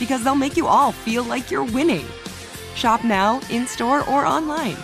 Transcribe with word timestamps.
because 0.00 0.24
they'll 0.24 0.34
make 0.34 0.56
you 0.56 0.66
all 0.66 0.90
feel 0.90 1.22
like 1.22 1.50
you're 1.50 1.62
winning. 1.62 2.06
Shop 2.74 3.04
now, 3.04 3.40
in 3.50 3.68
store, 3.68 4.00
or 4.10 4.26
online. 4.26 4.76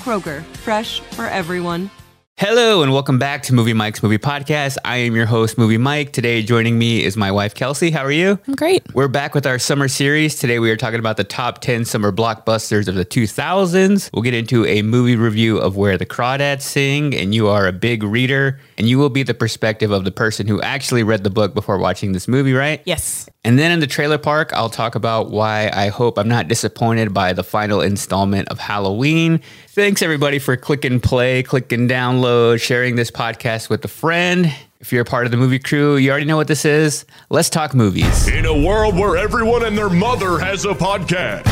Kroger, 0.00 0.42
fresh 0.42 0.98
for 1.00 1.26
everyone. 1.26 1.90
Hello 2.36 2.82
and 2.82 2.92
welcome 2.92 3.16
back 3.16 3.44
to 3.44 3.54
Movie 3.54 3.74
Mike's 3.74 4.02
Movie 4.02 4.18
Podcast. 4.18 4.76
I 4.84 4.96
am 4.96 5.14
your 5.14 5.24
host, 5.24 5.56
Movie 5.56 5.78
Mike. 5.78 6.12
Today, 6.12 6.42
joining 6.42 6.76
me 6.76 7.04
is 7.04 7.16
my 7.16 7.30
wife, 7.30 7.54
Kelsey. 7.54 7.92
How 7.92 8.04
are 8.04 8.10
you? 8.10 8.40
I'm 8.48 8.56
great. 8.56 8.92
We're 8.92 9.06
back 9.06 9.36
with 9.36 9.46
our 9.46 9.60
summer 9.60 9.86
series. 9.86 10.36
Today, 10.36 10.58
we 10.58 10.68
are 10.72 10.76
talking 10.76 10.98
about 10.98 11.16
the 11.16 11.22
top 11.22 11.60
10 11.60 11.84
summer 11.84 12.10
blockbusters 12.10 12.88
of 12.88 12.96
the 12.96 13.04
2000s. 13.04 14.10
We'll 14.12 14.22
get 14.22 14.34
into 14.34 14.66
a 14.66 14.82
movie 14.82 15.14
review 15.14 15.58
of 15.58 15.76
Where 15.76 15.96
the 15.96 16.06
Crawdads 16.06 16.62
Sing, 16.62 17.14
and 17.14 17.32
you 17.32 17.46
are 17.46 17.68
a 17.68 17.72
big 17.72 18.02
reader, 18.02 18.58
and 18.78 18.88
you 18.88 18.98
will 18.98 19.10
be 19.10 19.22
the 19.22 19.34
perspective 19.34 19.92
of 19.92 20.04
the 20.04 20.10
person 20.10 20.48
who 20.48 20.60
actually 20.60 21.04
read 21.04 21.22
the 21.22 21.30
book 21.30 21.54
before 21.54 21.78
watching 21.78 22.12
this 22.12 22.26
movie, 22.26 22.52
right? 22.52 22.82
Yes. 22.84 23.28
And 23.44 23.58
then 23.58 23.72
in 23.72 23.80
the 23.80 23.86
trailer 23.86 24.16
park, 24.16 24.52
I'll 24.54 24.70
talk 24.70 24.94
about 24.94 25.30
why 25.30 25.70
I 25.74 25.88
hope 25.88 26.18
I'm 26.18 26.28
not 26.28 26.48
disappointed 26.48 27.12
by 27.12 27.34
the 27.34 27.44
final 27.44 27.82
installment 27.82 28.48
of 28.48 28.58
Halloween. 28.58 29.42
Thanks 29.68 30.00
everybody 30.00 30.38
for 30.38 30.56
clicking 30.56 30.98
play, 30.98 31.42
clicking 31.42 31.86
download, 31.86 32.62
sharing 32.62 32.96
this 32.96 33.10
podcast 33.10 33.68
with 33.68 33.84
a 33.84 33.88
friend. 33.88 34.50
If 34.80 34.92
you're 34.92 35.02
a 35.02 35.06
part 35.06 35.26
of 35.26 35.30
the 35.30 35.36
movie 35.36 35.58
crew, 35.58 35.96
you 35.96 36.10
already 36.10 36.24
know 36.24 36.36
what 36.36 36.48
this 36.48 36.64
is. 36.64 37.04
Let's 37.28 37.50
talk 37.50 37.74
movies. 37.74 38.28
In 38.28 38.46
a 38.46 38.66
world 38.66 38.94
where 38.94 39.18
everyone 39.18 39.64
and 39.64 39.76
their 39.76 39.90
mother 39.90 40.38
has 40.38 40.64
a 40.64 40.72
podcast, 40.72 41.46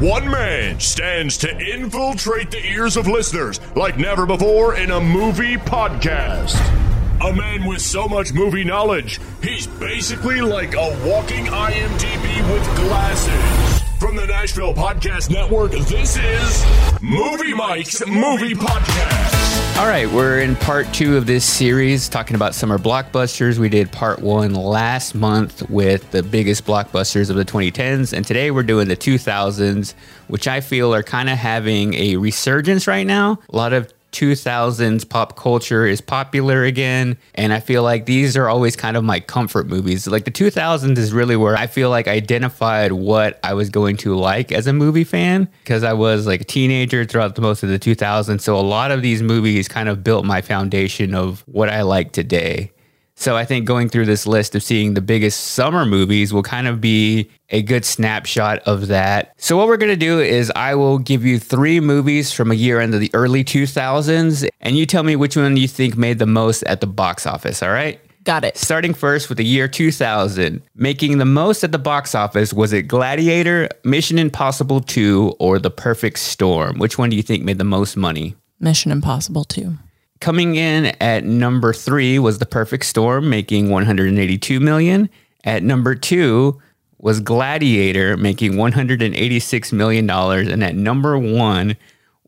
one 0.00 0.28
man 0.28 0.80
stands 0.80 1.36
to 1.38 1.58
infiltrate 1.58 2.50
the 2.50 2.64
ears 2.64 2.96
of 2.96 3.06
listeners 3.06 3.60
like 3.76 3.98
never 3.98 4.26
before 4.26 4.76
in 4.76 4.90
a 4.90 5.00
movie 5.00 5.56
podcast. 5.56 6.85
A 7.24 7.32
man 7.32 7.64
with 7.64 7.80
so 7.80 8.06
much 8.06 8.34
movie 8.34 8.62
knowledge, 8.62 9.20
he's 9.42 9.66
basically 9.66 10.42
like 10.42 10.74
a 10.74 10.98
walking 11.08 11.46
IMDb 11.46 12.52
with 12.52 12.76
glasses. 12.76 13.82
From 13.98 14.16
the 14.16 14.26
Nashville 14.26 14.74
Podcast 14.74 15.30
Network, 15.30 15.72
this 15.72 16.18
is 16.18 16.66
Movie 17.00 17.54
Mike's 17.54 18.06
Movie 18.06 18.52
Podcast. 18.52 19.78
All 19.78 19.86
right, 19.86 20.10
we're 20.10 20.40
in 20.40 20.56
part 20.56 20.92
two 20.92 21.16
of 21.16 21.26
this 21.26 21.44
series 21.46 22.10
talking 22.10 22.36
about 22.36 22.54
summer 22.54 22.78
blockbusters. 22.78 23.56
We 23.56 23.70
did 23.70 23.90
part 23.90 24.18
one 24.20 24.52
last 24.54 25.14
month 25.14 25.68
with 25.70 26.10
the 26.10 26.22
biggest 26.22 26.66
blockbusters 26.66 27.30
of 27.30 27.36
the 27.36 27.46
2010s, 27.46 28.12
and 28.12 28.26
today 28.26 28.50
we're 28.50 28.62
doing 28.62 28.88
the 28.88 28.96
2000s, 28.96 29.94
which 30.28 30.46
I 30.46 30.60
feel 30.60 30.94
are 30.94 31.02
kind 31.02 31.30
of 31.30 31.38
having 31.38 31.94
a 31.94 32.16
resurgence 32.16 32.86
right 32.86 33.06
now. 33.06 33.38
A 33.50 33.56
lot 33.56 33.72
of 33.72 33.90
2000s 34.16 35.06
pop 35.06 35.36
culture 35.36 35.86
is 35.86 36.00
popular 36.00 36.64
again. 36.64 37.18
And 37.34 37.52
I 37.52 37.60
feel 37.60 37.82
like 37.82 38.06
these 38.06 38.34
are 38.34 38.48
always 38.48 38.74
kind 38.74 38.96
of 38.96 39.04
my 39.04 39.20
comfort 39.20 39.66
movies. 39.66 40.06
Like 40.06 40.24
the 40.24 40.30
2000s 40.30 40.96
is 40.96 41.12
really 41.12 41.36
where 41.36 41.54
I 41.54 41.66
feel 41.66 41.90
like 41.90 42.08
I 42.08 42.12
identified 42.12 42.92
what 42.92 43.38
I 43.44 43.52
was 43.52 43.68
going 43.68 43.98
to 43.98 44.16
like 44.16 44.52
as 44.52 44.66
a 44.66 44.72
movie 44.72 45.04
fan 45.04 45.48
because 45.62 45.84
I 45.84 45.92
was 45.92 46.26
like 46.26 46.40
a 46.40 46.44
teenager 46.44 47.04
throughout 47.04 47.34
the 47.34 47.42
most 47.42 47.62
of 47.62 47.68
the 47.68 47.78
2000s. 47.78 48.40
So 48.40 48.56
a 48.56 48.60
lot 48.60 48.90
of 48.90 49.02
these 49.02 49.20
movies 49.20 49.68
kind 49.68 49.86
of 49.86 50.02
built 50.02 50.24
my 50.24 50.40
foundation 50.40 51.14
of 51.14 51.44
what 51.46 51.68
I 51.68 51.82
like 51.82 52.12
today. 52.12 52.72
So 53.18 53.34
I 53.34 53.46
think 53.46 53.64
going 53.64 53.88
through 53.88 54.04
this 54.04 54.26
list 54.26 54.54
of 54.54 54.62
seeing 54.62 54.92
the 54.92 55.00
biggest 55.00 55.40
summer 55.40 55.86
movies 55.86 56.34
will 56.34 56.42
kind 56.42 56.68
of 56.68 56.82
be 56.82 57.30
a 57.48 57.62
good 57.62 57.84
snapshot 57.84 58.58
of 58.60 58.88
that. 58.88 59.32
So 59.38 59.56
what 59.56 59.68
we're 59.68 59.78
going 59.78 59.90
to 59.90 59.96
do 59.96 60.20
is 60.20 60.52
I 60.54 60.74
will 60.74 60.98
give 60.98 61.24
you 61.24 61.38
3 61.38 61.80
movies 61.80 62.30
from 62.30 62.52
a 62.52 62.54
year 62.54 62.78
into 62.78 62.98
the 62.98 63.10
early 63.14 63.42
2000s 63.42 64.46
and 64.60 64.76
you 64.76 64.84
tell 64.84 65.02
me 65.02 65.16
which 65.16 65.36
one 65.36 65.56
you 65.56 65.66
think 65.66 65.96
made 65.96 66.18
the 66.18 66.26
most 66.26 66.62
at 66.64 66.82
the 66.82 66.86
box 66.86 67.26
office, 67.26 67.62
all 67.62 67.70
right? 67.70 67.98
Got 68.24 68.44
it. 68.44 68.56
Starting 68.58 68.92
first 68.92 69.28
with 69.28 69.38
the 69.38 69.44
year 69.44 69.66
2000, 69.66 70.60
making 70.74 71.18
the 71.18 71.24
most 71.24 71.64
at 71.64 71.72
the 71.72 71.78
box 71.78 72.14
office 72.14 72.52
was 72.52 72.72
it 72.72 72.82
Gladiator, 72.82 73.68
Mission 73.82 74.18
Impossible 74.18 74.80
2 74.80 75.36
or 75.38 75.58
The 75.58 75.70
Perfect 75.70 76.18
Storm? 76.18 76.78
Which 76.78 76.98
one 76.98 77.08
do 77.08 77.16
you 77.16 77.22
think 77.22 77.44
made 77.44 77.58
the 77.58 77.64
most 77.64 77.96
money? 77.96 78.34
Mission 78.60 78.90
Impossible 78.90 79.44
2. 79.44 79.78
Coming 80.20 80.56
in 80.56 80.86
at 81.00 81.24
number 81.24 81.72
three 81.72 82.18
was 82.18 82.38
The 82.38 82.46
Perfect 82.46 82.86
Storm, 82.86 83.28
making 83.28 83.70
182 83.70 84.60
million. 84.60 85.10
At 85.44 85.62
number 85.62 85.94
two 85.94 86.60
was 86.98 87.20
Gladiator, 87.20 88.16
making 88.16 88.56
186 88.56 89.72
million 89.72 90.06
dollars, 90.06 90.48
and 90.48 90.64
at 90.64 90.74
number 90.74 91.18
one 91.18 91.76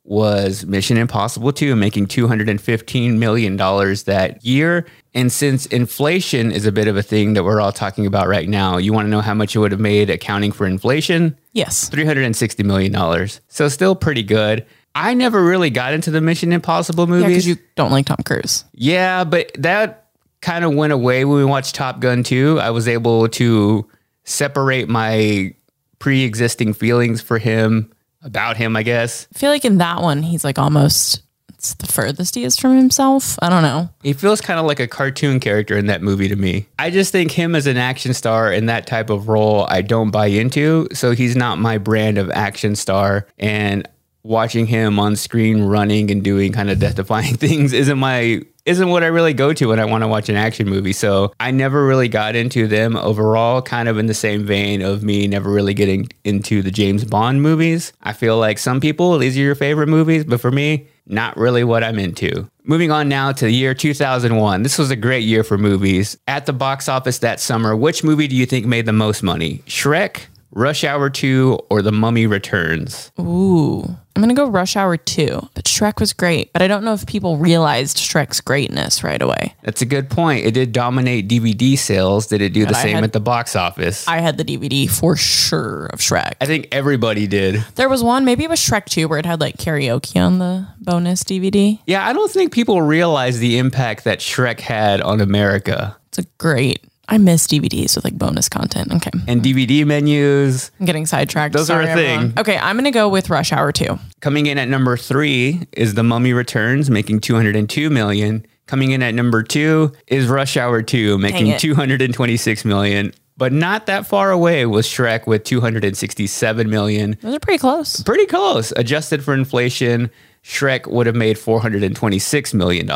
was 0.05 0.65
Mission 0.65 0.97
Impossible 0.97 1.53
2, 1.53 1.77
making 1.77 2.07
215 2.07 3.19
million 3.19 3.57
dollars 3.57 4.05
that 4.05 4.43
year. 4.45 4.87
And 5.15 5.31
since 5.31 5.67
inflation 5.67 6.51
is 6.51 6.65
a 6.65 6.73
bit 6.73 6.89
of 6.89 6.97
a 6.97 7.03
thing 7.03 7.35
that 7.35 7.45
we're 7.45 7.61
all 7.61 7.73
talking 7.73 8.07
about 8.07 8.27
right 8.27 8.49
now, 8.49 8.79
you 8.79 8.93
want 8.93 9.07
to 9.07 9.11
know 9.11 9.21
how 9.21 9.35
much 9.35 9.55
it 9.55 9.59
would 9.59 9.73
have 9.73 9.81
made 9.81 10.09
accounting 10.09 10.53
for 10.53 10.67
inflation? 10.67 11.37
Yes. 11.53 11.89
360 11.89 12.63
million 12.63 12.93
dollars. 12.93 13.41
So 13.49 13.69
still 13.69 13.95
pretty 13.95 14.23
good. 14.23 14.65
I 15.01 15.15
never 15.15 15.43
really 15.45 15.71
got 15.71 15.93
into 15.93 16.11
the 16.11 16.21
Mission 16.21 16.53
Impossible 16.53 17.05
Yeah, 17.05 17.11
movies. 17.11 17.29
because 17.29 17.47
you 17.47 17.57
don't 17.77 17.91
like 17.91 18.07
Tom 18.07 18.19
Cruise. 18.25 18.65
Yeah, 18.73 19.25
but 19.25 19.51
that 19.59 20.07
kind 20.41 20.65
of 20.65 20.75
went 20.75 20.93
away 20.93 21.25
when 21.25 21.39
we 21.39 21.45
watched 21.45 21.75
Top 21.75 22.01
Gun 22.01 22.23
2. 22.23 22.59
I 22.61 22.71
was 22.71 22.89
able 22.89 23.29
to 23.29 23.89
separate 24.25 24.89
my 24.89 25.55
pre 25.99 26.23
existing 26.25 26.75
feelings 26.75 27.21
for 27.21 27.39
him, 27.39 27.93
about 28.23 28.57
him, 28.57 28.77
I 28.77 28.83
guess. 28.83 29.27
I 29.35 29.39
feel 29.39 29.51
like 29.51 29.65
in 29.65 29.79
that 29.79 30.03
one, 30.03 30.23
he's 30.23 30.45
like 30.45 30.59
almost 30.59 31.23
it's 31.55 31.75
the 31.75 31.87
furthest 31.87 32.37
he 32.37 32.45
is 32.45 32.57
from 32.57 32.77
himself. 32.77 33.37
I 33.43 33.49
don't 33.49 33.63
know. 33.63 33.89
He 34.05 34.13
feels 34.13 34.41
kind 34.41 34.61
of 34.61 34.67
like 34.67 34.79
a 34.79 34.87
cartoon 34.87 35.41
character 35.41 35.77
in 35.77 35.87
that 35.87 36.03
movie 36.03 36.29
to 36.29 36.37
me. 36.37 36.69
I 36.79 36.91
just 36.91 37.11
think 37.11 37.33
him 37.33 37.57
as 37.57 37.67
an 37.67 37.77
action 37.77 38.15
star 38.15 38.53
in 38.53 38.67
that 38.67 38.87
type 38.87 39.11
of 39.11 39.29
role, 39.29 39.67
I 39.69 39.83
don't 39.83 40.11
buy 40.13 40.27
into. 40.27 40.87
So 40.93 41.13
he's 41.13 41.35
not 41.35 41.59
my 41.59 41.79
brand 41.79 42.17
of 42.17 42.31
action 42.31 42.77
star. 42.77 43.27
And 43.39 43.89
watching 44.29 44.67
him 44.67 44.99
on 44.99 45.17
screen 45.17 45.63
running 45.63 46.11
and 46.11 46.23
doing 46.23 46.53
kind 46.53 46.69
of 46.71 46.79
death 46.79 46.97
defying 46.97 47.35
things 47.39 47.73
isn't 47.73 47.99
my 47.99 48.43
isn't 48.67 48.91
what 48.91 49.03
I 49.03 49.07
really 49.07 49.33
go 49.33 49.55
to 49.55 49.69
when 49.69 49.81
I 49.81 49.87
want 49.87 50.05
to 50.05 50.09
watch 50.09 50.29
an 50.29 50.37
action 50.37 50.69
movie. 50.69 50.93
So 50.93 51.33
I 51.41 51.51
never 51.51 51.87
really 51.87 52.09
got 52.09 52.37
into 52.37 52.67
them 52.69 52.97
overall, 52.97 53.63
kind 53.63 53.89
of 53.89 53.97
in 53.97 54.05
the 54.05 54.13
same 54.13 54.45
vein 54.45 54.83
of 54.83 55.03
me 55.03 55.27
never 55.27 55.51
really 55.51 55.73
getting 55.73 56.11
into 56.23 56.61
the 56.61 56.71
James 56.71 57.03
Bond 57.07 57.41
movies. 57.41 57.95
I 58.03 58.13
feel 58.13 58.39
like 58.39 58.59
some 58.59 58.79
people, 58.79 59.17
these 59.17 59.39
are 59.39 59.41
your 59.41 59.55
favorite 59.55 59.87
movies, 59.87 60.27
but 60.27 60.39
for 60.39 60.51
me, 60.51 60.87
not 61.07 61.35
really 61.39 61.65
what 61.65 61.83
I'm 61.83 61.99
into. 61.99 62.51
Moving 62.65 62.91
on 62.91 63.09
now 63.09 63.33
to 63.33 63.47
the 63.47 63.51
year 63.51 63.73
2001. 63.73 64.63
This 64.63 64.77
was 64.77 64.91
a 64.91 64.97
great 64.97 65.25
year 65.25 65.43
for 65.43 65.57
movies. 65.57 66.19
At 66.29 66.45
the 66.45 66.53
box 66.53 66.91
office 66.91 67.21
that 67.21 67.41
summer, 67.41 67.75
which 67.75 68.05
movie 68.05 68.29
do 68.29 68.37
you 68.37 68.45
think 68.45 68.67
made 68.67 68.85
the 68.85 68.93
most 68.93 69.23
money? 69.23 69.63
Shrek, 69.67 70.27
Rush 70.51 70.83
Hour 70.83 71.11
2, 71.11 71.59
or 71.71 71.83
The 71.83 71.93
Mummy 71.93 72.27
Returns? 72.27 73.13
Ooh. 73.21 73.83
I'm 74.17 74.23
going 74.23 74.35
to 74.35 74.41
go 74.41 74.49
Rush 74.49 74.75
Hour 74.77 74.97
2. 74.97 75.49
But 75.55 75.67
Shrek 75.67 76.01
was 76.01 76.13
great. 76.13 76.53
But 76.53 76.63
I 76.63 76.67
don't 76.67 76.83
know 76.83 76.95
if 76.95 77.07
people 77.07 77.37
realized 77.37 77.99
Shrek's 77.99 78.41
greatness 78.41 79.05
right 79.05 79.21
away. 79.23 79.55
That's 79.63 79.83
a 79.83 79.87
good 79.87 80.11
point. 80.11 80.45
It 80.45 80.55
did 80.55 80.73
dominate 80.73 81.29
DVD 81.29 81.79
sales. 81.79 82.27
Did 82.27 82.41
it 82.41 82.53
do 82.53 82.65
the 82.67 82.77
I 82.77 82.83
same 82.83 82.95
had- 82.97 83.05
at 83.05 83.13
the 83.13 83.21
box 83.21 83.55
office? 83.55 84.09
I 84.09 84.19
had 84.21 84.37
the 84.39 84.45
DVD 84.45 84.89
for 84.91 85.15
sure 85.17 85.87
of 85.93 86.01
Shrek. 86.01 86.33
I 86.41 86.47
think 86.47 86.69
everybody 86.73 87.27
did. 87.29 87.63
There 87.77 87.89
was 87.89 88.03
one, 88.03 88.25
maybe 88.25 88.43
it 88.43 88.51
was 88.51 88.59
Shrek 88.59 88.87
2, 88.87 89.07
where 89.07 89.19
it 89.19 89.27
had 89.27 89.41
like 89.41 89.57
karaoke 89.59 90.17
on 90.21 90.39
the 90.41 90.67
bonus 90.81 91.23
DVD. 91.23 91.79
Yeah, 91.87 92.05
I 92.09 92.13
don't 92.13 92.31
think 92.31 92.53
people 92.53 92.83
realize 92.83 93.39
the 93.39 93.59
impact 93.59 94.03
that 94.05 94.19
Shrek 94.19 94.59
had 94.61 95.01
on 95.03 95.21
America. 95.21 95.97
It's 96.09 96.19
a 96.19 96.25
great. 96.39 96.83
I 97.09 97.19
miss 97.19 97.47
DVDs 97.47 97.97
with 97.97 98.05
like 98.05 98.19
bonus 98.19 98.49
content. 98.49 98.93
Okay. 98.93 99.11
And 99.27 99.43
DVD 99.43 99.87
menus. 99.87 100.71
I'm 100.79 100.87
getting 100.87 101.07
sidetracked. 101.07 101.55
Those 101.55 101.71
are 101.71 101.81
a 101.81 101.87
thing. 101.87 101.99
everyone. 102.19 102.35
Okay, 102.39 102.59
I'm 102.59 102.77
going 102.77 102.85
to 102.85 102.91
go 102.91 103.09
with 103.09 103.31
Rush 103.31 103.53
Hour 103.53 103.73
2. 103.73 103.99
Coming 104.21 104.47
in 104.47 104.59
at 104.59 104.69
number 104.69 104.97
three 104.97 105.67
is 105.73 105.95
The 105.95 106.03
Mummy 106.03 106.33
Returns, 106.33 106.91
making 106.91 107.21
202 107.21 107.89
million. 107.91 108.47
Coming 108.67 108.91
in 108.91 109.03
at 109.03 109.15
number 109.15 109.43
two 109.43 109.93
is 110.09 110.27
Rush 110.27 110.59
Hour 110.59 110.83
2, 110.83 111.17
making 111.17 111.57
226 111.57 112.65
million. 112.67 113.15
But 113.39 113.53
not 113.53 113.87
that 113.87 114.07
far 114.07 114.31
away 114.31 114.67
was 114.67 114.87
Shrek 114.87 115.27
with 115.27 115.45
267 115.45 116.69
million. 116.69 117.17
Those 117.23 117.37
are 117.37 117.41
pretty 117.41 117.59
close. 117.59 118.03
Pretty 118.03 118.27
close. 118.27 118.73
Adjusted 118.77 119.25
for 119.25 119.33
inflation, 119.33 120.11
Shrek 120.43 120.87
would 120.89 121.07
have 121.07 121.15
made 121.17 121.37
$426 121.37 122.53
million. 122.55 122.91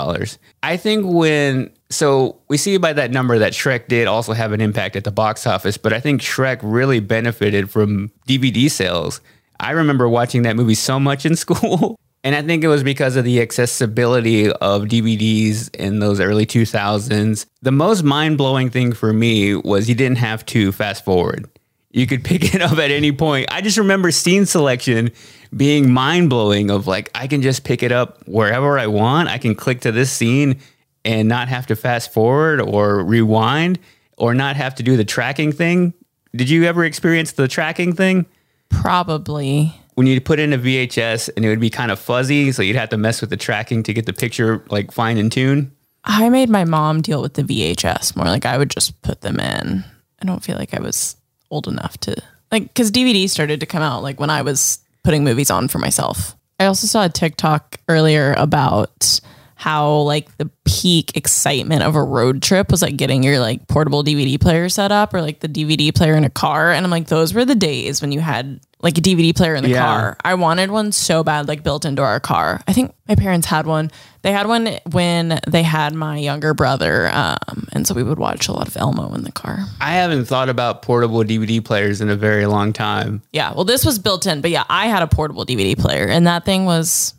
I 0.62 0.76
think 0.76 1.06
when, 1.06 1.70
so 1.92 2.40
we 2.48 2.56
see 2.56 2.76
by 2.76 2.92
that 2.92 3.10
number 3.10 3.38
that 3.38 3.52
Shrek 3.52 3.88
did 3.88 4.06
also 4.06 4.32
have 4.32 4.52
an 4.52 4.60
impact 4.60 4.96
at 4.96 5.04
the 5.04 5.10
box 5.10 5.46
office, 5.46 5.76
but 5.76 5.92
I 5.92 6.00
think 6.00 6.20
Shrek 6.20 6.60
really 6.62 7.00
benefited 7.00 7.70
from 7.70 8.10
DVD 8.26 8.70
sales. 8.70 9.20
I 9.60 9.70
remember 9.72 10.08
watching 10.08 10.42
that 10.42 10.56
movie 10.56 10.74
so 10.74 10.98
much 10.98 11.24
in 11.24 11.36
school. 11.44 11.98
And 12.24 12.36
I 12.36 12.42
think 12.42 12.62
it 12.62 12.68
was 12.68 12.84
because 12.84 13.16
of 13.16 13.24
the 13.24 13.40
accessibility 13.40 14.48
of 14.48 14.82
DVDs 14.82 15.74
in 15.74 15.98
those 15.98 16.20
early 16.20 16.46
2000s. 16.46 17.46
The 17.62 17.72
most 17.72 18.04
mind 18.04 18.38
blowing 18.38 18.70
thing 18.70 18.92
for 18.92 19.12
me 19.12 19.56
was 19.56 19.88
you 19.88 19.96
didn't 19.96 20.18
have 20.18 20.46
to 20.46 20.70
fast 20.70 21.04
forward. 21.04 21.48
You 21.90 22.06
could 22.06 22.22
pick 22.24 22.54
it 22.54 22.62
up 22.62 22.78
at 22.78 22.92
any 22.92 23.10
point. 23.10 23.48
I 23.50 23.60
just 23.60 23.76
remember 23.76 24.12
scene 24.12 24.46
selection 24.46 25.10
being 25.54 25.92
mind 25.92 26.30
blowing 26.30 26.70
of 26.70 26.86
like, 26.86 27.10
I 27.14 27.26
can 27.26 27.42
just 27.42 27.64
pick 27.64 27.82
it 27.82 27.90
up 27.90 28.26
wherever 28.28 28.78
I 28.78 28.86
want. 28.86 29.28
I 29.28 29.38
can 29.38 29.56
click 29.56 29.80
to 29.80 29.90
this 29.90 30.12
scene 30.12 30.60
and 31.04 31.28
not 31.28 31.48
have 31.48 31.66
to 31.66 31.76
fast 31.76 32.12
forward 32.12 32.60
or 32.60 33.04
rewind 33.04 33.78
or 34.16 34.34
not 34.34 34.56
have 34.56 34.74
to 34.76 34.82
do 34.82 34.96
the 34.96 35.04
tracking 35.04 35.52
thing. 35.52 35.94
Did 36.34 36.48
you 36.48 36.64
ever 36.64 36.84
experience 36.84 37.32
the 37.32 37.48
tracking 37.48 37.92
thing? 37.94 38.26
Probably. 38.70 39.74
when 39.94 40.06
you 40.06 40.20
put 40.20 40.38
in 40.38 40.52
a 40.52 40.58
VHS 40.58 41.28
and 41.36 41.44
it 41.44 41.48
would 41.48 41.60
be 41.60 41.68
kind 41.70 41.90
of 41.90 41.98
fuzzy, 41.98 42.50
so 42.52 42.62
you'd 42.62 42.76
have 42.76 42.88
to 42.88 42.96
mess 42.96 43.20
with 43.20 43.30
the 43.30 43.36
tracking 43.36 43.82
to 43.82 43.92
get 43.92 44.06
the 44.06 44.12
picture 44.12 44.64
like 44.70 44.90
fine 44.90 45.18
and 45.18 45.30
tune. 45.30 45.70
I 46.04 46.28
made 46.30 46.48
my 46.48 46.64
mom 46.64 47.02
deal 47.02 47.22
with 47.22 47.34
the 47.34 47.42
VHS 47.42 48.16
more. 48.16 48.26
Like 48.26 48.46
I 48.46 48.58
would 48.58 48.70
just 48.70 49.00
put 49.02 49.20
them 49.20 49.38
in. 49.38 49.84
I 50.20 50.24
don't 50.24 50.42
feel 50.42 50.56
like 50.56 50.74
I 50.74 50.80
was 50.80 51.16
old 51.50 51.68
enough 51.68 51.98
to 51.98 52.16
like 52.50 52.62
because 52.68 52.90
DVD 52.90 53.28
started 53.28 53.60
to 53.60 53.66
come 53.66 53.82
out 53.82 54.02
like 54.02 54.18
when 54.18 54.30
I 54.30 54.42
was 54.42 54.78
putting 55.04 55.22
movies 55.24 55.50
on 55.50 55.68
for 55.68 55.78
myself. 55.78 56.34
I 56.58 56.66
also 56.66 56.86
saw 56.86 57.04
a 57.04 57.08
TikTok 57.08 57.78
earlier 57.88 58.34
about 58.38 59.20
how 59.62 59.98
like 59.98 60.36
the 60.38 60.50
peak 60.64 61.16
excitement 61.16 61.84
of 61.84 61.94
a 61.94 62.02
road 62.02 62.42
trip 62.42 62.68
was 62.72 62.82
like 62.82 62.96
getting 62.96 63.22
your 63.22 63.38
like 63.38 63.68
portable 63.68 64.02
DVD 64.02 64.40
player 64.40 64.68
set 64.68 64.90
up 64.90 65.14
or 65.14 65.22
like 65.22 65.38
the 65.38 65.48
DVD 65.48 65.94
player 65.94 66.14
in 66.16 66.24
a 66.24 66.30
car. 66.30 66.72
And 66.72 66.84
I'm 66.84 66.90
like, 66.90 67.06
those 67.06 67.32
were 67.32 67.44
the 67.44 67.54
days 67.54 68.02
when 68.02 68.10
you 68.10 68.18
had 68.18 68.58
like 68.80 68.98
a 68.98 69.00
DVD 69.00 69.32
player 69.36 69.54
in 69.54 69.62
the 69.62 69.70
Yeah. 69.70 69.84
car. 69.86 70.16
I 70.24 70.34
wanted 70.34 70.72
one 70.72 70.90
so 70.90 71.22
bad, 71.22 71.46
like 71.46 71.62
built 71.62 71.84
into 71.84 72.02
our 72.02 72.18
car. 72.18 72.60
I 72.66 72.72
think 72.72 72.92
my 73.08 73.14
parents 73.14 73.46
had 73.46 73.64
one. 73.64 73.92
They 74.22 74.32
had 74.32 74.48
one 74.48 74.68
when 74.90 75.38
they 75.46 75.62
had 75.62 75.94
my 75.94 76.16
younger 76.18 76.54
brother. 76.54 77.08
Um, 77.12 77.68
and 77.72 77.86
so 77.86 77.94
we 77.94 78.02
would 78.02 78.18
watch 78.18 78.48
a 78.48 78.52
lot 78.52 78.66
of 78.66 78.76
Elmo 78.76 79.14
in 79.14 79.22
the 79.22 79.30
car. 79.30 79.60
I 79.80 79.92
haven't 79.92 80.24
thought 80.24 80.48
about 80.48 80.82
portable 80.82 81.22
DVD 81.22 81.64
players 81.64 82.00
in 82.00 82.08
a 82.08 82.16
very 82.16 82.46
long 82.46 82.72
time. 82.72 83.22
Yeah. 83.32 83.52
Well, 83.54 83.64
this 83.64 83.84
was 83.86 84.00
built 84.00 84.26
in, 84.26 84.40
but 84.40 84.50
yeah, 84.50 84.64
I 84.68 84.86
had 84.88 85.02
a 85.04 85.06
portable 85.06 85.46
DVD 85.46 85.78
player 85.78 86.08
and 86.08 86.26
that 86.26 86.44
thing 86.44 86.64
was 86.64 87.14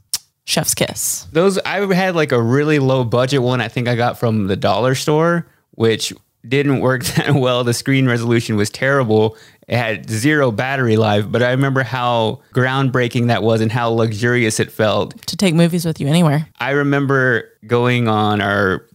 chef's 0.46 0.74
kiss. 0.74 1.28
Those 1.32 1.58
I 1.60 1.80
had 1.94 2.16
like 2.16 2.32
a 2.32 2.42
really 2.42 2.80
low 2.80 3.04
budget 3.04 3.42
one. 3.42 3.62
I 3.62 3.68
think 3.68 3.88
I 3.88 3.96
got 3.96 4.18
from 4.20 4.48
the 4.48 4.56
dollar 4.56 4.96
store, 4.96 5.48
which 5.72 6.14
didn't 6.48 6.80
work 6.80 7.04
that 7.16 7.34
well. 7.36 7.64
The 7.64 7.74
screen 7.74 8.08
resolution 8.08 8.56
was 8.56 8.70
terrible. 8.70 9.38
It 9.68 9.78
had 9.78 10.10
zero 10.10 10.52
battery 10.52 10.98
life, 10.98 11.26
but 11.30 11.42
I 11.42 11.52
remember 11.52 11.84
how 11.84 12.42
groundbreaking 12.54 13.28
that 13.28 13.44
was 13.44 13.62
and 13.62 13.72
how 13.72 13.90
luxurious 13.90 14.60
it 14.60 14.72
felt. 14.72 15.26
To 15.28 15.38
take 15.38 15.56
movies 15.56 15.86
with 15.86 16.02
you 16.02 16.08
anywhere. 16.08 16.50
I 16.60 16.72
remember 16.72 17.50
going 17.66 18.10
on 18.10 18.42
our 18.42 18.86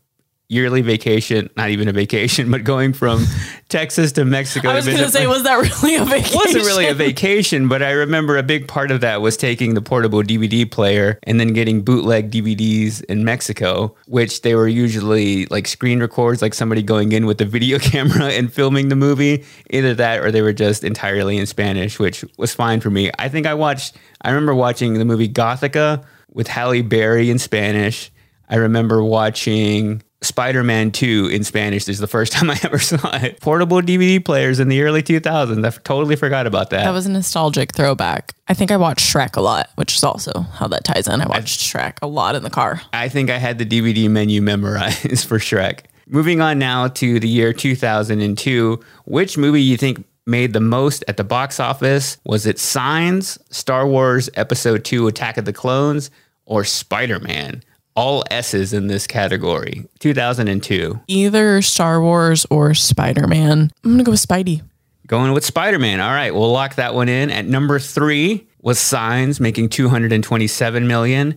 yearly 0.48 0.80
vacation, 0.80 1.50
not 1.56 1.68
even 1.68 1.88
a 1.88 1.92
vacation, 1.92 2.50
but 2.50 2.64
going 2.64 2.92
from 2.92 3.24
Texas 3.68 4.12
to 4.12 4.24
Mexico. 4.24 4.70
I 4.70 4.74
was 4.76 4.86
going 4.86 4.98
to 4.98 5.10
say, 5.10 5.26
my- 5.26 5.32
was 5.32 5.42
that 5.42 5.56
really 5.56 5.96
a 5.96 6.04
vacation? 6.04 6.36
wasn't 6.44 6.64
really 6.64 6.88
a 6.88 6.94
vacation, 6.94 7.68
but 7.68 7.82
I 7.82 7.90
remember 7.90 8.36
a 8.38 8.42
big 8.42 8.66
part 8.66 8.90
of 8.90 9.02
that 9.02 9.20
was 9.20 9.36
taking 9.36 9.74
the 9.74 9.82
portable 9.82 10.22
DVD 10.22 10.70
player 10.70 11.18
and 11.24 11.38
then 11.38 11.52
getting 11.52 11.82
bootleg 11.82 12.30
DVDs 12.30 13.04
in 13.04 13.24
Mexico, 13.24 13.94
which 14.06 14.42
they 14.42 14.54
were 14.54 14.68
usually 14.68 15.46
like 15.46 15.66
screen 15.66 16.00
records, 16.00 16.40
like 16.40 16.54
somebody 16.54 16.82
going 16.82 17.12
in 17.12 17.26
with 17.26 17.40
a 17.40 17.44
video 17.44 17.78
camera 17.78 18.26
and 18.26 18.52
filming 18.52 18.88
the 18.88 18.96
movie. 18.96 19.44
Either 19.70 19.94
that 19.94 20.20
or 20.20 20.30
they 20.30 20.42
were 20.42 20.52
just 20.54 20.82
entirely 20.82 21.36
in 21.36 21.46
Spanish, 21.46 21.98
which 21.98 22.24
was 22.38 22.54
fine 22.54 22.80
for 22.80 22.90
me. 22.90 23.10
I 23.18 23.28
think 23.28 23.46
I 23.46 23.54
watched, 23.54 23.96
I 24.22 24.30
remember 24.30 24.54
watching 24.54 24.94
the 24.94 25.04
movie 25.04 25.28
Gothika 25.28 26.04
with 26.32 26.48
Halle 26.48 26.82
Berry 26.82 27.30
in 27.30 27.38
Spanish. 27.38 28.10
I 28.48 28.56
remember 28.56 29.02
watching 29.04 30.02
Spider 30.20 30.64
Man 30.64 30.90
2 30.90 31.28
in 31.32 31.44
Spanish. 31.44 31.84
This 31.84 31.96
is 31.96 32.00
the 32.00 32.06
first 32.06 32.32
time 32.34 32.50
I 32.50 32.58
ever 32.62 32.78
saw 32.78 33.14
it. 33.16 33.40
Portable 33.40 33.80
DVD 33.80 34.24
players 34.24 34.58
in 34.60 34.68
the 34.68 34.82
early 34.82 35.02
2000s. 35.02 35.64
I 35.64 35.70
totally 35.82 36.16
forgot 36.16 36.46
about 36.46 36.70
that. 36.70 36.84
That 36.84 36.90
was 36.92 37.06
a 37.06 37.10
nostalgic 37.10 37.72
throwback. 37.72 38.34
I 38.48 38.54
think 38.54 38.70
I 38.70 38.76
watched 38.76 39.12
Shrek 39.12 39.36
a 39.36 39.40
lot, 39.40 39.70
which 39.76 39.94
is 39.94 40.02
also 40.02 40.40
how 40.40 40.66
that 40.68 40.84
ties 40.84 41.06
in. 41.06 41.20
I 41.20 41.26
watched 41.26 41.60
Shrek 41.60 41.98
a 42.02 42.06
lot 42.06 42.34
in 42.34 42.42
the 42.42 42.50
car. 42.50 42.80
I 42.92 43.08
think 43.08 43.30
I 43.30 43.38
had 43.38 43.58
the 43.58 43.66
DVD 43.66 44.10
menu 44.10 44.42
memorized 44.42 45.26
for 45.28 45.38
Shrek. 45.38 45.80
Moving 46.06 46.40
on 46.40 46.58
now 46.58 46.88
to 46.88 47.20
the 47.20 47.28
year 47.28 47.52
2002. 47.52 48.80
Which 49.04 49.36
movie 49.36 49.62
you 49.62 49.76
think 49.76 50.04
made 50.26 50.52
the 50.52 50.60
most 50.60 51.04
at 51.06 51.16
the 51.16 51.24
box 51.24 51.60
office? 51.60 52.16
Was 52.24 52.46
it 52.46 52.58
Signs, 52.58 53.38
Star 53.50 53.86
Wars 53.86 54.30
Episode 54.34 54.84
2 54.84 55.06
Attack 55.06 55.36
of 55.36 55.44
the 55.44 55.52
Clones, 55.52 56.10
or 56.46 56.64
Spider 56.64 57.20
Man? 57.20 57.62
All 57.98 58.22
S's 58.30 58.72
in 58.72 58.86
this 58.86 59.08
category. 59.08 59.88
2002. 59.98 61.00
Either 61.08 61.60
Star 61.62 62.00
Wars 62.00 62.46
or 62.48 62.72
Spider 62.72 63.26
Man. 63.26 63.72
I'm 63.82 63.90
going 63.90 63.98
to 63.98 64.04
go 64.04 64.12
with 64.12 64.24
Spidey. 64.24 64.62
Going 65.08 65.32
with 65.32 65.44
Spider 65.44 65.80
Man. 65.80 65.98
All 65.98 66.12
right, 66.12 66.32
we'll 66.32 66.52
lock 66.52 66.76
that 66.76 66.94
one 66.94 67.08
in. 67.08 67.28
At 67.28 67.46
number 67.46 67.80
three 67.80 68.46
was 68.62 68.78
Signs, 68.78 69.40
making 69.40 69.70
227 69.70 70.86
million. 70.86 71.36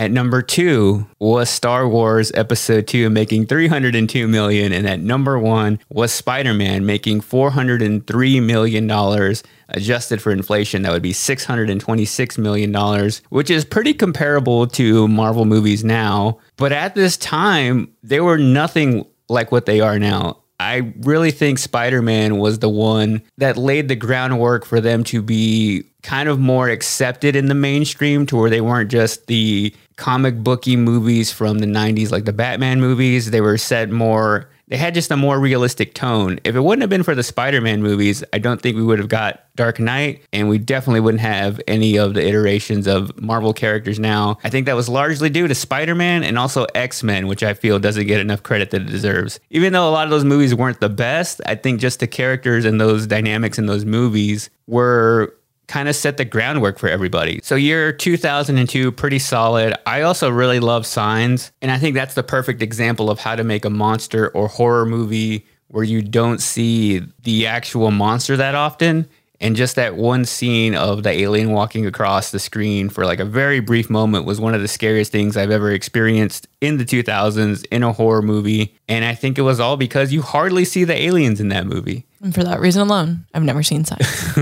At 0.00 0.10
number 0.12 0.40
two 0.40 1.06
was 1.18 1.50
Star 1.50 1.86
Wars 1.86 2.32
Episode 2.32 2.86
2, 2.86 3.10
making 3.10 3.48
302 3.48 4.26
million. 4.28 4.72
And 4.72 4.88
at 4.88 5.00
number 5.00 5.38
one 5.38 5.78
was 5.90 6.10
Spider 6.10 6.54
Man, 6.54 6.86
making 6.86 7.20
$403 7.20 8.42
million. 8.42 9.34
Adjusted 9.68 10.22
for 10.22 10.32
inflation, 10.32 10.80
that 10.84 10.92
would 10.92 11.02
be 11.02 11.12
$626 11.12 12.38
million, 12.38 13.10
which 13.28 13.50
is 13.50 13.66
pretty 13.66 13.92
comparable 13.92 14.66
to 14.68 15.06
Marvel 15.06 15.44
movies 15.44 15.84
now. 15.84 16.38
But 16.56 16.72
at 16.72 16.94
this 16.94 17.18
time, 17.18 17.92
they 18.02 18.20
were 18.20 18.38
nothing 18.38 19.04
like 19.28 19.52
what 19.52 19.66
they 19.66 19.82
are 19.82 19.98
now. 19.98 20.39
I 20.60 20.92
really 21.00 21.30
think 21.30 21.58
Spider 21.58 22.02
Man 22.02 22.36
was 22.36 22.58
the 22.58 22.68
one 22.68 23.22
that 23.38 23.56
laid 23.56 23.88
the 23.88 23.96
groundwork 23.96 24.66
for 24.66 24.78
them 24.78 25.04
to 25.04 25.22
be 25.22 25.84
kind 26.02 26.28
of 26.28 26.38
more 26.38 26.68
accepted 26.68 27.34
in 27.34 27.46
the 27.46 27.54
mainstream 27.54 28.26
to 28.26 28.36
where 28.36 28.50
they 28.50 28.60
weren't 28.60 28.90
just 28.90 29.26
the 29.26 29.74
comic 29.96 30.36
booky 30.44 30.76
movies 30.76 31.32
from 31.32 31.60
the 31.60 31.66
90s, 31.66 32.10
like 32.10 32.26
the 32.26 32.32
Batman 32.34 32.78
movies. 32.78 33.30
They 33.30 33.40
were 33.40 33.56
set 33.56 33.90
more 33.90 34.50
they 34.70 34.76
had 34.76 34.94
just 34.94 35.10
a 35.10 35.16
more 35.16 35.38
realistic 35.38 35.94
tone. 35.94 36.38
If 36.44 36.54
it 36.54 36.60
wouldn't 36.60 36.82
have 36.82 36.90
been 36.90 37.02
for 37.02 37.14
the 37.14 37.22
Spider-Man 37.22 37.82
movies, 37.82 38.24
I 38.32 38.38
don't 38.38 38.62
think 38.62 38.76
we 38.76 38.84
would 38.84 39.00
have 39.00 39.08
got 39.08 39.44
Dark 39.56 39.80
Knight, 39.80 40.22
and 40.32 40.48
we 40.48 40.58
definitely 40.58 41.00
wouldn't 41.00 41.20
have 41.20 41.60
any 41.66 41.98
of 41.98 42.14
the 42.14 42.26
iterations 42.26 42.86
of 42.86 43.20
Marvel 43.20 43.52
characters 43.52 43.98
now. 43.98 44.38
I 44.44 44.48
think 44.48 44.66
that 44.66 44.76
was 44.76 44.88
largely 44.88 45.28
due 45.28 45.48
to 45.48 45.54
Spider-Man 45.54 46.22
and 46.22 46.38
also 46.38 46.66
X-Men, 46.74 47.26
which 47.26 47.42
I 47.42 47.52
feel 47.52 47.78
doesn't 47.80 48.06
get 48.06 48.20
enough 48.20 48.42
credit 48.44 48.70
that 48.70 48.82
it 48.82 48.86
deserves. 48.86 49.40
Even 49.50 49.72
though 49.72 49.88
a 49.88 49.90
lot 49.90 50.04
of 50.04 50.10
those 50.10 50.24
movies 50.24 50.54
weren't 50.54 50.80
the 50.80 50.88
best, 50.88 51.40
I 51.44 51.56
think 51.56 51.80
just 51.80 51.98
the 51.98 52.06
characters 52.06 52.64
and 52.64 52.80
those 52.80 53.06
dynamics 53.06 53.58
in 53.58 53.66
those 53.66 53.84
movies 53.84 54.50
were 54.68 55.34
kind 55.70 55.88
of 55.88 55.94
set 55.94 56.16
the 56.16 56.24
groundwork 56.24 56.80
for 56.80 56.88
everybody. 56.88 57.40
So 57.44 57.54
year 57.54 57.92
2002 57.92 58.90
pretty 58.90 59.20
solid. 59.20 59.72
I 59.86 60.02
also 60.02 60.28
really 60.28 60.58
love 60.58 60.84
Signs, 60.84 61.52
and 61.62 61.70
I 61.70 61.78
think 61.78 61.94
that's 61.94 62.14
the 62.14 62.24
perfect 62.24 62.60
example 62.60 63.08
of 63.08 63.20
how 63.20 63.36
to 63.36 63.44
make 63.44 63.64
a 63.64 63.70
monster 63.70 64.30
or 64.30 64.48
horror 64.48 64.84
movie 64.84 65.46
where 65.68 65.84
you 65.84 66.02
don't 66.02 66.40
see 66.40 67.00
the 67.22 67.46
actual 67.46 67.92
monster 67.92 68.36
that 68.36 68.56
often. 68.56 69.08
And 69.42 69.56
just 69.56 69.76
that 69.76 69.94
one 69.94 70.26
scene 70.26 70.74
of 70.74 71.04
the 71.04 71.10
alien 71.10 71.52
walking 71.52 71.86
across 71.86 72.30
the 72.30 72.40
screen 72.40 72.90
for 72.90 73.06
like 73.06 73.20
a 73.20 73.24
very 73.24 73.60
brief 73.60 73.88
moment 73.88 74.26
was 74.26 74.38
one 74.40 74.54
of 74.54 74.60
the 74.60 74.68
scariest 74.68 75.12
things 75.12 75.36
I've 75.36 75.50
ever 75.52 75.70
experienced 75.70 76.46
in 76.60 76.76
the 76.76 76.84
2000s 76.84 77.64
in 77.70 77.82
a 77.82 77.92
horror 77.92 78.20
movie. 78.20 78.76
And 78.86 79.04
I 79.04 79.14
think 79.14 79.38
it 79.38 79.42
was 79.42 79.60
all 79.60 79.78
because 79.78 80.12
you 80.12 80.20
hardly 80.20 80.66
see 80.66 80.84
the 80.84 81.00
aliens 81.00 81.40
in 81.40 81.48
that 81.48 81.64
movie. 81.64 82.04
And 82.22 82.34
for 82.34 82.44
that 82.44 82.60
reason 82.60 82.82
alone, 82.82 83.24
I've 83.32 83.42
never 83.42 83.62
seen 83.62 83.84
Signs. 83.84 84.36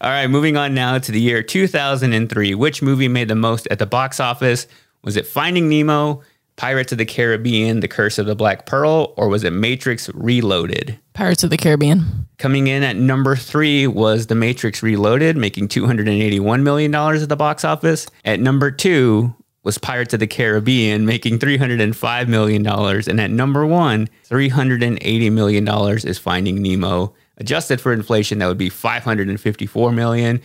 All 0.00 0.10
right, 0.10 0.26
moving 0.26 0.56
on 0.56 0.74
now 0.74 0.98
to 0.98 1.12
the 1.12 1.20
year 1.20 1.42
2003. 1.42 2.54
Which 2.54 2.82
movie 2.82 3.08
made 3.08 3.28
the 3.28 3.36
most 3.36 3.68
at 3.70 3.78
the 3.78 3.86
box 3.86 4.18
office? 4.18 4.66
Was 5.04 5.16
it 5.16 5.26
Finding 5.26 5.68
Nemo, 5.68 6.22
Pirates 6.56 6.92
of 6.92 6.98
the 6.98 7.04
Caribbean, 7.04 7.80
The 7.80 7.88
Curse 7.88 8.18
of 8.18 8.26
the 8.26 8.34
Black 8.34 8.66
Pearl, 8.66 9.14
or 9.16 9.28
was 9.28 9.44
it 9.44 9.52
Matrix 9.52 10.08
Reloaded? 10.14 10.98
Pirates 11.14 11.44
of 11.44 11.50
the 11.50 11.56
Caribbean. 11.56 12.26
Coming 12.38 12.66
in 12.66 12.82
at 12.82 12.96
number 12.96 13.36
three 13.36 13.86
was 13.86 14.26
The 14.26 14.34
Matrix 14.34 14.82
Reloaded, 14.82 15.36
making 15.36 15.68
$281 15.68 16.62
million 16.62 16.94
at 16.94 17.28
the 17.28 17.36
box 17.36 17.64
office. 17.64 18.06
At 18.24 18.40
number 18.40 18.70
two 18.70 19.34
was 19.62 19.78
Pirates 19.78 20.12
of 20.14 20.20
the 20.20 20.26
Caribbean, 20.26 21.06
making 21.06 21.38
$305 21.38 22.28
million. 22.28 22.66
And 22.66 23.20
at 23.20 23.30
number 23.30 23.64
one, 23.64 24.08
$380 24.28 25.32
million 25.32 25.68
is 25.98 26.18
Finding 26.18 26.60
Nemo. 26.62 27.14
Adjusted 27.38 27.80
for 27.80 27.92
inflation, 27.92 28.38
that 28.38 28.46
would 28.46 28.58
be 28.58 28.68
554 28.68 29.92
million. 29.92 30.40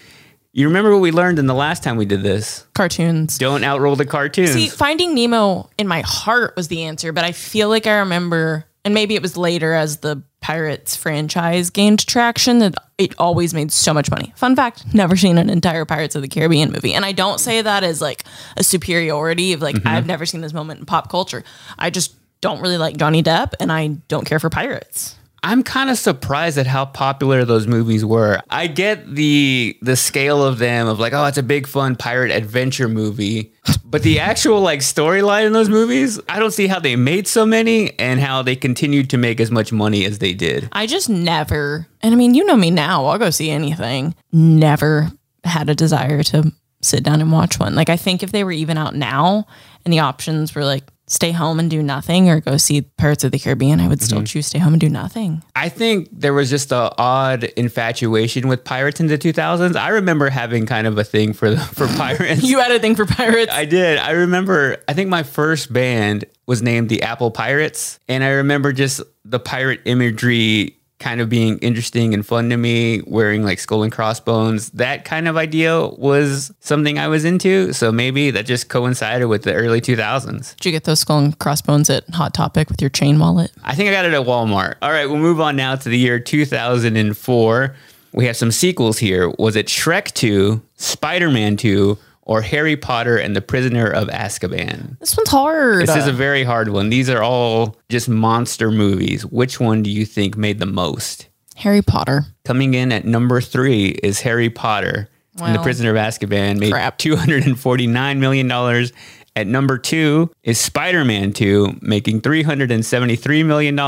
You 0.53 0.67
remember 0.67 0.91
what 0.91 1.01
we 1.01 1.11
learned 1.11 1.37
in 1.39 1.45
the 1.45 1.53
last 1.53 1.83
time 1.83 1.97
we 1.97 2.05
did 2.05 2.23
this? 2.23 2.65
Cartoons. 2.73 3.37
Don't 3.37 3.61
outroll 3.61 3.97
the 3.97 4.05
cartoons. 4.05 4.53
See, 4.53 4.69
Finding 4.69 5.13
Nemo 5.13 5.69
in 5.77 5.87
my 5.87 6.01
heart 6.01 6.55
was 6.55 6.67
the 6.67 6.83
answer, 6.83 7.11
but 7.11 7.23
I 7.23 7.31
feel 7.31 7.69
like 7.69 7.85
I 7.85 7.99
remember, 7.99 8.65
and 8.87 8.93
maybe 8.93 9.15
it 9.15 9.21
was 9.21 9.35
later 9.35 9.73
as 9.73 9.97
the 9.97 10.23
Pirates 10.39 10.95
franchise 10.95 11.69
gained 11.69 12.07
traction 12.07 12.59
that 12.59 12.73
it 12.97 13.13
always 13.19 13.53
made 13.53 13.69
so 13.69 13.93
much 13.93 14.09
money. 14.09 14.31
Fun 14.37 14.55
fact, 14.55 14.85
never 14.93 15.17
seen 15.17 15.37
an 15.37 15.49
entire 15.49 15.83
Pirates 15.83 16.15
of 16.15 16.21
the 16.21 16.29
Caribbean 16.29 16.71
movie. 16.71 16.93
And 16.93 17.03
I 17.03 17.11
don't 17.11 17.37
say 17.37 17.61
that 17.61 17.83
as 17.83 17.99
like 17.99 18.23
a 18.55 18.63
superiority 18.63 19.51
of 19.51 19.61
like, 19.61 19.75
mm-hmm. 19.75 19.89
I've 19.89 20.05
never 20.05 20.25
seen 20.25 20.39
this 20.39 20.53
moment 20.53 20.79
in 20.79 20.85
pop 20.85 21.09
culture. 21.09 21.43
I 21.77 21.89
just 21.89 22.15
don't 22.39 22.61
really 22.61 22.77
like 22.77 22.95
Johnny 22.95 23.21
Depp 23.21 23.55
and 23.59 23.73
I 23.73 23.87
don't 24.07 24.23
care 24.25 24.39
for 24.39 24.49
pirates. 24.49 25.17
I'm 25.43 25.63
kind 25.63 25.89
of 25.89 25.97
surprised 25.97 26.57
at 26.57 26.67
how 26.67 26.85
popular 26.85 27.45
those 27.45 27.67
movies 27.67 28.03
were. 28.03 28.41
I 28.49 28.67
get 28.67 29.15
the 29.15 29.77
the 29.81 29.95
scale 29.95 30.43
of 30.43 30.57
them 30.57 30.87
of 30.87 30.99
like, 30.99 31.13
oh, 31.13 31.25
it's 31.25 31.37
a 31.37 31.43
big 31.43 31.67
fun 31.67 31.95
pirate 31.95 32.31
adventure 32.31 32.87
movie, 32.89 33.53
but 33.85 34.03
the 34.03 34.19
actual 34.19 34.61
like 34.61 34.79
storyline 34.79 35.45
in 35.45 35.53
those 35.53 35.69
movies, 35.69 36.19
I 36.27 36.39
don't 36.39 36.51
see 36.51 36.67
how 36.67 36.79
they 36.79 36.95
made 36.95 37.27
so 37.27 37.45
many 37.45 37.97
and 37.99 38.19
how 38.19 38.41
they 38.41 38.55
continued 38.55 39.09
to 39.11 39.17
make 39.17 39.39
as 39.39 39.51
much 39.51 39.71
money 39.71 40.05
as 40.05 40.19
they 40.19 40.33
did. 40.33 40.69
I 40.71 40.87
just 40.87 41.09
never, 41.09 41.87
and 42.01 42.13
I 42.13 42.17
mean, 42.17 42.33
you 42.33 42.43
know 42.43 42.57
me 42.57 42.71
now, 42.71 43.05
I'll 43.05 43.19
go 43.19 43.29
see 43.29 43.49
anything. 43.51 44.15
Never 44.31 45.11
had 45.43 45.69
a 45.69 45.75
desire 45.75 46.23
to 46.23 46.51
sit 46.81 47.03
down 47.03 47.21
and 47.21 47.31
watch 47.31 47.59
one. 47.59 47.75
Like, 47.75 47.89
I 47.89 47.97
think 47.97 48.23
if 48.23 48.31
they 48.31 48.43
were 48.43 48.51
even 48.51 48.77
out 48.77 48.95
now 48.95 49.47
and 49.85 49.93
the 49.93 49.99
options 49.99 50.53
were 50.53 50.65
like 50.65 50.83
stay 51.07 51.31
home 51.31 51.59
and 51.59 51.69
do 51.69 51.81
nothing 51.81 52.29
or 52.29 52.41
go 52.41 52.57
see 52.57 52.81
Pirates 52.81 53.23
of 53.23 53.31
the 53.31 53.39
Caribbean, 53.39 53.79
I 53.79 53.87
would 53.87 54.01
still 54.01 54.19
mm-hmm. 54.19 54.25
choose 54.25 54.47
stay 54.47 54.59
home 54.59 54.73
and 54.73 54.81
do 54.81 54.89
nothing. 54.89 55.41
I 55.55 55.69
think 55.69 56.09
there 56.11 56.33
was 56.33 56.49
just 56.49 56.71
a 56.71 56.93
odd 56.97 57.45
infatuation 57.45 58.47
with 58.47 58.63
pirates 58.63 58.99
in 58.99 59.07
the 59.07 59.17
2000s. 59.17 59.75
I 59.75 59.89
remember 59.89 60.29
having 60.29 60.65
kind 60.65 60.85
of 60.85 60.97
a 60.97 61.03
thing 61.03 61.33
for 61.33 61.55
for 61.55 61.87
pirates. 61.97 62.43
You 62.43 62.59
had 62.59 62.71
a 62.71 62.79
thing 62.79 62.95
for 62.95 63.05
pirates. 63.05 63.51
I 63.51 63.65
did. 63.65 63.97
I 63.97 64.11
remember, 64.11 64.77
I 64.87 64.93
think 64.93 65.09
my 65.09 65.23
first 65.23 65.71
band 65.71 66.25
was 66.45 66.61
named 66.61 66.89
the 66.89 67.03
Apple 67.03 67.29
Pirates. 67.29 67.99
And 68.07 68.23
I 68.23 68.29
remember 68.29 68.73
just 68.73 69.01
the 69.25 69.39
pirate 69.39 69.81
imagery 69.85 70.76
kind 70.99 71.21
of 71.21 71.29
being 71.29 71.59
interesting 71.59 72.13
and 72.13 72.25
fun 72.25 72.49
to 72.49 72.57
me, 72.57 73.01
wearing 73.05 73.43
like 73.43 73.59
skull 73.59 73.83
and 73.83 73.91
crossbones. 73.91 74.71
That 74.71 75.05
kind 75.05 75.27
of 75.27 75.37
idea 75.37 75.85
was 75.85 76.51
something 76.59 76.97
I 76.97 77.07
was 77.07 77.23
into. 77.23 77.71
So 77.73 77.91
maybe 77.91 78.31
that 78.31 78.45
just 78.45 78.69
coincided 78.69 79.27
with 79.27 79.43
the 79.43 79.53
early 79.53 79.79
2000s. 79.79 80.55
Did 80.55 80.65
you 80.65 80.71
get 80.71 80.85
those 80.85 80.99
skull 80.99 81.19
and 81.19 81.37
crossbones 81.37 81.89
at 81.89 82.09
Hot 82.09 82.33
Topic 82.33 82.69
with 82.69 82.81
your 82.81 82.89
chain 82.89 83.19
wallet? 83.19 83.51
I 83.63 83.75
think 83.75 83.89
I 83.89 83.91
got 83.91 84.05
it 84.05 84.13
at 84.13 84.25
Walmart. 84.25 84.75
All 84.81 84.91
right, 84.91 85.05
we'll 85.05 85.17
move 85.17 85.39
on 85.39 85.55
now 85.55 85.75
to 85.75 85.89
the 85.89 85.97
year 85.97 86.19
2004. 86.19 87.75
We 88.13 88.25
have 88.25 88.37
some 88.37 88.51
sequels 88.51 88.97
here. 88.97 89.29
Was 89.37 89.55
it 89.55 89.67
Shrek 89.67 90.11
2, 90.13 90.61
Spider 90.77 91.29
Man 91.29 91.57
2, 91.57 91.97
or 92.27 92.41
Harry 92.41 92.75
Potter 92.75 93.17
and 93.17 93.35
the 93.35 93.41
Prisoner 93.41 93.87
of 93.87 94.09
Azkaban? 94.09 94.99
This 94.99 95.15
one's 95.15 95.29
hard. 95.29 95.87
This 95.87 95.95
is 95.95 96.07
a 96.07 96.11
very 96.11 96.43
hard 96.43 96.67
one. 96.67 96.89
These 96.89 97.09
are 97.09 97.23
all 97.23 97.77
just 97.89 98.09
monster 98.09 98.69
movies. 98.69 99.25
Which 99.25 99.59
one 99.61 99.81
do 99.81 99.89
you 99.89 100.05
think 100.05 100.35
made 100.35 100.59
the 100.59 100.65
most? 100.65 101.29
Harry 101.55 101.81
Potter. 101.81 102.25
Coming 102.43 102.73
in 102.73 102.91
at 102.91 103.05
number 103.05 103.39
three 103.39 103.87
is 104.03 104.19
Harry 104.21 104.49
Potter 104.49 105.09
and 105.41 105.55
the 105.55 105.61
Prisoner 105.61 105.91
of 105.91 105.95
Azkaban, 105.95 106.59
made 106.59 106.71
Crap. 106.71 106.97
$249 106.99 108.17
million. 108.17 108.89
At 109.35 109.47
number 109.47 109.77
two 109.77 110.29
is 110.43 110.59
Spider 110.59 111.05
Man 111.05 111.31
2, 111.31 111.79
making 111.81 112.21
$373 112.21 113.45
million. 113.45 113.79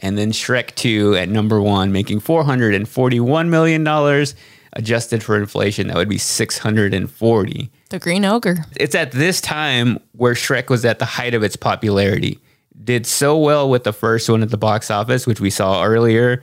And 0.00 0.16
then 0.16 0.30
Shrek 0.30 0.74
2 0.76 1.16
at 1.16 1.28
number 1.28 1.60
one, 1.60 1.90
making 1.90 2.20
$441 2.20 3.48
million. 3.48 4.26
Adjusted 4.78 5.22
for 5.24 5.36
inflation, 5.36 5.88
that 5.88 5.96
would 5.96 6.08
be 6.08 6.18
640 6.18 7.70
The 7.90 7.98
Green 7.98 8.24
Ogre. 8.24 8.64
it's 8.76 8.94
at 8.94 9.12
this 9.12 9.40
time 9.40 9.98
where 10.12 10.34
Shrek 10.34 10.70
was 10.70 10.84
at 10.84 10.98
the 11.00 11.04
height 11.04 11.34
of 11.34 11.42
its 11.42 11.56
popularity. 11.56 12.38
Did 12.84 13.04
so 13.06 13.36
well 13.36 13.68
with 13.68 13.82
the 13.84 13.92
first 13.92 14.28
one 14.30 14.42
at 14.42 14.50
the 14.50 14.56
box 14.56 14.90
office, 14.90 15.26
which 15.26 15.40
we 15.40 15.50
saw 15.50 15.82
earlier, 15.84 16.42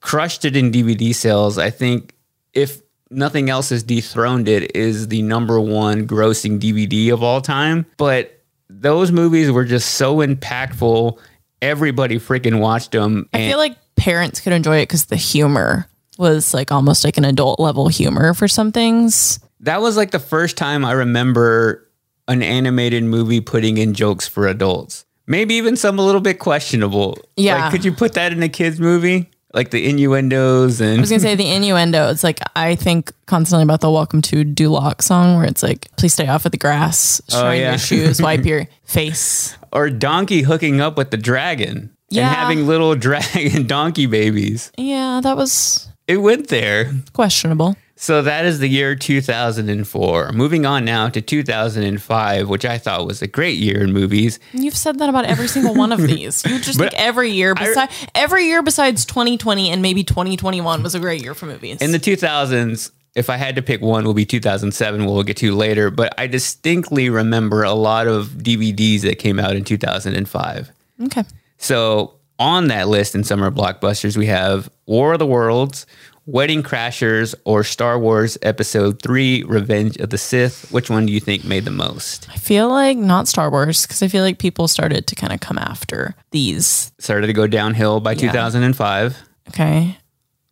crushed 0.00 0.44
it 0.44 0.56
in 0.56 0.72
DVD 0.72 1.14
sales. 1.14 1.58
I 1.58 1.68
think 1.70 2.14
if 2.54 2.80
nothing 3.10 3.50
else 3.50 3.68
has 3.68 3.82
dethroned 3.82 4.48
it, 4.48 4.74
is 4.74 5.08
the 5.08 5.20
number 5.22 5.60
one 5.60 6.06
grossing 6.06 6.58
DVD 6.58 7.12
of 7.12 7.22
all 7.22 7.40
time. 7.42 7.84
But 7.98 8.42
those 8.70 9.12
movies 9.12 9.50
were 9.50 9.64
just 9.64 9.94
so 9.94 10.16
impactful. 10.16 11.18
Everybody 11.60 12.16
freaking 12.18 12.60
watched 12.60 12.92
them. 12.92 13.28
I 13.34 13.48
feel 13.48 13.58
like 13.58 13.76
parents 13.96 14.40
could 14.40 14.52
enjoy 14.54 14.78
it 14.78 14.88
because 14.88 15.04
the 15.06 15.16
humor 15.16 15.86
was 16.18 16.54
like 16.54 16.70
almost 16.72 17.04
like 17.04 17.16
an 17.16 17.24
adult 17.24 17.58
level 17.60 17.88
humor 17.88 18.34
for 18.34 18.48
some 18.48 18.72
things. 18.72 19.38
that 19.60 19.80
was 19.80 19.96
like 19.96 20.10
the 20.10 20.18
first 20.18 20.56
time 20.56 20.84
I 20.84 20.92
remember 20.92 21.88
an 22.28 22.42
animated 22.42 23.04
movie 23.04 23.40
putting 23.40 23.78
in 23.78 23.94
jokes 23.94 24.26
for 24.28 24.46
adults. 24.46 25.04
Maybe 25.26 25.54
even 25.54 25.76
some 25.76 25.98
a 25.98 26.02
little 26.04 26.20
bit 26.20 26.38
questionable. 26.38 27.18
Yeah. 27.36 27.62
Like, 27.62 27.72
could 27.72 27.84
you 27.84 27.92
put 27.92 28.12
that 28.14 28.32
in 28.32 28.42
a 28.42 28.48
kids 28.48 28.78
movie? 28.80 29.30
Like 29.54 29.70
the 29.70 29.88
innuendos 29.88 30.80
and 30.80 30.98
I 30.98 31.00
was 31.00 31.10
gonna 31.10 31.20
say 31.20 31.34
the 31.36 31.48
innuendo. 31.48 32.10
It's 32.10 32.24
like 32.24 32.40
I 32.56 32.74
think 32.74 33.12
constantly 33.26 33.62
about 33.62 33.80
the 33.82 33.90
"Welcome 33.90 34.20
to 34.22 34.44
Duloc" 34.44 35.00
song, 35.00 35.36
where 35.36 35.44
it's 35.46 35.62
like, 35.62 35.86
"Please 35.96 36.12
stay 36.12 36.26
off 36.26 36.44
of 36.44 36.50
the 36.50 36.58
grass, 36.58 37.22
oh, 37.30 37.40
shine 37.40 37.60
yeah. 37.60 37.68
your 37.70 37.78
shoes, 37.78 38.20
wipe 38.20 38.44
your 38.52 38.66
face." 38.82 39.56
or 39.72 39.90
donkey 39.90 40.42
hooking 40.42 40.80
up 40.80 40.96
with 40.96 41.10
the 41.12 41.16
dragon 41.16 41.90
Yeah. 42.10 42.26
and 42.26 42.34
having 42.36 42.66
little 42.66 42.94
dragon 43.08 43.66
donkey 43.68 44.06
babies. 44.06 44.72
Yeah, 44.76 45.20
that 45.22 45.36
was 45.36 45.88
It 46.06 46.18
went 46.18 46.48
there. 46.48 46.92
questionable. 47.12 47.76
So 47.96 48.22
that 48.22 48.44
is 48.44 48.58
the 48.58 48.66
year 48.68 48.96
2004. 48.96 50.32
Moving 50.32 50.66
on 50.66 50.84
now 50.84 51.08
to 51.08 51.20
2005, 51.20 52.48
which 52.48 52.64
I 52.64 52.76
thought 52.76 53.06
was 53.06 53.22
a 53.22 53.26
great 53.26 53.56
year 53.56 53.82
in 53.84 53.92
movies. 53.92 54.38
You've 54.52 54.76
said 54.76 54.98
that 54.98 55.08
about 55.08 55.24
every 55.26 55.46
single 55.48 55.74
one 55.74 55.92
of 55.92 56.00
these. 56.06 56.44
You 56.44 56.58
just 56.58 56.78
But 56.78 56.90
think 56.90 57.02
every 57.02 57.30
year, 57.30 57.54
besides 57.54 58.06
every 58.14 58.46
year 58.46 58.62
besides 58.62 59.04
2020 59.06 59.70
and 59.70 59.80
maybe 59.80 60.02
2021 60.04 60.82
was 60.82 60.94
a 60.94 61.00
great 61.00 61.22
year 61.22 61.34
for 61.34 61.46
movies. 61.46 61.80
In 61.80 61.92
the 61.92 61.98
2000s, 62.00 62.90
if 63.14 63.30
I 63.30 63.36
had 63.36 63.54
to 63.56 63.62
pick 63.62 63.80
one, 63.80 64.04
will 64.04 64.12
be 64.12 64.26
2007. 64.26 65.06
We'll 65.06 65.22
get 65.22 65.36
to 65.38 65.54
later, 65.54 65.90
but 65.90 66.12
I 66.18 66.26
distinctly 66.26 67.08
remember 67.10 67.62
a 67.62 67.72
lot 67.74 68.08
of 68.08 68.26
DVDs 68.30 69.02
that 69.02 69.20
came 69.20 69.38
out 69.38 69.54
in 69.54 69.62
2005. 69.64 70.70
okay, 71.04 71.22
So 71.58 72.14
on 72.38 72.68
that 72.68 72.88
list 72.88 73.14
in 73.14 73.24
summer 73.24 73.50
blockbusters, 73.50 74.16
we 74.16 74.26
have 74.26 74.70
War 74.86 75.12
of 75.12 75.18
the 75.18 75.26
Worlds, 75.26 75.86
Wedding 76.26 76.62
Crashers 76.62 77.34
or 77.44 77.62
Star 77.64 77.98
Wars 77.98 78.38
Episode 78.40 79.02
3 79.02 79.42
Revenge 79.42 79.98
of 79.98 80.08
the 80.10 80.16
Sith? 80.16 80.70
Which 80.72 80.88
one 80.88 81.04
do 81.04 81.12
you 81.12 81.20
think 81.20 81.44
made 81.44 81.64
the 81.66 81.70
most? 81.70 82.28
I 82.30 82.36
feel 82.36 82.68
like 82.68 82.96
not 82.96 83.28
Star 83.28 83.50
Wars 83.50 83.82
because 83.82 84.02
I 84.02 84.08
feel 84.08 84.22
like 84.22 84.38
people 84.38 84.66
started 84.66 85.06
to 85.08 85.14
kind 85.14 85.32
of 85.32 85.40
come 85.40 85.58
after 85.58 86.14
these. 86.30 86.92
Started 86.98 87.26
to 87.26 87.34
go 87.34 87.46
downhill 87.46 88.00
by 88.00 88.14
2005. 88.14 89.18
Okay. 89.48 89.98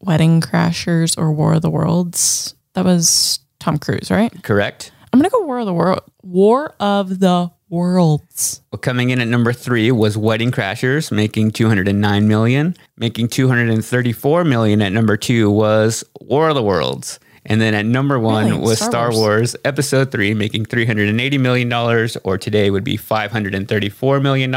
Wedding 0.01 0.41
Crashers 0.41 1.17
or 1.17 1.33
War 1.33 1.55
of 1.55 1.63
the 1.63 1.71
Worlds. 1.71 2.55
That 2.75 2.85
was 2.85 3.41
Tom 3.59 3.79
Cruise, 3.79 4.11
right? 4.11 4.43
Correct. 4.43 4.93
I'm 5.13 5.19
going 5.19 5.29
to 5.29 5.35
go 5.35 5.45
War 5.45 5.61
of 5.61 5.67
the 5.67 5.75
World. 5.75 6.01
War 6.23 6.75
of 6.81 7.19
the 7.21 7.51
Worlds. 7.73 8.61
Well, 8.71 8.79
coming 8.79 9.09
in 9.11 9.21
at 9.21 9.29
number 9.29 9.53
three 9.53 9.91
was 9.91 10.17
Wedding 10.17 10.53
Crashers, 10.53 11.11
making 11.11 11.53
209 11.53 12.29
million. 12.29 12.77
Making 12.99 13.29
234 13.29 14.45
million 14.45 14.83
at 14.83 14.93
number 14.93 15.17
two 15.17 15.51
was 15.51 16.05
War 16.21 16.51
of 16.51 16.55
the 16.55 16.63
Worlds. 16.63 17.19
And 17.47 17.61
then 17.61 17.75
at 17.75 17.87
number 17.87 18.21
one 18.21 18.45
Really? 18.51 18.61
was 18.61 18.77
Star 18.79 18.91
Star, 18.91 19.11
Wars. 19.11 19.17
Wars. 19.17 19.57
Episode 19.65 20.13
3, 20.13 20.35
making 20.35 20.67
$380 20.67 21.41
million, 21.41 21.73
or 22.23 22.39
today 22.39 22.71
would 22.71 22.85
be 22.85 22.97
$534 22.99 24.23
million. 24.23 24.51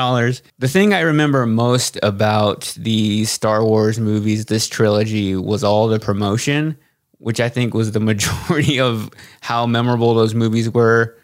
The 0.59 0.67
thing 0.67 0.93
I 0.93 0.99
remember 0.99 1.45
most 1.45 1.97
about 2.03 2.75
the 2.77 3.25
Star 3.25 3.63
Wars 3.65 3.97
movies, 3.99 4.45
this 4.45 4.67
trilogy, 4.67 5.35
was 5.35 5.63
all 5.63 5.87
the 5.87 5.99
promotion, 5.99 6.77
which 7.17 7.39
I 7.39 7.49
think 7.49 7.73
was 7.73 7.93
the 7.93 7.99
majority 8.11 8.79
of 8.79 9.09
how 9.41 9.65
memorable 9.65 10.13
those 10.13 10.35
movies 10.35 10.69
were. 10.69 11.17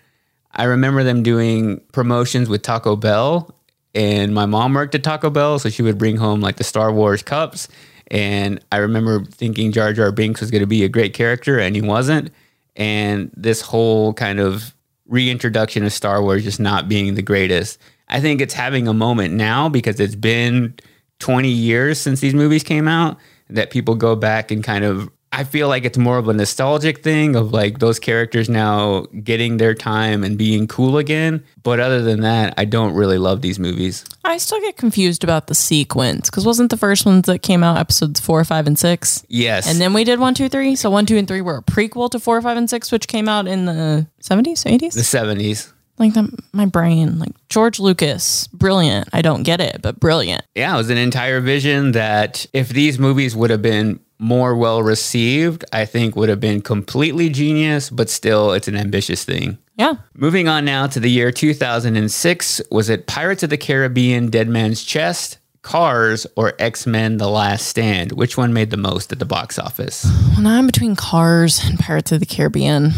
I 0.53 0.65
remember 0.65 1.03
them 1.03 1.23
doing 1.23 1.81
promotions 1.91 2.49
with 2.49 2.61
Taco 2.61 2.95
Bell, 2.95 3.53
and 3.93 4.33
my 4.33 4.45
mom 4.45 4.73
worked 4.73 4.95
at 4.95 5.03
Taco 5.03 5.29
Bell, 5.29 5.59
so 5.59 5.69
she 5.69 5.81
would 5.81 5.97
bring 5.97 6.17
home 6.17 6.41
like 6.41 6.57
the 6.57 6.63
Star 6.63 6.91
Wars 6.91 7.23
cups. 7.23 7.67
And 8.09 8.63
I 8.71 8.77
remember 8.77 9.23
thinking 9.25 9.71
Jar 9.71 9.93
Jar 9.93 10.11
Binks 10.11 10.41
was 10.41 10.51
going 10.51 10.61
to 10.61 10.67
be 10.67 10.83
a 10.83 10.89
great 10.89 11.13
character, 11.13 11.59
and 11.59 11.75
he 11.75 11.81
wasn't. 11.81 12.31
And 12.75 13.31
this 13.35 13.61
whole 13.61 14.13
kind 14.13 14.39
of 14.39 14.75
reintroduction 15.07 15.85
of 15.85 15.93
Star 15.93 16.21
Wars 16.21 16.43
just 16.43 16.59
not 16.59 16.89
being 16.89 17.15
the 17.15 17.21
greatest. 17.21 17.79
I 18.07 18.19
think 18.19 18.41
it's 18.41 18.53
having 18.53 18.87
a 18.87 18.93
moment 18.93 19.33
now 19.33 19.69
because 19.69 19.99
it's 19.99 20.15
been 20.15 20.75
20 21.19 21.49
years 21.49 21.99
since 21.99 22.19
these 22.19 22.33
movies 22.33 22.63
came 22.63 22.87
out 22.87 23.17
that 23.49 23.71
people 23.71 23.95
go 23.95 24.15
back 24.15 24.51
and 24.51 24.63
kind 24.63 24.83
of 24.83 25.09
I 25.33 25.45
feel 25.45 25.69
like 25.69 25.85
it's 25.85 25.97
more 25.97 26.17
of 26.17 26.27
a 26.27 26.33
nostalgic 26.33 27.03
thing 27.03 27.37
of 27.37 27.53
like 27.53 27.79
those 27.79 27.99
characters 27.99 28.49
now 28.49 29.05
getting 29.23 29.57
their 29.57 29.73
time 29.73 30.25
and 30.25 30.37
being 30.37 30.67
cool 30.67 30.97
again. 30.97 31.43
But 31.63 31.79
other 31.79 32.01
than 32.01 32.21
that, 32.21 32.53
I 32.57 32.65
don't 32.65 32.93
really 32.93 33.17
love 33.17 33.41
these 33.41 33.57
movies. 33.57 34.03
I 34.25 34.37
still 34.37 34.59
get 34.59 34.75
confused 34.75 35.23
about 35.23 35.47
the 35.47 35.55
sequence 35.55 36.29
because 36.29 36.45
wasn't 36.45 36.69
the 36.69 36.77
first 36.77 37.05
ones 37.05 37.27
that 37.27 37.39
came 37.39 37.63
out 37.63 37.77
episodes 37.77 38.19
four, 38.19 38.43
five, 38.43 38.67
and 38.67 38.77
six? 38.77 39.23
Yes. 39.29 39.69
And 39.69 39.79
then 39.79 39.93
we 39.93 40.03
did 40.03 40.19
one, 40.19 40.33
two, 40.33 40.49
three. 40.49 40.75
So 40.75 40.89
one, 40.89 41.05
two, 41.05 41.17
and 41.17 41.27
three 41.27 41.41
were 41.41 41.57
a 41.57 41.63
prequel 41.63 42.09
to 42.11 42.19
four, 42.19 42.41
five, 42.41 42.57
and 42.57 42.69
six, 42.69 42.91
which 42.91 43.07
came 43.07 43.29
out 43.29 43.47
in 43.47 43.65
the 43.65 44.07
70s, 44.21 44.65
80s? 44.65 44.93
the 44.93 45.01
70s. 45.01 45.71
like 45.97 46.13
the, 46.13 46.37
my 46.51 46.65
brain, 46.65 47.19
like 47.19 47.31
George 47.47 47.79
Lucas, 47.79 48.47
brilliant. 48.47 49.07
I 49.13 49.21
don't 49.21 49.43
get 49.43 49.61
it, 49.61 49.81
but 49.81 49.99
brilliant. 49.99 50.43
Yeah, 50.55 50.73
it 50.73 50.77
was 50.77 50.89
an 50.89 50.97
entire 50.97 51.39
vision 51.39 51.93
that 51.93 52.45
if 52.51 52.69
these 52.69 52.99
movies 52.99 53.33
would 53.35 53.49
have 53.49 53.61
been 53.61 54.01
more 54.21 54.55
well 54.55 54.83
received, 54.83 55.65
I 55.73 55.85
think 55.85 56.15
would 56.15 56.29
have 56.29 56.39
been 56.39 56.61
completely 56.61 57.27
genius, 57.27 57.89
but 57.89 58.07
still 58.07 58.51
it's 58.51 58.67
an 58.67 58.77
ambitious 58.77 59.25
thing. 59.25 59.57
Yeah. 59.75 59.95
Moving 60.13 60.47
on 60.47 60.63
now 60.63 60.85
to 60.87 60.99
the 60.99 61.09
year 61.09 61.31
2006, 61.31 62.61
was 62.69 62.89
it 62.89 63.07
Pirates 63.07 63.41
of 63.41 63.49
the 63.49 63.57
Caribbean 63.57 64.29
Dead 64.29 64.47
Man's 64.47 64.83
Chest, 64.83 65.39
Cars, 65.63 66.27
or 66.35 66.53
X 66.59 66.85
Men 66.85 67.17
The 67.17 67.27
Last 67.27 67.67
Stand? 67.67 68.11
Which 68.11 68.37
one 68.37 68.53
made 68.53 68.69
the 68.69 68.77
most 68.77 69.11
at 69.11 69.17
the 69.17 69.25
box 69.25 69.57
office? 69.57 70.05
Well, 70.33 70.41
now 70.41 70.59
I'm 70.59 70.67
between 70.67 70.95
Cars 70.95 71.59
and 71.63 71.79
Pirates 71.79 72.11
of 72.11 72.19
the 72.19 72.27
Caribbean. 72.27 72.91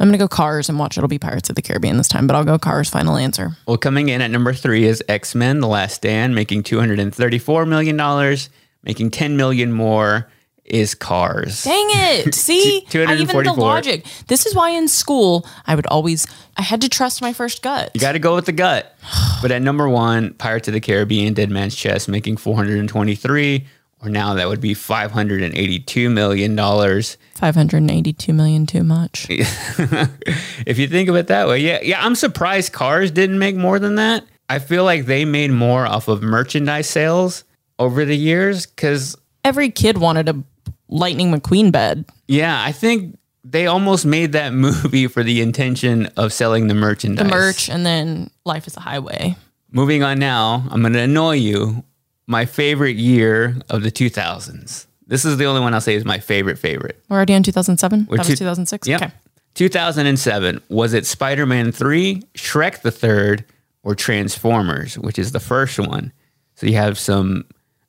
I'm 0.00 0.06
going 0.06 0.12
to 0.12 0.18
go 0.18 0.28
Cars 0.28 0.68
and 0.68 0.78
watch 0.78 0.96
It'll 0.96 1.08
Be 1.08 1.18
Pirates 1.18 1.50
of 1.50 1.56
the 1.56 1.62
Caribbean 1.62 1.96
this 1.96 2.06
time, 2.06 2.28
but 2.28 2.36
I'll 2.36 2.44
go 2.44 2.56
Cars. 2.60 2.88
Final 2.88 3.16
answer. 3.16 3.56
Well, 3.66 3.76
coming 3.76 4.08
in 4.08 4.22
at 4.22 4.30
number 4.30 4.54
three 4.54 4.84
is 4.84 5.02
X 5.08 5.34
Men: 5.34 5.58
The 5.58 5.66
Last 5.66 5.96
Stand, 5.96 6.36
making 6.36 6.62
two 6.62 6.78
hundred 6.78 7.00
and 7.00 7.12
thirty-four 7.12 7.66
million 7.66 7.96
dollars. 7.96 8.50
Making 8.82 9.10
ten 9.10 9.36
million 9.36 9.72
more 9.72 10.28
is 10.68 10.94
Cars. 10.94 11.64
Dang 11.64 11.86
it. 11.90 12.34
See? 12.34 12.86
I 12.94 13.14
even 13.16 13.44
the 13.44 13.52
logic. 13.52 14.04
This 14.28 14.46
is 14.46 14.54
why 14.54 14.70
in 14.70 14.86
school 14.88 15.46
I 15.66 15.74
would 15.74 15.86
always 15.86 16.26
I 16.56 16.62
had 16.62 16.80
to 16.82 16.88
trust 16.88 17.20
my 17.22 17.32
first 17.32 17.62
gut. 17.62 17.90
You 17.94 18.00
got 18.00 18.12
to 18.12 18.18
go 18.18 18.34
with 18.34 18.46
the 18.46 18.52
gut. 18.52 18.94
But 19.40 19.52
at 19.52 19.62
number 19.62 19.88
one, 19.88 20.34
Pirates 20.34 20.66
of 20.66 20.74
the 20.74 20.80
Caribbean: 20.80 21.32
Dead 21.32 21.48
Man's 21.48 21.76
Chest, 21.76 22.08
making 22.08 22.38
four 22.38 22.56
hundred 22.56 22.80
and 22.80 22.88
twenty-three, 22.88 23.64
or 24.02 24.08
now 24.08 24.34
that 24.34 24.48
would 24.48 24.60
be 24.60 24.74
five 24.74 25.12
hundred 25.12 25.42
and 25.42 25.54
eighty-two 25.54 26.10
million 26.10 26.56
dollars. 26.56 27.16
582 27.36 28.32
million 28.32 28.66
too 28.66 28.82
much. 28.82 29.28
if 29.30 30.76
you 30.76 30.88
think 30.88 31.08
of 31.08 31.14
it 31.14 31.28
that 31.28 31.46
way, 31.46 31.60
yeah, 31.60 31.78
yeah. 31.82 32.04
I'm 32.04 32.16
surprised 32.16 32.72
Cars 32.72 33.12
didn't 33.12 33.38
make 33.38 33.54
more 33.54 33.78
than 33.78 33.94
that. 33.94 34.24
I 34.48 34.58
feel 34.58 34.82
like 34.82 35.06
they 35.06 35.24
made 35.24 35.52
more 35.52 35.86
off 35.86 36.08
of 36.08 36.20
merchandise 36.20 36.88
sales 36.90 37.44
over 37.78 38.04
the 38.04 38.16
years 38.16 38.66
because 38.66 39.16
Every 39.44 39.70
kid 39.70 39.98
wanted 39.98 40.28
a 40.28 40.42
Lightning 40.88 41.32
McQueen 41.32 41.70
bed. 41.72 42.04
Yeah, 42.26 42.62
I 42.62 42.72
think 42.72 43.18
they 43.44 43.66
almost 43.66 44.04
made 44.04 44.32
that 44.32 44.52
movie 44.54 45.06
for 45.06 45.22
the 45.22 45.40
intention 45.40 46.06
of 46.16 46.32
selling 46.32 46.66
the 46.68 46.74
merchandise. 46.74 47.24
The 47.24 47.30
merch 47.30 47.68
and 47.70 47.86
then 47.86 48.30
Life 48.44 48.66
is 48.66 48.76
a 48.76 48.80
Highway. 48.80 49.36
Moving 49.70 50.02
on 50.02 50.18
now, 50.18 50.64
I'm 50.70 50.80
going 50.80 50.94
to 50.94 51.00
annoy 51.00 51.34
you. 51.36 51.84
My 52.26 52.44
favorite 52.44 52.96
year 52.96 53.56
of 53.70 53.82
the 53.82 53.90
2000s. 53.90 54.86
This 55.06 55.24
is 55.24 55.38
the 55.38 55.46
only 55.46 55.62
one 55.62 55.72
I'll 55.72 55.80
say 55.80 55.94
is 55.94 56.04
my 56.04 56.18
favorite 56.18 56.58
favorite. 56.58 57.02
We're 57.08 57.16
already 57.16 57.34
on 57.34 57.42
2007. 57.42 58.06
We're 58.10 58.18
that 58.18 58.26
two- 58.26 58.32
was 58.32 58.38
2006. 58.38 58.86
Yep. 58.86 59.02
Okay. 59.02 59.12
2007. 59.54 60.60
Was 60.68 60.92
it 60.92 61.06
Spider 61.06 61.46
Man 61.46 61.72
3, 61.72 62.22
Shrek 62.34 62.82
the 62.82 62.90
Third, 62.90 63.44
or 63.82 63.94
Transformers, 63.94 64.98
which 64.98 65.18
is 65.18 65.32
the 65.32 65.40
first 65.40 65.78
one? 65.78 66.12
So 66.54 66.66
you 66.66 66.74
have 66.76 66.98
some 66.98 67.44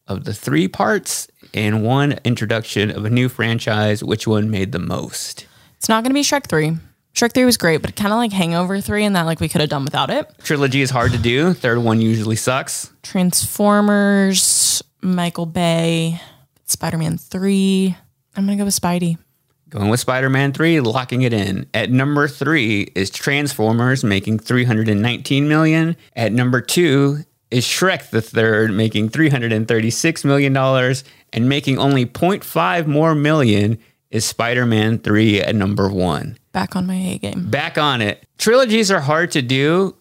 of 0.09 0.25
the 0.25 0.33
three 0.33 0.67
parts 0.67 1.27
and 1.53 1.83
one 1.83 2.19
introduction 2.25 2.91
of 2.91 3.05
a 3.05 3.09
new 3.09 3.29
franchise. 3.29 4.03
Which 4.03 4.27
one 4.27 4.49
made 4.49 4.71
the 4.71 4.79
most? 4.79 5.47
It's 5.77 5.87
not 5.87 6.03
going 6.03 6.09
to 6.09 6.13
be 6.13 6.21
Shrek 6.23 6.47
3. 6.47 6.77
Shrek 7.13 7.33
3 7.33 7.45
was 7.45 7.57
great, 7.57 7.81
but 7.81 7.95
kind 7.95 8.11
of 8.11 8.17
like 8.17 8.31
Hangover 8.33 8.81
3 8.81 9.05
and 9.05 9.15
that 9.15 9.25
like 9.25 9.39
we 9.39 9.47
could 9.49 9.61
have 9.61 9.69
done 9.69 9.85
without 9.85 10.09
it. 10.09 10.29
Trilogy 10.43 10.81
is 10.81 10.89
hard 10.89 11.11
to 11.13 11.17
do. 11.17 11.53
Third 11.53 11.79
one 11.79 12.01
usually 12.01 12.35
sucks. 12.35 12.91
Transformers, 13.03 14.81
Michael 15.01 15.45
Bay, 15.45 16.19
Spider-Man 16.65 17.17
3. 17.17 17.97
I'm 18.35 18.45
going 18.45 18.57
to 18.57 18.61
go 18.61 18.65
with 18.65 18.79
Spidey. 18.79 19.17
Going 19.69 19.89
with 19.89 19.99
Spider 19.99 20.31
Man 20.31 20.51
3, 20.51 20.79
locking 20.79 21.21
it 21.21 21.31
in. 21.31 21.67
At 21.75 21.91
number 21.91 22.27
three 22.27 22.91
is 22.95 23.11
Transformers, 23.11 24.03
making 24.03 24.39
319 24.39 25.47
million. 25.47 25.95
At 26.15 26.33
number 26.33 26.59
two 26.59 27.19
is 27.51 27.65
Shrek 27.65 28.09
the 28.09 28.21
Third, 28.21 28.71
making 28.71 29.09
336 29.09 30.23
million 30.23 30.53
dollars, 30.53 31.03
and 31.33 31.49
making 31.49 31.77
only 31.77 32.05
0.5 32.05 32.87
more 32.87 33.15
million 33.15 33.79
is 34.11 34.25
Spider 34.25 34.65
Man 34.65 34.99
3 34.99 35.41
at 35.41 35.55
number 35.55 35.89
one. 35.89 36.37
Back 36.51 36.75
on 36.75 36.87
my 36.87 36.95
A 36.95 37.17
game. 37.17 37.49
Back 37.49 37.77
on 37.77 38.01
it. 38.01 38.25
Trilogies 38.37 38.91
are 38.91 39.01
hard 39.01 39.31
to 39.31 39.41
do. 39.41 39.95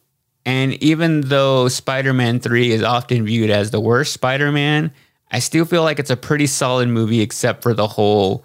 And 0.46 0.74
even 0.82 1.22
though 1.22 1.68
Spider 1.68 2.14
Man 2.14 2.40
3 2.40 2.70
is 2.70 2.82
often 2.82 3.26
viewed 3.26 3.50
as 3.50 3.70
the 3.70 3.80
worst 3.80 4.14
Spider 4.14 4.50
Man, 4.50 4.92
I 5.30 5.40
still 5.40 5.66
feel 5.66 5.82
like 5.82 5.98
it's 5.98 6.11
a 6.11 6.16
pretty 6.16 6.46
solid 6.46 6.88
movie, 6.88 7.20
except 7.20 7.62
for 7.62 7.74
the 7.74 7.87
whole 7.87 8.44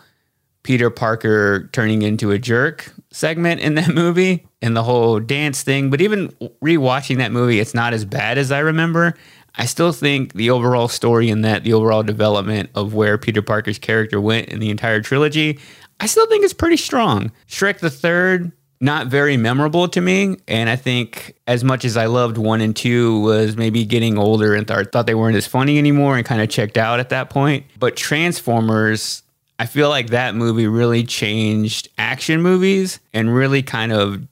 Peter 0.63 0.89
Parker 0.89 1.69
turning 1.73 2.01
into 2.01 2.31
a 2.31 2.39
jerk 2.39 2.91
segment 3.11 3.61
in 3.61 3.75
that 3.75 3.89
movie 3.93 4.47
and 4.61 4.75
the 4.75 4.83
whole 4.83 5.19
dance 5.19 5.61
thing. 5.61 5.89
But 5.89 6.01
even 6.01 6.29
rewatching 6.63 7.17
that 7.17 7.31
movie, 7.31 7.59
it's 7.59 7.73
not 7.73 7.93
as 7.93 8.05
bad 8.05 8.37
as 8.37 8.51
I 8.51 8.59
remember. 8.59 9.13
I 9.55 9.65
still 9.65 9.91
think 9.91 10.33
the 10.33 10.49
overall 10.49 10.87
story 10.87 11.29
in 11.29 11.41
that 11.41 11.63
the 11.63 11.73
overall 11.73 12.01
development 12.01 12.71
of 12.73 12.93
where 12.93 13.17
Peter 13.17 13.41
Parker's 13.41 13.77
character 13.77 14.19
went 14.19 14.49
in 14.49 14.59
the 14.59 14.71
entire 14.71 15.01
trilogy, 15.01 15.59
I 15.99 16.07
still 16.07 16.25
think 16.27 16.43
it's 16.43 16.53
pretty 16.53 16.77
strong. 16.77 17.31
Shrek 17.47 17.79
the 17.79 17.91
Third, 17.91 18.51
not 18.81 19.07
very 19.07 19.37
memorable 19.37 19.87
to 19.87 20.01
me. 20.01 20.37
And 20.47 20.69
I 20.69 20.75
think 20.75 21.35
as 21.45 21.63
much 21.63 21.85
as 21.85 21.95
I 21.95 22.07
loved 22.07 22.37
one 22.37 22.61
and 22.61 22.75
two 22.75 23.19
was 23.21 23.55
maybe 23.55 23.85
getting 23.85 24.17
older 24.17 24.55
and 24.55 24.67
th- 24.67 24.87
thought 24.91 25.05
they 25.05 25.15
weren't 25.15 25.37
as 25.37 25.45
funny 25.47 25.77
anymore 25.77 26.17
and 26.17 26.25
kind 26.25 26.41
of 26.41 26.49
checked 26.49 26.77
out 26.77 26.99
at 26.99 27.09
that 27.09 27.29
point. 27.29 27.65
But 27.77 27.95
Transformers, 27.95 29.23
I 29.63 29.65
feel 29.65 29.87
like 29.87 30.07
that 30.07 30.35
movie 30.35 30.67
really 30.67 31.05
changed 31.05 31.87
action 31.97 32.41
movies 32.41 32.99
and 33.13 33.33
really 33.33 33.63
kind 33.63 33.93
of 33.93 34.27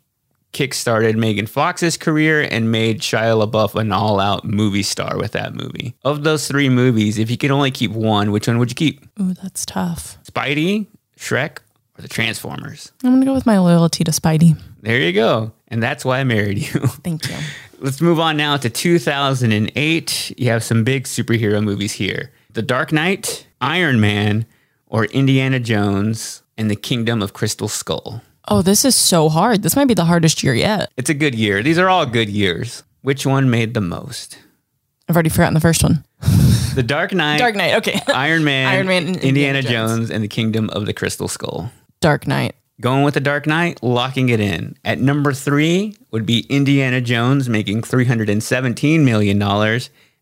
kickstarted 0.52 1.16
Megan 1.16 1.48
Fox's 1.48 1.96
career 1.96 2.42
and 2.52 2.70
made 2.70 3.00
Shia 3.00 3.42
LaBeouf 3.42 3.80
an 3.80 3.94
all-out 3.94 4.44
movie 4.44 4.84
star 4.84 5.18
with 5.18 5.32
that 5.32 5.54
movie. 5.54 5.96
Of 6.04 6.26
those 6.26 6.50
three 6.50 6.68
movies, 6.68 7.18
if 7.18 7.32
you 7.32 7.38
could 7.38 7.50
only 7.50 7.72
keep 7.72 7.92
one, 7.92 8.34
which 8.34 8.46
one 8.50 8.58
would 8.60 8.72
you 8.72 8.76
keep? 8.76 9.06
Ooh, 9.22 9.34
that's 9.36 9.66
tough. 9.66 10.18
Spidey, 10.30 10.88
Shrek, 11.18 11.60
or 11.98 12.02
the 12.02 12.10
Transformers? 12.10 12.92
I'm 13.02 13.12
going 13.12 13.22
to 13.22 13.26
go 13.28 13.34
with 13.34 13.46
my 13.46 13.58
loyalty 13.58 14.04
to 14.04 14.12
Spidey. 14.12 14.62
There 14.82 15.00
you 15.00 15.14
go. 15.14 15.54
And 15.70 15.82
that's 15.82 16.04
why 16.04 16.20
I 16.20 16.26
married 16.26 16.58
you. 16.58 16.82
Thank 17.06 17.30
you. 17.30 17.38
Let's 17.80 18.02
move 18.02 18.20
on 18.20 18.36
now 18.36 18.58
to 18.58 18.70
2008. 18.70 20.34
You 20.38 20.50
have 20.50 20.62
some 20.62 20.84
big 20.84 21.06
superhero 21.06 21.64
movies 21.64 21.94
here 21.94 22.34
The 22.52 22.62
Dark 22.62 22.92
Knight, 22.92 23.48
Iron 23.62 24.02
Man, 24.02 24.46
or 24.92 25.06
Indiana 25.06 25.60
Jones 25.60 26.44
and 26.58 26.70
the 26.70 26.76
Kingdom 26.76 27.24
of 27.24 27.34
Crystal 27.34 27.68
Skull? 27.68 28.22
Oh, 28.48 28.62
this 28.62 28.86
is 28.86 28.96
so 28.96 29.30
hard. 29.30 29.64
This 29.64 29.76
might 29.76 29.88
be 29.88 29.94
the 29.94 30.06
hardest 30.06 30.44
year 30.44 30.54
yet. 30.54 30.92
It's 30.98 31.10
a 31.10 31.14
good 31.16 31.34
year. 31.34 31.64
These 31.64 31.80
are 31.80 31.90
all 31.90 32.06
good 32.06 32.30
years. 32.30 32.84
Which 33.02 33.26
one 33.26 33.50
made 33.50 33.74
the 33.74 33.82
most? 33.82 34.38
I've 35.08 35.16
already 35.16 35.30
forgotten 35.30 35.54
the 35.56 35.60
first 35.60 35.82
one. 35.82 36.04
The 36.74 36.84
Dark 36.84 37.12
Knight, 37.14 37.38
Dark 37.38 37.56
Knight. 37.56 37.76
Okay. 37.80 38.00
Iron 38.14 38.46
Man, 38.46 38.66
Iron 38.70 38.88
Man 38.88 39.08
Indiana, 39.08 39.28
Indiana 39.28 39.62
Jones. 39.62 39.72
Jones. 39.92 40.12
and 40.12 40.24
the 40.24 40.30
Kingdom 40.30 40.70
of 40.70 40.86
the 40.86 40.94
Crystal 40.94 41.28
Skull. 41.28 41.70
Dark 42.00 42.26
Knight. 42.28 42.56
Going 42.80 43.04
with 43.04 43.14
the 43.16 43.20
Dark 43.20 43.46
Knight, 43.46 43.84
locking 43.84 44.30
it 44.30 44.40
in. 44.40 44.78
At 44.86 45.00
number 45.02 45.34
three 45.34 45.98
would 46.12 46.26
be 46.26 46.46
Indiana 46.50 47.02
Jones 47.02 47.50
making 47.50 47.82
$317 47.82 49.04
million. 49.04 49.38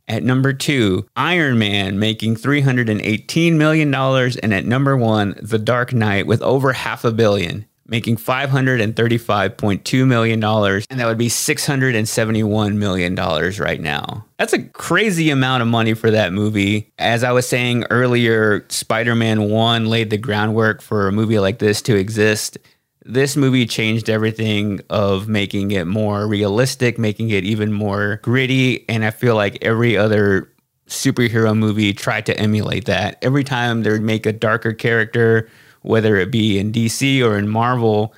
At 0.09 0.23
number 0.23 0.53
two, 0.53 1.07
Iron 1.15 1.59
Man 1.59 1.99
making 1.99 2.35
$318 2.35 3.53
million. 3.53 3.93
And 3.93 4.53
at 4.53 4.65
number 4.65 4.97
one, 4.97 5.35
The 5.39 5.59
Dark 5.59 5.93
Knight 5.93 6.25
with 6.25 6.41
over 6.41 6.73
half 6.73 7.05
a 7.05 7.11
billion, 7.11 7.67
making 7.85 8.17
$535.2 8.17 10.07
million. 10.07 10.43
And 10.43 10.99
that 10.99 11.05
would 11.05 11.19
be 11.19 11.27
$671 11.27 12.75
million 12.75 13.15
right 13.15 13.79
now. 13.79 14.25
That's 14.37 14.53
a 14.53 14.63
crazy 14.63 15.29
amount 15.29 15.61
of 15.61 15.67
money 15.67 15.93
for 15.93 16.09
that 16.09 16.33
movie. 16.33 16.91
As 16.97 17.23
I 17.23 17.31
was 17.31 17.47
saying 17.47 17.85
earlier, 17.91 18.65
Spider 18.69 19.13
Man 19.13 19.49
1 19.51 19.85
laid 19.85 20.09
the 20.09 20.17
groundwork 20.17 20.81
for 20.81 21.07
a 21.07 21.11
movie 21.11 21.37
like 21.37 21.59
this 21.59 21.83
to 21.83 21.95
exist 21.95 22.57
this 23.05 23.37
movie 23.37 23.65
changed 23.65 24.09
everything 24.09 24.81
of 24.89 25.27
making 25.27 25.71
it 25.71 25.85
more 25.85 26.27
realistic, 26.27 26.99
making 26.99 27.29
it 27.29 27.43
even 27.43 27.71
more 27.71 28.19
gritty. 28.23 28.87
And 28.89 29.05
I 29.05 29.11
feel 29.11 29.35
like 29.35 29.57
every 29.61 29.95
other 29.97 30.51
superhero 30.87 31.57
movie 31.57 31.93
tried 31.93 32.25
to 32.25 32.37
emulate 32.37 32.85
that. 32.85 33.17
Every 33.21 33.43
time 33.43 33.83
they 33.83 33.91
would 33.91 34.01
make 34.01 34.25
a 34.25 34.33
darker 34.33 34.73
character, 34.73 35.49
whether 35.81 36.17
it 36.17 36.31
be 36.31 36.59
in 36.59 36.71
DC 36.71 37.23
or 37.23 37.37
in 37.37 37.47
Marvel, 37.47 38.13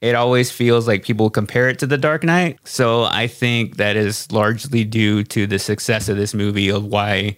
it 0.00 0.14
always 0.14 0.50
feels 0.50 0.86
like 0.86 1.02
people 1.02 1.30
compare 1.30 1.68
it 1.68 1.78
to 1.80 1.86
The 1.86 1.98
Dark 1.98 2.22
Knight. 2.22 2.58
So 2.64 3.04
I 3.04 3.26
think 3.26 3.76
that 3.76 3.96
is 3.96 4.30
largely 4.30 4.84
due 4.84 5.24
to 5.24 5.46
the 5.46 5.58
success 5.58 6.08
of 6.08 6.16
this 6.16 6.34
movie, 6.34 6.68
of 6.70 6.84
why 6.84 7.36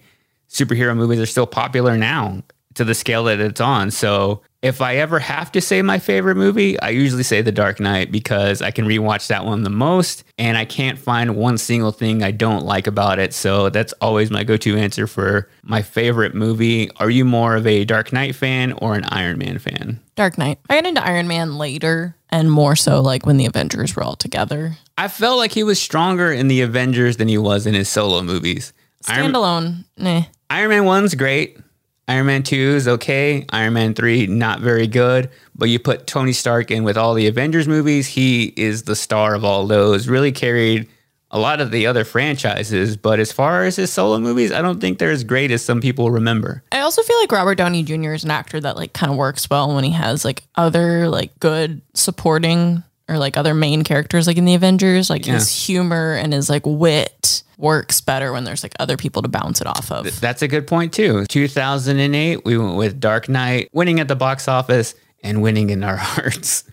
superhero 0.49 0.95
movies 0.95 1.19
are 1.19 1.25
still 1.25 1.47
popular 1.47 1.97
now 1.97 2.43
to 2.75 2.83
the 2.83 2.95
scale 2.95 3.23
that 3.25 3.39
it's 3.39 3.61
on. 3.61 3.91
So 3.91 4.41
if 4.61 4.81
I 4.81 4.95
ever 4.95 5.19
have 5.19 5.51
to 5.51 5.61
say 5.61 5.81
my 5.81 5.99
favorite 5.99 6.35
movie, 6.35 6.79
I 6.79 6.89
usually 6.89 7.23
say 7.23 7.41
The 7.41 7.51
Dark 7.51 7.79
Knight 7.79 8.11
because 8.11 8.61
I 8.61 8.71
can 8.71 8.85
rewatch 8.85 9.27
that 9.27 9.45
one 9.45 9.63
the 9.63 9.69
most 9.69 10.23
and 10.37 10.57
I 10.57 10.65
can't 10.65 10.97
find 10.97 11.35
one 11.35 11.57
single 11.57 11.91
thing 11.91 12.23
I 12.23 12.31
don't 12.31 12.65
like 12.65 12.87
about 12.87 13.19
it. 13.19 13.33
So 13.33 13.69
that's 13.69 13.93
always 14.01 14.31
my 14.31 14.43
go 14.43 14.57
to 14.57 14.77
answer 14.77 15.05
for 15.05 15.49
my 15.61 15.81
favorite 15.81 16.33
movie. 16.33 16.89
Are 16.97 17.09
you 17.09 17.23
more 17.23 17.55
of 17.55 17.67
a 17.67 17.85
Dark 17.85 18.11
Knight 18.11 18.35
fan 18.35 18.73
or 18.73 18.95
an 18.95 19.05
Iron 19.05 19.37
Man 19.37 19.59
fan? 19.59 19.99
Dark 20.15 20.37
Knight. 20.37 20.59
I 20.69 20.75
got 20.75 20.87
into 20.87 21.05
Iron 21.05 21.27
Man 21.27 21.57
later 21.57 22.15
and 22.29 22.51
more 22.51 22.75
so 22.75 23.01
like 23.01 23.25
when 23.25 23.37
the 23.37 23.45
Avengers 23.45 23.95
were 23.95 24.03
all 24.03 24.15
together. 24.15 24.75
I 24.97 25.07
felt 25.07 25.37
like 25.37 25.51
he 25.51 25.63
was 25.63 25.79
stronger 25.79 26.31
in 26.31 26.47
the 26.47 26.61
Avengers 26.61 27.17
than 27.17 27.27
he 27.27 27.37
was 27.37 27.67
in 27.67 27.75
his 27.75 27.89
solo 27.89 28.23
movies. 28.23 28.73
Iron, 29.07 29.31
Standalone. 29.31 29.85
Nah. 29.97 30.23
Iron 30.49 30.69
Man 30.69 30.83
1's 30.83 31.13
great. 31.13 31.59
Iron 32.07 32.25
Man 32.25 32.43
2 32.43 32.55
is 32.55 32.87
okay. 32.87 33.45
Iron 33.49 33.73
Man 33.73 33.93
3, 33.93 34.27
not 34.27 34.61
very 34.61 34.87
good. 34.87 35.29
But 35.55 35.69
you 35.69 35.79
put 35.79 36.07
Tony 36.07 36.33
Stark 36.33 36.71
in 36.71 36.83
with 36.83 36.97
all 36.97 37.13
the 37.13 37.27
Avengers 37.27 37.67
movies, 37.67 38.07
he 38.07 38.53
is 38.55 38.83
the 38.83 38.95
star 38.95 39.35
of 39.35 39.43
all 39.43 39.67
those. 39.67 40.07
Really 40.07 40.31
carried 40.31 40.87
a 41.31 41.39
lot 41.39 41.59
of 41.59 41.71
the 41.71 41.85
other 41.87 42.05
franchises. 42.05 42.95
But 42.95 43.19
as 43.19 43.31
far 43.31 43.65
as 43.65 43.75
his 43.75 43.91
solo 43.91 44.19
movies, 44.19 44.51
I 44.51 44.61
don't 44.61 44.79
think 44.79 44.99
they're 44.99 45.11
as 45.11 45.23
great 45.25 45.51
as 45.51 45.63
some 45.63 45.81
people 45.81 46.09
remember. 46.11 46.63
I 46.71 46.79
also 46.79 47.01
feel 47.01 47.19
like 47.19 47.31
Robert 47.31 47.55
Downey 47.55 47.83
Jr. 47.83 48.13
is 48.13 48.23
an 48.23 48.31
actor 48.31 48.59
that 48.59 48.77
like 48.77 48.93
kind 48.93 49.11
of 49.11 49.17
works 49.17 49.49
well 49.49 49.73
when 49.73 49.83
he 49.83 49.91
has 49.91 50.23
like 50.23 50.43
other 50.55 51.09
like 51.09 51.37
good 51.39 51.81
supporting 51.93 52.83
or 53.09 53.17
like 53.17 53.35
other 53.35 53.53
main 53.53 53.83
characters 53.83 54.27
like 54.27 54.37
in 54.37 54.45
the 54.45 54.53
Avengers. 54.53 55.09
Like 55.09 55.25
his 55.25 55.51
humor 55.65 56.13
and 56.13 56.31
his 56.31 56.49
like 56.49 56.63
wit 56.65 57.43
works 57.57 58.01
better 58.01 58.31
when 58.31 58.43
there's 58.43 58.63
like 58.63 58.73
other 58.79 58.97
people 58.97 59.21
to 59.23 59.27
bounce 59.27 59.61
it 59.61 59.67
off 59.67 59.91
of. 59.91 60.19
That's 60.21 60.41
a 60.41 60.47
good 60.47 60.67
point, 60.67 60.93
too. 60.93 61.25
2008, 61.25 62.45
we 62.45 62.57
went 62.57 62.77
with 62.77 62.99
Dark 62.99 63.27
Knight, 63.27 63.69
winning 63.73 63.99
at 63.99 64.07
the 64.07 64.15
box 64.15 64.47
office 64.47 64.93
and 65.23 65.41
winning 65.41 65.69
in 65.69 65.83
our 65.83 65.95
hearts. 65.97 66.63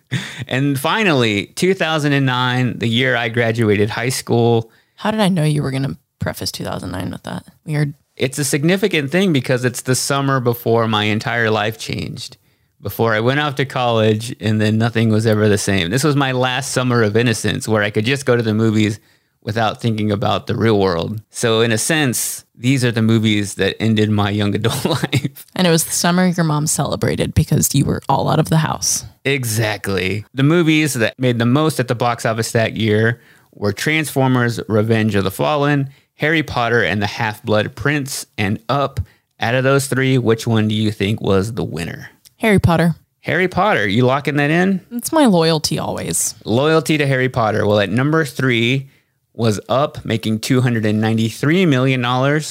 And 0.46 0.78
finally, 0.78 1.46
2009, 1.46 2.78
the 2.78 2.86
year 2.86 3.16
I 3.16 3.28
graduated 3.28 3.90
high 3.90 4.10
school. 4.10 4.70
How 4.96 5.10
did 5.10 5.20
I 5.20 5.28
know 5.28 5.44
you 5.44 5.62
were 5.62 5.70
gonna 5.70 5.96
preface 6.18 6.52
2009 6.52 7.10
with 7.10 7.22
that? 7.24 7.44
Weird. 7.64 7.94
It's 8.16 8.38
a 8.38 8.44
significant 8.44 9.10
thing 9.10 9.32
because 9.32 9.64
it's 9.64 9.82
the 9.82 9.96
summer 9.96 10.38
before 10.38 10.86
my 10.86 11.04
entire 11.04 11.50
life 11.50 11.78
changed. 11.78 12.36
Before 12.80 13.14
I 13.14 13.20
went 13.20 13.40
off 13.40 13.54
to 13.56 13.64
college 13.64 14.36
and 14.40 14.60
then 14.60 14.76
nothing 14.78 15.08
was 15.08 15.26
ever 15.26 15.48
the 15.48 15.58
same. 15.58 15.90
This 15.90 16.04
was 16.04 16.14
my 16.14 16.32
last 16.32 16.70
summer 16.72 17.02
of 17.02 17.16
innocence 17.16 17.66
where 17.66 17.82
I 17.82 17.90
could 17.90 18.04
just 18.04 18.26
go 18.26 18.36
to 18.36 18.42
the 18.42 18.54
movies 18.54 19.00
without 19.44 19.80
thinking 19.80 20.10
about 20.10 20.46
the 20.48 20.56
real 20.56 20.80
world. 20.80 21.22
So, 21.30 21.60
in 21.60 21.70
a 21.70 21.78
sense, 21.78 22.44
these 22.54 22.84
are 22.84 22.90
the 22.90 23.02
movies 23.02 23.54
that 23.54 23.76
ended 23.80 24.10
my 24.10 24.30
young 24.30 24.54
adult 24.54 24.84
life. 25.04 25.46
And 25.54 25.66
it 25.66 25.70
was 25.70 25.84
the 25.84 25.92
summer 25.92 26.26
your 26.26 26.44
mom 26.44 26.66
celebrated 26.66 27.34
because 27.34 27.72
you 27.74 27.84
were 27.84 28.02
all 28.08 28.28
out 28.28 28.40
of 28.40 28.48
the 28.48 28.56
house. 28.58 29.04
Exactly. 29.24 30.24
The 30.34 30.42
movies 30.42 30.94
that 30.94 31.18
made 31.18 31.38
the 31.38 31.46
most 31.46 31.78
at 31.78 31.88
the 31.88 31.94
box 31.94 32.26
office 32.26 32.52
that 32.52 32.76
year 32.76 33.20
were 33.52 33.72
Transformers 33.72 34.60
Revenge 34.68 35.14
of 35.14 35.24
the 35.24 35.30
Fallen, 35.30 35.90
Harry 36.16 36.42
Potter 36.42 36.82
and 36.82 37.00
the 37.00 37.06
Half 37.06 37.42
Blood 37.44 37.76
Prince, 37.76 38.26
and 38.36 38.60
Up. 38.68 38.98
Out 39.40 39.54
of 39.54 39.64
those 39.64 39.88
three, 39.88 40.16
which 40.16 40.46
one 40.46 40.68
do 40.68 40.74
you 40.74 40.90
think 40.90 41.20
was 41.20 41.54
the 41.54 41.64
winner? 41.64 42.08
Harry 42.38 42.58
Potter. 42.58 42.94
Harry 43.20 43.48
Potter. 43.48 43.86
You 43.86 44.06
locking 44.06 44.36
that 44.36 44.50
in? 44.50 44.80
It's 44.90 45.12
my 45.12 45.26
loyalty 45.26 45.78
always. 45.78 46.34
Loyalty 46.44 46.98
to 46.98 47.06
Harry 47.06 47.28
Potter. 47.28 47.66
Well, 47.66 47.80
at 47.80 47.90
number 47.90 48.24
three 48.24 48.88
was 49.34 49.60
Up, 49.68 50.04
making 50.04 50.40
$293 50.40 51.68
million, 51.68 52.42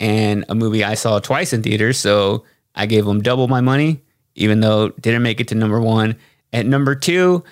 and 0.00 0.44
a 0.48 0.54
movie 0.54 0.84
I 0.84 0.94
saw 0.94 1.20
twice 1.20 1.52
in 1.52 1.62
theaters. 1.62 1.98
So 1.98 2.44
I 2.74 2.86
gave 2.86 3.04
them 3.04 3.22
double 3.22 3.48
my 3.48 3.60
money, 3.60 4.02
even 4.34 4.60
though 4.60 4.90
didn't 4.90 5.22
make 5.22 5.40
it 5.40 5.48
to 5.48 5.54
number 5.54 5.80
one. 5.80 6.16
At 6.52 6.66
number 6.66 6.94
two, 6.94 7.44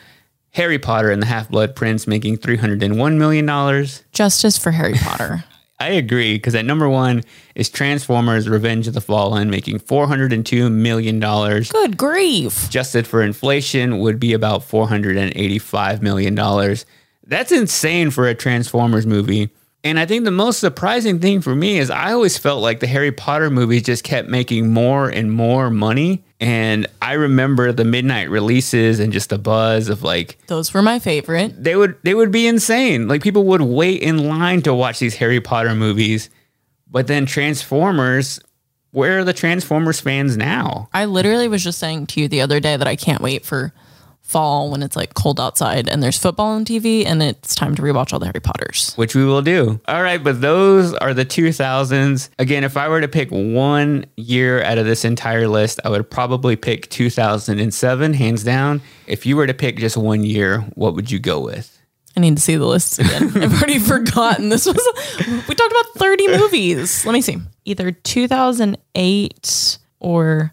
Harry 0.50 0.79
Potter 0.79 1.11
and 1.11 1.22
the 1.22 1.26
Half 1.26 1.48
Blood 1.48 1.76
Prince, 1.76 2.07
making 2.07 2.38
$301 2.38 3.16
million. 3.16 3.87
Justice 4.12 4.59
for 4.59 4.72
Harry 4.72 4.94
Potter. 4.94 5.44
I 5.81 5.88
agree, 5.90 6.35
because 6.35 6.55
at 6.55 6.66
number 6.66 6.90
one 6.90 7.22
is 7.55 7.70
Transformers 7.70 8.50
Revenge 8.50 8.87
of 8.87 8.92
the 8.92 9.00
Fallen, 9.00 9.48
making 9.48 9.79
$402 9.79 10.70
million. 10.70 11.18
Good 11.20 11.96
grief. 11.96 12.66
Adjusted 12.66 13.07
for 13.07 13.22
inflation 13.22 13.98
would 14.00 14.20
be 14.20 14.35
about 14.35 14.61
$485 14.61 16.03
million. 16.03 16.37
That's 17.31 17.53
insane 17.53 18.11
for 18.11 18.27
a 18.27 18.35
Transformers 18.35 19.07
movie. 19.07 19.51
And 19.85 19.99
I 20.01 20.05
think 20.05 20.25
the 20.25 20.33
most 20.33 20.59
surprising 20.59 21.21
thing 21.21 21.40
for 21.40 21.55
me 21.55 21.79
is 21.79 21.88
I 21.90 22.12
always 22.12 22.37
felt 22.37 22.61
like 22.61 22.81
the 22.81 22.88
Harry 22.88 23.12
Potter 23.12 23.49
movies 23.49 23.85
just 23.85 24.03
kept 24.03 24.29
making 24.29 24.73
more 24.73 25.09
and 25.09 25.33
more 25.33 25.71
money. 25.71 26.25
And 26.40 26.88
I 27.01 27.12
remember 27.12 27.71
the 27.73 27.85
midnight 27.85 28.29
releases 28.31 28.99
and 28.99 29.12
just 29.12 29.31
the 29.31 29.38
buzz 29.38 29.88
of 29.88 30.03
like 30.03 30.38
Those 30.49 30.75
were 30.75 30.83
my 30.83 30.99
favorite. 30.99 31.62
they 31.62 31.77
would 31.77 31.97
they 32.03 32.14
would 32.14 32.33
be 32.33 32.49
insane. 32.49 33.07
Like 33.07 33.23
people 33.23 33.45
would 33.45 33.62
wait 33.62 34.03
in 34.03 34.29
line 34.29 34.61
to 34.62 34.75
watch 34.75 34.99
these 34.99 35.14
Harry 35.14 35.40
Potter 35.40 35.75
movies. 35.75 36.31
But 36.90 37.07
then 37.07 37.25
Transformers, 37.27 38.40
where 38.90 39.21
are 39.21 39.25
the 39.25 39.33
Transformers 39.33 40.01
fans 40.01 40.37
now? 40.37 40.88
I 40.93 41.05
literally 41.05 41.47
was 41.47 41.62
just 41.62 41.79
saying 41.79 42.09
to 42.09 42.21
you 42.21 42.27
the 42.27 42.40
other 42.40 42.59
day 42.59 42.77
that 42.77 42.88
I 42.88 42.97
can't 42.97 43.23
wait 43.23 43.45
for 43.47 43.73
fall 44.31 44.71
when 44.71 44.83
it's 44.83 44.95
like 44.95 45.14
cold 45.14 45.40
outside 45.40 45.88
and 45.88 46.01
there's 46.03 46.16
football 46.19 46.51
on 46.51 46.64
TV 46.64 47.05
and 47.05 47.21
it's 47.21 47.55
time 47.57 47.75
to 47.75 47.83
rewatch 47.83 48.12
all 48.12 48.21
the 48.21 48.27
Harry 48.27 48.40
Potters. 48.40 48.95
which 48.95 49.14
we 49.14 49.25
will 49.25 49.43
do. 49.43 49.81
All 49.88 50.03
right, 50.03 50.23
but 50.23 50.40
those 50.40 50.95
are 50.95 51.12
the 51.12 51.25
2000s. 51.27 52.29
Again, 52.38 52.62
if 52.62 52.77
I 52.77 52.88
were 52.88 53.01
to 53.01 53.09
pick 53.09 53.29
one 53.31 54.07
year 54.16 54.62
out 54.62 54.79
of 54.79 54.87
this 54.87 55.05
entire 55.05 55.49
list, 55.49 55.81
I 55.85 55.88
would 55.90 56.09
probably 56.09 56.55
pick 56.55 56.88
2007, 56.90 58.14
hands 58.14 58.45
down. 58.45 58.81
If 59.09 59.27
you 59.27 59.37
were 59.37 59.47
to 59.49 59.55
pick 59.55 59.77
just 59.79 59.97
one 59.97 60.23
year, 60.23 60.61
what 60.75 60.95
would 60.95 61.11
you 61.11 61.19
go 61.19 61.40
with? 61.40 61.77
I 62.16 62.21
need 62.21 62.37
to 62.37 62.43
see 62.43 62.57
the 62.57 62.66
lists 62.66 62.99
again. 62.99 63.25
I've 63.43 63.53
already 63.55 63.79
forgotten. 63.79 64.49
This 64.49 64.66
was 64.66 64.77
we 65.49 65.55
talked 65.55 65.73
about 65.73 65.87
30 65.97 66.29
movies. 66.29 67.05
Let 67.07 67.12
me 67.12 67.21
see. 67.21 67.38
Either 67.64 67.93
2008 67.93 69.79
or 70.01 70.53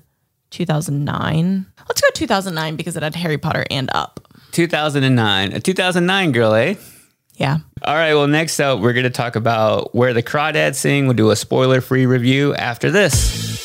2009. 0.58 1.66
Let's 1.88 2.02
go 2.02 2.08
2009 2.16 2.76
because 2.76 2.98
it 2.98 3.04
had 3.04 3.14
Harry 3.14 3.38
Potter 3.38 3.64
and 3.70 3.92
Up. 3.94 4.28
2009. 4.54 5.54
A 5.54 5.60
2009 5.60 6.32
girl, 6.32 6.56
eh? 6.56 6.74
Yeah. 7.36 7.60
All 7.84 7.94
right, 7.94 8.16
well, 8.16 8.28
next 8.28 8.60
up, 8.60 8.80
we're 8.80 8.94
going 8.94 9.04
to 9.04 9.12
talk 9.12 9.36
about 9.36 9.94
Where 9.94 10.16
the 10.16 10.24
Crawdads 10.24 10.76
Sing. 10.76 11.06
We'll 11.06 11.14
do 11.14 11.30
a 11.30 11.36
spoiler 11.36 11.80
free 11.80 12.08
review 12.08 12.56
after 12.56 12.90
this. 12.90 13.56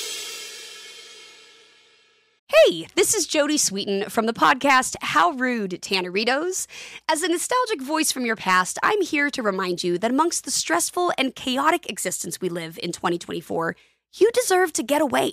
Hey, 2.66 2.86
this 2.94 3.14
is 3.14 3.26
Jodie 3.26 3.54
Sweetin 3.54 4.10
from 4.10 4.26
the 4.26 4.34
podcast 4.34 4.96
How 5.00 5.30
Rude, 5.30 5.80
Tanneritos. 5.80 6.66
As 7.08 7.22
a 7.22 7.28
nostalgic 7.28 7.80
voice 7.80 8.12
from 8.12 8.26
your 8.26 8.36
past, 8.36 8.78
I'm 8.82 9.00
here 9.00 9.30
to 9.30 9.42
remind 9.42 9.82
you 9.82 9.96
that 9.96 10.10
amongst 10.10 10.44
the 10.44 10.50
stressful 10.50 11.14
and 11.16 11.34
chaotic 11.34 11.88
existence 11.88 12.38
we 12.42 12.50
live 12.50 12.78
in 12.82 12.92
2024, 12.92 13.76
you 14.12 14.30
deserve 14.32 14.74
to 14.74 14.82
get 14.82 15.00
away. 15.00 15.32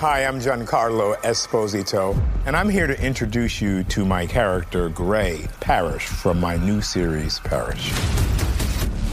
Hi, 0.00 0.24
I'm 0.24 0.40
Giancarlo 0.40 1.14
Esposito, 1.16 2.18
and 2.46 2.56
I'm 2.56 2.70
here 2.70 2.86
to 2.86 2.98
introduce 3.04 3.60
you 3.60 3.84
to 3.84 4.06
my 4.06 4.24
character, 4.24 4.88
Gray 4.88 5.46
Parish, 5.60 6.06
from 6.06 6.40
my 6.40 6.56
new 6.56 6.80
series, 6.80 7.38
Parish. 7.40 7.92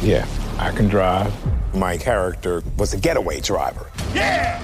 Yeah, 0.01 0.25
I 0.57 0.71
can 0.71 0.87
drive. 0.87 1.33
My 1.75 1.97
character 1.97 2.63
was 2.77 2.93
a 2.93 2.97
getaway 2.97 3.41
driver. 3.41 3.91
Yeah! 4.13 4.63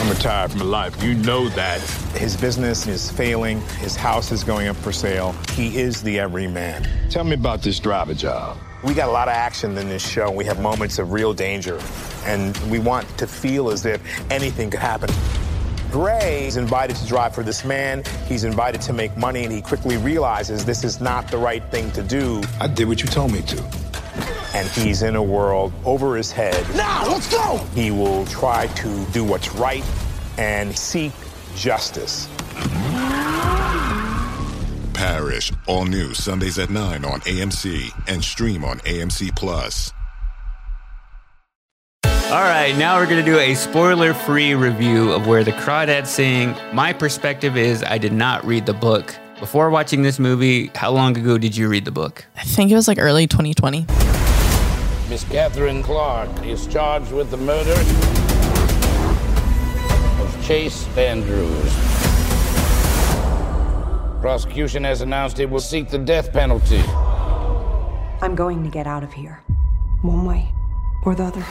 I'm 0.00 0.10
retired 0.10 0.50
from 0.50 0.62
life. 0.62 1.00
You 1.00 1.14
know 1.14 1.48
that. 1.50 1.80
His 2.16 2.36
business 2.36 2.88
is 2.88 3.12
failing. 3.12 3.60
His 3.78 3.94
house 3.94 4.32
is 4.32 4.42
going 4.42 4.66
up 4.66 4.74
for 4.74 4.90
sale. 4.90 5.36
He 5.52 5.78
is 5.78 6.02
the 6.02 6.18
everyman. 6.18 6.84
Tell 7.10 7.22
me 7.22 7.34
about 7.34 7.62
this 7.62 7.78
driver 7.78 8.14
job. 8.14 8.58
We 8.86 8.94
got 8.94 9.08
a 9.08 9.12
lot 9.12 9.26
of 9.26 9.34
action 9.34 9.76
in 9.78 9.88
this 9.88 10.08
show. 10.08 10.30
We 10.30 10.44
have 10.44 10.60
moments 10.60 11.00
of 11.00 11.10
real 11.10 11.34
danger, 11.34 11.80
and 12.24 12.56
we 12.70 12.78
want 12.78 13.06
to 13.18 13.26
feel 13.26 13.70
as 13.70 13.84
if 13.84 14.00
anything 14.30 14.70
could 14.70 14.78
happen. 14.78 15.10
Gray 15.90 16.46
is 16.46 16.56
invited 16.56 16.94
to 16.94 17.06
drive 17.08 17.34
for 17.34 17.42
this 17.42 17.64
man. 17.64 18.04
He's 18.28 18.44
invited 18.44 18.80
to 18.82 18.92
make 18.92 19.16
money, 19.16 19.42
and 19.42 19.52
he 19.52 19.60
quickly 19.60 19.96
realizes 19.96 20.64
this 20.64 20.84
is 20.84 21.00
not 21.00 21.28
the 21.32 21.36
right 21.36 21.64
thing 21.64 21.90
to 21.92 22.02
do. 22.04 22.40
I 22.60 22.68
did 22.68 22.86
what 22.86 23.02
you 23.02 23.08
told 23.08 23.32
me 23.32 23.42
to. 23.42 23.60
And 24.54 24.68
he's 24.68 25.02
in 25.02 25.16
a 25.16 25.22
world 25.22 25.72
over 25.84 26.14
his 26.14 26.30
head. 26.30 26.64
Now, 26.76 27.08
let's 27.08 27.28
go! 27.28 27.56
He 27.74 27.90
will 27.90 28.24
try 28.26 28.68
to 28.68 29.04
do 29.06 29.24
what's 29.24 29.52
right 29.56 29.84
and 30.38 30.78
seek 30.78 31.10
justice. 31.56 32.28
Parish, 34.96 35.52
all 35.66 35.84
new 35.84 36.14
Sundays 36.14 36.58
at 36.58 36.70
9 36.70 37.04
on 37.04 37.20
AMC 37.20 37.92
and 38.08 38.24
stream 38.24 38.64
on 38.64 38.78
AMC 38.78 39.36
Plus. 39.36 39.92
All 42.04 42.42
right, 42.42 42.74
now 42.78 42.96
we're 42.98 43.04
going 43.04 43.24
to 43.24 43.30
do 43.30 43.38
a 43.38 43.54
spoiler 43.54 44.14
free 44.14 44.54
review 44.54 45.12
of 45.12 45.26
Where 45.26 45.44
the 45.44 45.52
Crawdads 45.52 46.06
Sing. 46.06 46.56
My 46.72 46.92
perspective 46.92 47.56
is 47.56 47.84
I 47.84 47.98
did 47.98 48.12
not 48.12 48.44
read 48.44 48.64
the 48.64 48.72
book. 48.72 49.14
Before 49.38 49.68
watching 49.68 50.02
this 50.02 50.18
movie, 50.18 50.70
how 50.74 50.90
long 50.92 51.16
ago 51.16 51.36
did 51.36 51.54
you 51.54 51.68
read 51.68 51.84
the 51.84 51.92
book? 51.92 52.24
I 52.36 52.42
think 52.42 52.72
it 52.72 52.74
was 52.74 52.88
like 52.88 52.98
early 52.98 53.26
2020. 53.26 53.84
Miss 55.10 55.24
Catherine 55.24 55.82
Clark 55.82 56.30
is 56.44 56.66
charged 56.66 57.12
with 57.12 57.30
the 57.30 57.36
murder 57.36 57.74
of 60.22 60.44
Chase 60.44 60.88
Andrews. 60.96 62.05
Prosecution 64.26 64.82
has 64.82 65.02
announced 65.02 65.38
it 65.38 65.48
will 65.48 65.60
seek 65.60 65.88
the 65.88 65.98
death 65.98 66.32
penalty. 66.32 66.80
I'm 68.20 68.34
going 68.34 68.64
to 68.64 68.68
get 68.68 68.84
out 68.84 69.04
of 69.04 69.12
here. 69.12 69.40
One 70.02 70.24
way 70.24 70.52
or 71.04 71.14
the 71.14 71.22
other. 71.22 71.44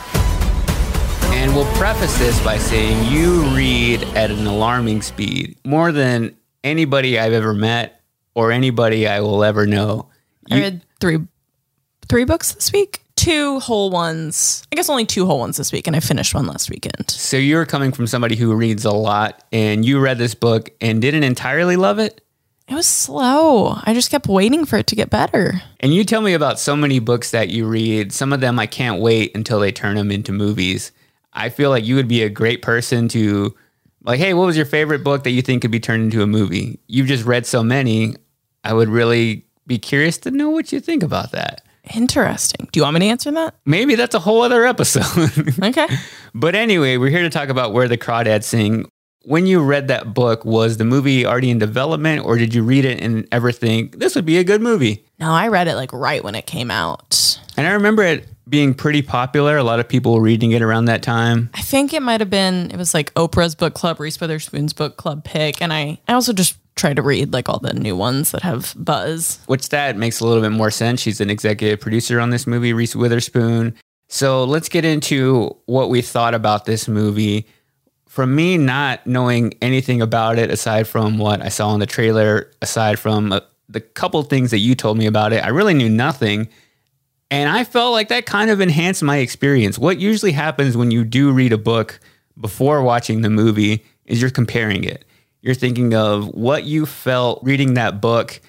And 1.33 1.55
we'll 1.55 1.73
preface 1.75 2.17
this 2.17 2.37
by 2.43 2.57
saying 2.57 3.09
you 3.09 3.43
read 3.55 4.03
at 4.17 4.29
an 4.29 4.45
alarming 4.45 5.03
speed, 5.03 5.57
more 5.63 5.93
than 5.93 6.35
anybody 6.65 7.17
I've 7.17 7.31
ever 7.31 7.53
met 7.53 8.01
or 8.33 8.51
anybody 8.51 9.07
I 9.07 9.21
will 9.21 9.45
ever 9.45 9.65
know. 9.65 10.09
I 10.51 10.59
read 10.59 10.81
three 10.99 11.19
three 12.09 12.25
books 12.25 12.51
this 12.51 12.73
week. 12.73 13.03
Two 13.15 13.61
whole 13.61 13.89
ones. 13.89 14.67
I 14.73 14.75
guess 14.75 14.89
only 14.89 15.05
two 15.05 15.25
whole 15.25 15.39
ones 15.39 15.55
this 15.55 15.71
week, 15.71 15.87
and 15.87 15.95
I 15.95 16.01
finished 16.01 16.35
one 16.35 16.45
last 16.45 16.69
weekend. 16.69 17.09
So 17.09 17.37
you're 17.37 17.65
coming 17.65 17.93
from 17.93 18.05
somebody 18.05 18.35
who 18.35 18.53
reads 18.53 18.83
a 18.83 18.91
lot, 18.91 19.45
and 19.53 19.85
you 19.85 20.01
read 20.01 20.17
this 20.17 20.35
book 20.35 20.71
and 20.81 21.01
didn't 21.01 21.23
entirely 21.23 21.77
love 21.77 21.99
it. 21.99 22.19
It 22.67 22.73
was 22.73 22.87
slow. 22.87 23.77
I 23.83 23.93
just 23.93 24.09
kept 24.09 24.27
waiting 24.27 24.65
for 24.65 24.77
it 24.77 24.87
to 24.87 24.95
get 24.95 25.09
better. 25.11 25.61
And 25.79 25.93
you 25.93 26.03
tell 26.03 26.21
me 26.21 26.33
about 26.33 26.59
so 26.59 26.75
many 26.75 26.97
books 26.99 27.31
that 27.31 27.49
you 27.49 27.67
read. 27.67 28.11
Some 28.11 28.33
of 28.33 28.41
them 28.41 28.57
I 28.57 28.65
can't 28.65 28.99
wait 29.01 29.35
until 29.35 29.59
they 29.59 29.71
turn 29.71 29.95
them 29.97 30.09
into 30.09 30.31
movies. 30.31 30.91
I 31.31 31.49
feel 31.49 31.69
like 31.69 31.85
you 31.85 31.95
would 31.95 32.07
be 32.07 32.23
a 32.23 32.29
great 32.29 32.61
person 32.63 33.07
to, 33.09 33.53
like, 34.03 34.19
hey, 34.19 34.33
what 34.33 34.45
was 34.47 34.57
your 34.57 34.65
favorite 34.65 35.03
book 35.03 35.23
that 35.25 35.31
you 35.31 35.41
think 35.43 35.61
could 35.61 35.69
be 35.71 35.79
turned 35.79 36.03
into 36.05 36.23
a 36.23 36.27
movie? 36.27 36.79
You've 36.87 37.07
just 37.07 37.25
read 37.25 37.45
so 37.45 37.61
many. 37.61 38.15
I 38.63 38.73
would 38.73 38.89
really 38.89 39.45
be 39.67 39.77
curious 39.77 40.17
to 40.19 40.31
know 40.31 40.49
what 40.49 40.71
you 40.71 40.79
think 40.79 41.03
about 41.03 41.31
that. 41.33 41.61
Interesting. 41.93 42.67
Do 42.71 42.79
you 42.79 42.83
want 42.83 42.95
me 42.95 43.01
to 43.01 43.05
answer 43.07 43.31
that? 43.31 43.55
Maybe 43.65 43.93
that's 43.93 44.15
a 44.15 44.19
whole 44.19 44.41
other 44.41 44.65
episode. 44.65 45.05
Okay. 45.63 45.87
but 46.33 46.55
anyway, 46.55 46.97
we're 46.97 47.09
here 47.11 47.21
to 47.21 47.29
talk 47.29 47.49
about 47.49 47.73
Where 47.73 47.87
the 47.87 47.97
Crawdads 47.97 48.43
Sing. 48.45 48.89
When 49.25 49.47
you 49.47 49.63
read 49.63 49.87
that 49.87 50.13
book, 50.13 50.45
was 50.45 50.77
the 50.77 50.85
movie 50.85 51.25
already 51.25 51.49
in 51.49 51.57
development, 51.57 52.23
or 52.23 52.37
did 52.37 52.53
you 52.53 52.61
read 52.61 52.85
it 52.85 53.01
and 53.01 53.27
ever 53.31 53.51
think 53.51 53.97
this 53.97 54.13
would 54.13 54.25
be 54.25 54.37
a 54.37 54.43
good 54.43 54.61
movie? 54.61 55.03
No, 55.19 55.31
I 55.31 55.47
read 55.47 55.67
it 55.67 55.75
like 55.75 55.91
right 55.91 56.23
when 56.23 56.35
it 56.35 56.45
came 56.45 56.69
out. 56.69 57.39
And 57.57 57.65
I 57.65 57.71
remember 57.71 58.03
it 58.03 58.27
being 58.47 58.75
pretty 58.75 59.01
popular. 59.01 59.57
A 59.57 59.63
lot 59.63 59.79
of 59.79 59.89
people 59.89 60.13
were 60.13 60.21
reading 60.21 60.51
it 60.51 60.61
around 60.61 60.85
that 60.85 61.01
time. 61.01 61.49
I 61.55 61.61
think 61.61 61.91
it 61.91 62.03
might 62.03 62.21
have 62.21 62.29
been 62.29 62.69
it 62.69 62.77
was 62.77 62.93
like 62.93 63.11
Oprah's 63.15 63.55
book 63.55 63.73
club, 63.73 63.99
Reese 63.99 64.19
Witherspoon's 64.19 64.73
book 64.73 64.97
club 64.97 65.23
pick, 65.23 65.59
and 65.59 65.73
I 65.73 65.99
I 66.07 66.13
also 66.13 66.31
just 66.31 66.57
try 66.75 66.93
to 66.93 67.01
read 67.01 67.33
like 67.33 67.49
all 67.49 67.59
the 67.59 67.73
new 67.73 67.95
ones 67.95 68.31
that 68.31 68.43
have 68.43 68.75
buzz. 68.77 69.39
Which 69.47 69.69
that 69.69 69.97
makes 69.97 70.19
a 70.19 70.27
little 70.27 70.43
bit 70.43 70.51
more 70.51 70.69
sense. 70.69 71.01
She's 71.01 71.19
an 71.19 71.31
executive 71.31 71.79
producer 71.79 72.19
on 72.19 72.29
this 72.29 72.45
movie, 72.45 72.73
Reese 72.73 72.95
Witherspoon. 72.95 73.73
So 74.07 74.43
let's 74.43 74.69
get 74.69 74.85
into 74.85 75.55
what 75.65 75.89
we 75.89 76.01
thought 76.01 76.35
about 76.35 76.65
this 76.65 76.87
movie. 76.87 77.47
From 78.15 78.33
me 78.33 78.57
not 78.57 79.05
knowing 79.05 79.55
anything 79.61 80.01
about 80.01 80.39
it 80.39 80.49
aside 80.49 80.87
from 80.87 81.17
what 81.17 81.41
I 81.41 81.49
saw 81.49 81.73
in 81.73 81.81
the 81.81 81.85
trailer, 81.85 82.49
aside 82.61 82.97
from 82.97 83.33
uh, 83.33 83.41
the 83.67 83.81
couple 83.81 84.23
things 84.23 84.51
that 84.51 84.59
you 84.59 84.73
told 84.73 84.97
me 84.97 85.05
about 85.05 85.33
it, 85.33 85.43
I 85.43 85.49
really 85.49 85.73
knew 85.73 85.89
nothing. 85.89 86.47
And 87.29 87.49
I 87.49 87.65
felt 87.65 87.91
like 87.91 88.07
that 88.07 88.25
kind 88.25 88.49
of 88.49 88.61
enhanced 88.61 89.03
my 89.03 89.17
experience. 89.17 89.77
What 89.77 89.99
usually 89.99 90.31
happens 90.31 90.77
when 90.77 90.91
you 90.91 91.03
do 91.03 91.33
read 91.33 91.51
a 91.51 91.57
book 91.57 91.99
before 92.39 92.81
watching 92.81 93.19
the 93.19 93.29
movie 93.29 93.83
is 94.05 94.21
you're 94.21 94.31
comparing 94.31 94.85
it. 94.85 95.03
You're 95.41 95.53
thinking 95.53 95.93
of 95.93 96.29
what 96.29 96.63
you 96.63 96.85
felt 96.85 97.43
reading 97.43 97.73
that 97.73 97.99
book 97.99 98.39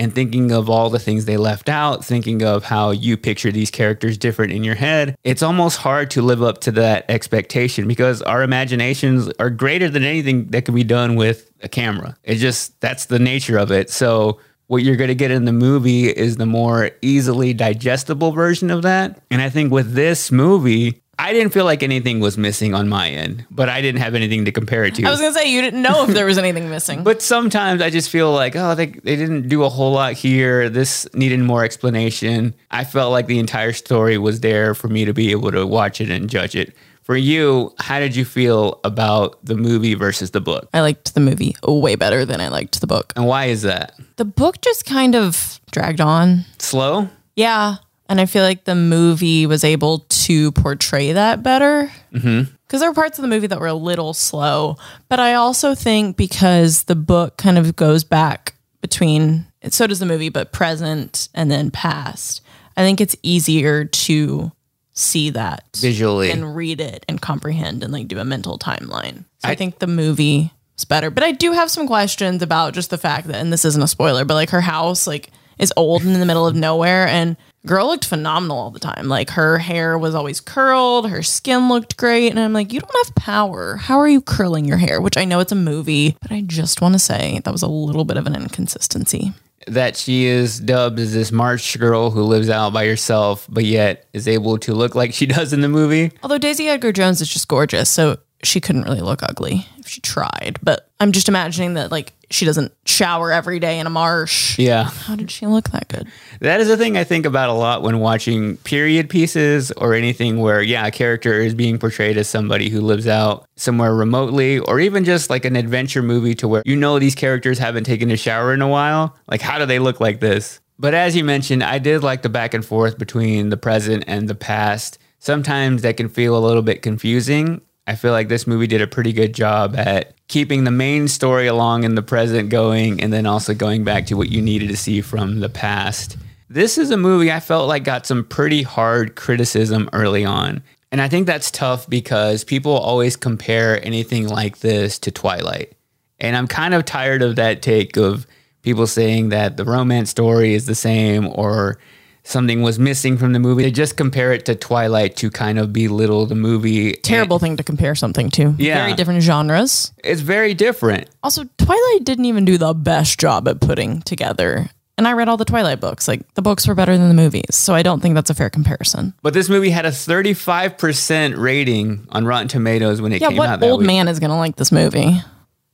and 0.00 0.14
thinking 0.14 0.50
of 0.50 0.70
all 0.70 0.88
the 0.88 0.98
things 0.98 1.26
they 1.26 1.36
left 1.36 1.68
out, 1.68 2.02
thinking 2.02 2.42
of 2.42 2.64
how 2.64 2.90
you 2.90 3.18
picture 3.18 3.52
these 3.52 3.70
characters 3.70 4.16
different 4.16 4.50
in 4.50 4.64
your 4.64 4.74
head. 4.74 5.14
It's 5.24 5.42
almost 5.42 5.76
hard 5.76 6.10
to 6.12 6.22
live 6.22 6.42
up 6.42 6.62
to 6.62 6.72
that 6.72 7.04
expectation 7.10 7.86
because 7.86 8.22
our 8.22 8.42
imaginations 8.42 9.30
are 9.38 9.50
greater 9.50 9.90
than 9.90 10.02
anything 10.02 10.46
that 10.48 10.64
can 10.64 10.74
be 10.74 10.84
done 10.84 11.16
with 11.16 11.52
a 11.62 11.68
camera. 11.68 12.16
It 12.24 12.36
just, 12.36 12.80
that's 12.80 13.06
the 13.06 13.18
nature 13.18 13.58
of 13.58 13.70
it. 13.70 13.90
So, 13.90 14.40
what 14.68 14.84
you're 14.84 14.96
going 14.96 15.08
to 15.08 15.16
get 15.16 15.32
in 15.32 15.46
the 15.46 15.52
movie 15.52 16.06
is 16.08 16.36
the 16.36 16.46
more 16.46 16.92
easily 17.02 17.52
digestible 17.52 18.30
version 18.30 18.70
of 18.70 18.82
that. 18.82 19.20
And 19.28 19.42
I 19.42 19.50
think 19.50 19.72
with 19.72 19.94
this 19.94 20.30
movie, 20.30 21.02
I 21.20 21.34
didn't 21.34 21.52
feel 21.52 21.66
like 21.66 21.82
anything 21.82 22.18
was 22.18 22.38
missing 22.38 22.74
on 22.74 22.88
my 22.88 23.10
end, 23.10 23.44
but 23.50 23.68
I 23.68 23.82
didn't 23.82 24.00
have 24.00 24.14
anything 24.14 24.46
to 24.46 24.52
compare 24.52 24.84
it 24.84 24.94
to. 24.94 25.04
I 25.04 25.10
was 25.10 25.20
gonna 25.20 25.34
say 25.34 25.52
you 25.52 25.60
didn't 25.60 25.82
know 25.82 26.04
if 26.04 26.14
there 26.14 26.24
was 26.24 26.38
anything 26.38 26.70
missing. 26.70 27.04
But 27.04 27.20
sometimes 27.20 27.82
I 27.82 27.90
just 27.90 28.08
feel 28.08 28.32
like, 28.32 28.56
oh, 28.56 28.74
they, 28.74 28.86
they 28.86 29.16
didn't 29.16 29.48
do 29.48 29.62
a 29.62 29.68
whole 29.68 29.92
lot 29.92 30.14
here. 30.14 30.70
This 30.70 31.06
needed 31.12 31.40
more 31.40 31.62
explanation. 31.62 32.54
I 32.70 32.84
felt 32.84 33.12
like 33.12 33.26
the 33.26 33.38
entire 33.38 33.74
story 33.74 34.16
was 34.16 34.40
there 34.40 34.74
for 34.74 34.88
me 34.88 35.04
to 35.04 35.12
be 35.12 35.30
able 35.30 35.52
to 35.52 35.66
watch 35.66 36.00
it 36.00 36.10
and 36.10 36.28
judge 36.28 36.56
it. 36.56 36.74
For 37.02 37.16
you, 37.16 37.74
how 37.78 37.98
did 37.98 38.16
you 38.16 38.24
feel 38.24 38.80
about 38.84 39.44
the 39.44 39.56
movie 39.56 39.94
versus 39.94 40.30
the 40.30 40.40
book? 40.40 40.70
I 40.72 40.80
liked 40.80 41.12
the 41.14 41.20
movie 41.20 41.54
way 41.66 41.96
better 41.96 42.24
than 42.24 42.40
I 42.40 42.48
liked 42.48 42.80
the 42.80 42.86
book. 42.86 43.12
And 43.14 43.26
why 43.26 43.46
is 43.46 43.62
that? 43.62 43.94
The 44.16 44.24
book 44.24 44.62
just 44.62 44.86
kind 44.86 45.14
of 45.14 45.60
dragged 45.70 46.00
on. 46.00 46.44
Slow? 46.58 47.08
Yeah. 47.36 47.76
And 48.10 48.20
I 48.20 48.26
feel 48.26 48.42
like 48.42 48.64
the 48.64 48.74
movie 48.74 49.46
was 49.46 49.62
able 49.62 50.00
to 50.00 50.50
portray 50.52 51.12
that 51.12 51.44
better. 51.44 51.92
Mm-hmm. 52.12 52.52
Because 52.66 52.80
there 52.80 52.90
were 52.90 52.94
parts 52.94 53.18
of 53.18 53.22
the 53.22 53.28
movie 53.28 53.46
that 53.46 53.60
were 53.60 53.68
a 53.68 53.74
little 53.74 54.14
slow. 54.14 54.76
But 55.08 55.20
I 55.20 55.34
also 55.34 55.76
think 55.76 56.16
because 56.16 56.84
the 56.84 56.96
book 56.96 57.36
kind 57.36 57.56
of 57.56 57.76
goes 57.76 58.02
back 58.02 58.54
between, 58.80 59.46
so 59.68 59.86
does 59.86 60.00
the 60.00 60.06
movie, 60.06 60.28
but 60.28 60.52
present 60.52 61.28
and 61.34 61.52
then 61.52 61.70
past, 61.70 62.42
I 62.76 62.82
think 62.82 63.00
it's 63.00 63.14
easier 63.22 63.84
to 63.84 64.50
see 64.92 65.30
that 65.30 65.64
Visually. 65.76 66.32
and 66.32 66.56
read 66.56 66.80
it 66.80 67.04
and 67.08 67.22
comprehend 67.22 67.84
and 67.84 67.92
like 67.92 68.08
do 68.08 68.18
a 68.18 68.24
mental 68.24 68.58
timeline. 68.58 69.24
So 69.38 69.48
I, 69.48 69.54
think 69.54 69.78
the 69.78 69.86
movie 69.86 70.52
is 70.76 70.84
better. 70.84 71.10
But 71.10 71.22
I 71.22 71.30
do 71.30 71.52
have 71.52 71.70
some 71.70 71.86
questions 71.86 72.42
about 72.42 72.74
just 72.74 72.90
the 72.90 72.98
fact 72.98 73.28
that, 73.28 73.36
and 73.36 73.52
this 73.52 73.64
isn't 73.64 73.82
a 73.82 73.88
spoiler, 73.88 74.24
but 74.24 74.34
like 74.34 74.50
her 74.50 74.60
house 74.60 75.06
like 75.06 75.30
is 75.60 75.72
old 75.76 76.02
and 76.02 76.12
in 76.12 76.20
the 76.20 76.26
middle 76.26 76.46
of 76.46 76.56
nowhere 76.56 77.06
and 77.06 77.36
girl 77.66 77.86
looked 77.88 78.04
phenomenal 78.06 78.58
all 78.58 78.70
the 78.70 78.80
time. 78.80 79.08
Like 79.08 79.30
her 79.30 79.58
hair 79.58 79.98
was 79.98 80.14
always 80.14 80.40
curled, 80.40 81.10
her 81.10 81.22
skin 81.22 81.68
looked 81.68 81.96
great. 81.96 82.30
And 82.30 82.40
I'm 82.40 82.52
like, 82.52 82.72
you 82.72 82.80
don't 82.80 83.06
have 83.06 83.14
power. 83.14 83.76
How 83.76 83.98
are 83.98 84.08
you 84.08 84.20
curling 84.20 84.64
your 84.64 84.78
hair? 84.78 85.00
Which 85.00 85.16
I 85.16 85.24
know 85.24 85.40
it's 85.40 85.52
a 85.52 85.56
movie, 85.56 86.16
but 86.22 86.32
I 86.32 86.40
just 86.42 86.80
want 86.80 86.94
to 86.94 86.98
say 86.98 87.40
that 87.44 87.52
was 87.52 87.62
a 87.62 87.68
little 87.68 88.04
bit 88.04 88.16
of 88.16 88.26
an 88.26 88.34
inconsistency. 88.34 89.32
that 89.66 89.94
she 89.96 90.24
is 90.24 90.58
dubbed 90.58 90.98
as 90.98 91.12
this 91.12 91.30
Marsh 91.30 91.76
girl 91.76 92.10
who 92.10 92.22
lives 92.22 92.48
out 92.48 92.72
by 92.72 92.86
herself, 92.86 93.46
but 93.50 93.64
yet 93.64 94.06
is 94.14 94.26
able 94.26 94.56
to 94.58 94.72
look 94.74 94.94
like 94.94 95.12
she 95.12 95.26
does 95.36 95.52
in 95.52 95.60
the 95.60 95.68
movie. 95.68 96.12
Although 96.22 96.38
Daisy 96.38 96.68
Edgar 96.68 96.92
Jones 96.92 97.20
is 97.20 97.28
just 97.28 97.46
gorgeous, 97.46 97.90
so 97.90 98.18
she 98.42 98.58
couldn't 98.58 98.84
really 98.84 99.02
look 99.02 99.22
ugly 99.22 99.66
if 99.78 99.86
she 99.86 100.00
tried. 100.00 100.58
But 100.62 100.88
I'm 100.98 101.12
just 101.12 101.28
imagining 101.28 101.74
that 101.74 101.90
like 101.90 102.14
she 102.30 102.44
doesn't 102.44 102.72
shower 102.86 103.32
every 103.32 103.58
day 103.58 103.78
in 103.78 103.86
a 103.86 103.90
marsh. 103.90 104.58
Yeah. 104.58 104.84
How 104.84 105.16
did 105.16 105.30
she 105.30 105.46
look 105.46 105.70
that 105.70 105.88
good? 105.88 106.06
That 106.40 106.60
is 106.60 106.70
a 106.70 106.76
thing 106.76 106.96
I 106.96 107.04
think 107.04 107.26
about 107.26 107.50
a 107.50 107.54
lot 107.54 107.82
when 107.82 107.98
watching 107.98 108.56
period 108.58 109.10
pieces 109.10 109.72
or 109.72 109.94
anything 109.94 110.38
where, 110.38 110.62
yeah, 110.62 110.86
a 110.86 110.90
character 110.90 111.40
is 111.40 111.54
being 111.54 111.78
portrayed 111.78 112.16
as 112.16 112.28
somebody 112.28 112.68
who 112.68 112.80
lives 112.80 113.06
out 113.06 113.46
somewhere 113.56 113.94
remotely, 113.94 114.60
or 114.60 114.80
even 114.80 115.04
just 115.04 115.28
like 115.30 115.44
an 115.44 115.56
adventure 115.56 116.02
movie 116.02 116.34
to 116.36 116.48
where 116.48 116.62
you 116.64 116.76
know 116.76 116.98
these 116.98 117.14
characters 117.14 117.58
haven't 117.58 117.84
taken 117.84 118.10
a 118.10 118.16
shower 118.16 118.54
in 118.54 118.62
a 118.62 118.68
while. 118.68 119.16
Like, 119.28 119.40
how 119.40 119.58
do 119.58 119.66
they 119.66 119.78
look 119.78 120.00
like 120.00 120.20
this? 120.20 120.60
But 120.78 120.94
as 120.94 121.14
you 121.14 121.24
mentioned, 121.24 121.62
I 121.62 121.78
did 121.78 122.02
like 122.02 122.22
the 122.22 122.30
back 122.30 122.54
and 122.54 122.64
forth 122.64 122.96
between 122.96 123.50
the 123.50 123.58
present 123.58 124.04
and 124.06 124.28
the 124.28 124.34
past. 124.34 124.98
Sometimes 125.18 125.82
that 125.82 125.98
can 125.98 126.08
feel 126.08 126.36
a 126.36 126.40
little 126.40 126.62
bit 126.62 126.80
confusing. 126.80 127.60
I 127.90 127.96
feel 127.96 128.12
like 128.12 128.28
this 128.28 128.46
movie 128.46 128.68
did 128.68 128.82
a 128.82 128.86
pretty 128.86 129.12
good 129.12 129.34
job 129.34 129.74
at 129.76 130.14
keeping 130.28 130.62
the 130.62 130.70
main 130.70 131.08
story 131.08 131.48
along 131.48 131.82
in 131.82 131.96
the 131.96 132.02
present 132.02 132.48
going 132.48 133.02
and 133.02 133.12
then 133.12 133.26
also 133.26 133.52
going 133.52 133.82
back 133.82 134.06
to 134.06 134.14
what 134.14 134.28
you 134.28 134.40
needed 134.40 134.68
to 134.68 134.76
see 134.76 135.00
from 135.00 135.40
the 135.40 135.48
past. 135.48 136.16
This 136.48 136.78
is 136.78 136.92
a 136.92 136.96
movie 136.96 137.32
I 137.32 137.40
felt 137.40 137.66
like 137.66 137.82
got 137.82 138.06
some 138.06 138.22
pretty 138.22 138.62
hard 138.62 139.16
criticism 139.16 139.90
early 139.92 140.24
on. 140.24 140.62
And 140.92 141.00
I 141.00 141.08
think 141.08 141.26
that's 141.26 141.50
tough 141.50 141.90
because 141.90 142.44
people 142.44 142.70
always 142.70 143.16
compare 143.16 143.84
anything 143.84 144.28
like 144.28 144.60
this 144.60 144.96
to 145.00 145.10
Twilight. 145.10 145.72
And 146.20 146.36
I'm 146.36 146.46
kind 146.46 146.74
of 146.74 146.84
tired 146.84 147.22
of 147.22 147.34
that 147.36 147.60
take 147.60 147.96
of 147.96 148.24
people 148.62 148.86
saying 148.86 149.30
that 149.30 149.56
the 149.56 149.64
romance 149.64 150.10
story 150.10 150.54
is 150.54 150.66
the 150.66 150.76
same 150.76 151.26
or 151.26 151.80
something 152.22 152.62
was 152.62 152.78
missing 152.78 153.16
from 153.16 153.32
the 153.32 153.38
movie. 153.38 153.62
They 153.62 153.70
just 153.70 153.96
compare 153.96 154.32
it 154.32 154.44
to 154.46 154.54
Twilight 154.54 155.16
to 155.16 155.30
kind 155.30 155.58
of 155.58 155.72
belittle 155.72 156.26
the 156.26 156.34
movie. 156.34 156.94
Terrible 156.94 157.38
thing 157.38 157.56
to 157.56 157.62
compare 157.62 157.94
something 157.94 158.30
to. 158.30 158.54
Yeah. 158.58 158.82
Very 158.84 158.94
different 158.94 159.22
genres. 159.22 159.92
It's 160.04 160.20
very 160.20 160.54
different. 160.54 161.08
Also, 161.22 161.44
Twilight 161.58 162.04
didn't 162.04 162.26
even 162.26 162.44
do 162.44 162.58
the 162.58 162.74
best 162.74 163.18
job 163.18 163.48
at 163.48 163.60
putting 163.60 164.02
together. 164.02 164.70
And 164.98 165.08
I 165.08 165.12
read 165.14 165.30
all 165.30 165.38
the 165.38 165.46
Twilight 165.46 165.80
books. 165.80 166.06
Like 166.06 166.34
the 166.34 166.42
books 166.42 166.68
were 166.68 166.74
better 166.74 166.96
than 166.98 167.08
the 167.08 167.14
movies. 167.14 167.54
So 167.54 167.74
I 167.74 167.82
don't 167.82 168.00
think 168.00 168.14
that's 168.14 168.28
a 168.28 168.34
fair 168.34 168.50
comparison. 168.50 169.14
But 169.22 169.32
this 169.32 169.48
movie 169.48 169.70
had 169.70 169.86
a 169.86 169.90
35% 169.90 171.38
rating 171.38 172.06
on 172.10 172.26
Rotten 172.26 172.48
Tomatoes 172.48 173.00
when 173.00 173.12
it 173.12 173.22
yeah, 173.22 173.28
came 173.28 173.38
what 173.38 173.48
out. 173.48 173.60
that 173.60 173.70
old 173.70 173.80
week. 173.80 173.86
man 173.86 174.08
is 174.08 174.18
going 174.18 174.30
to 174.30 174.36
like 174.36 174.56
this 174.56 174.70
movie? 174.70 175.22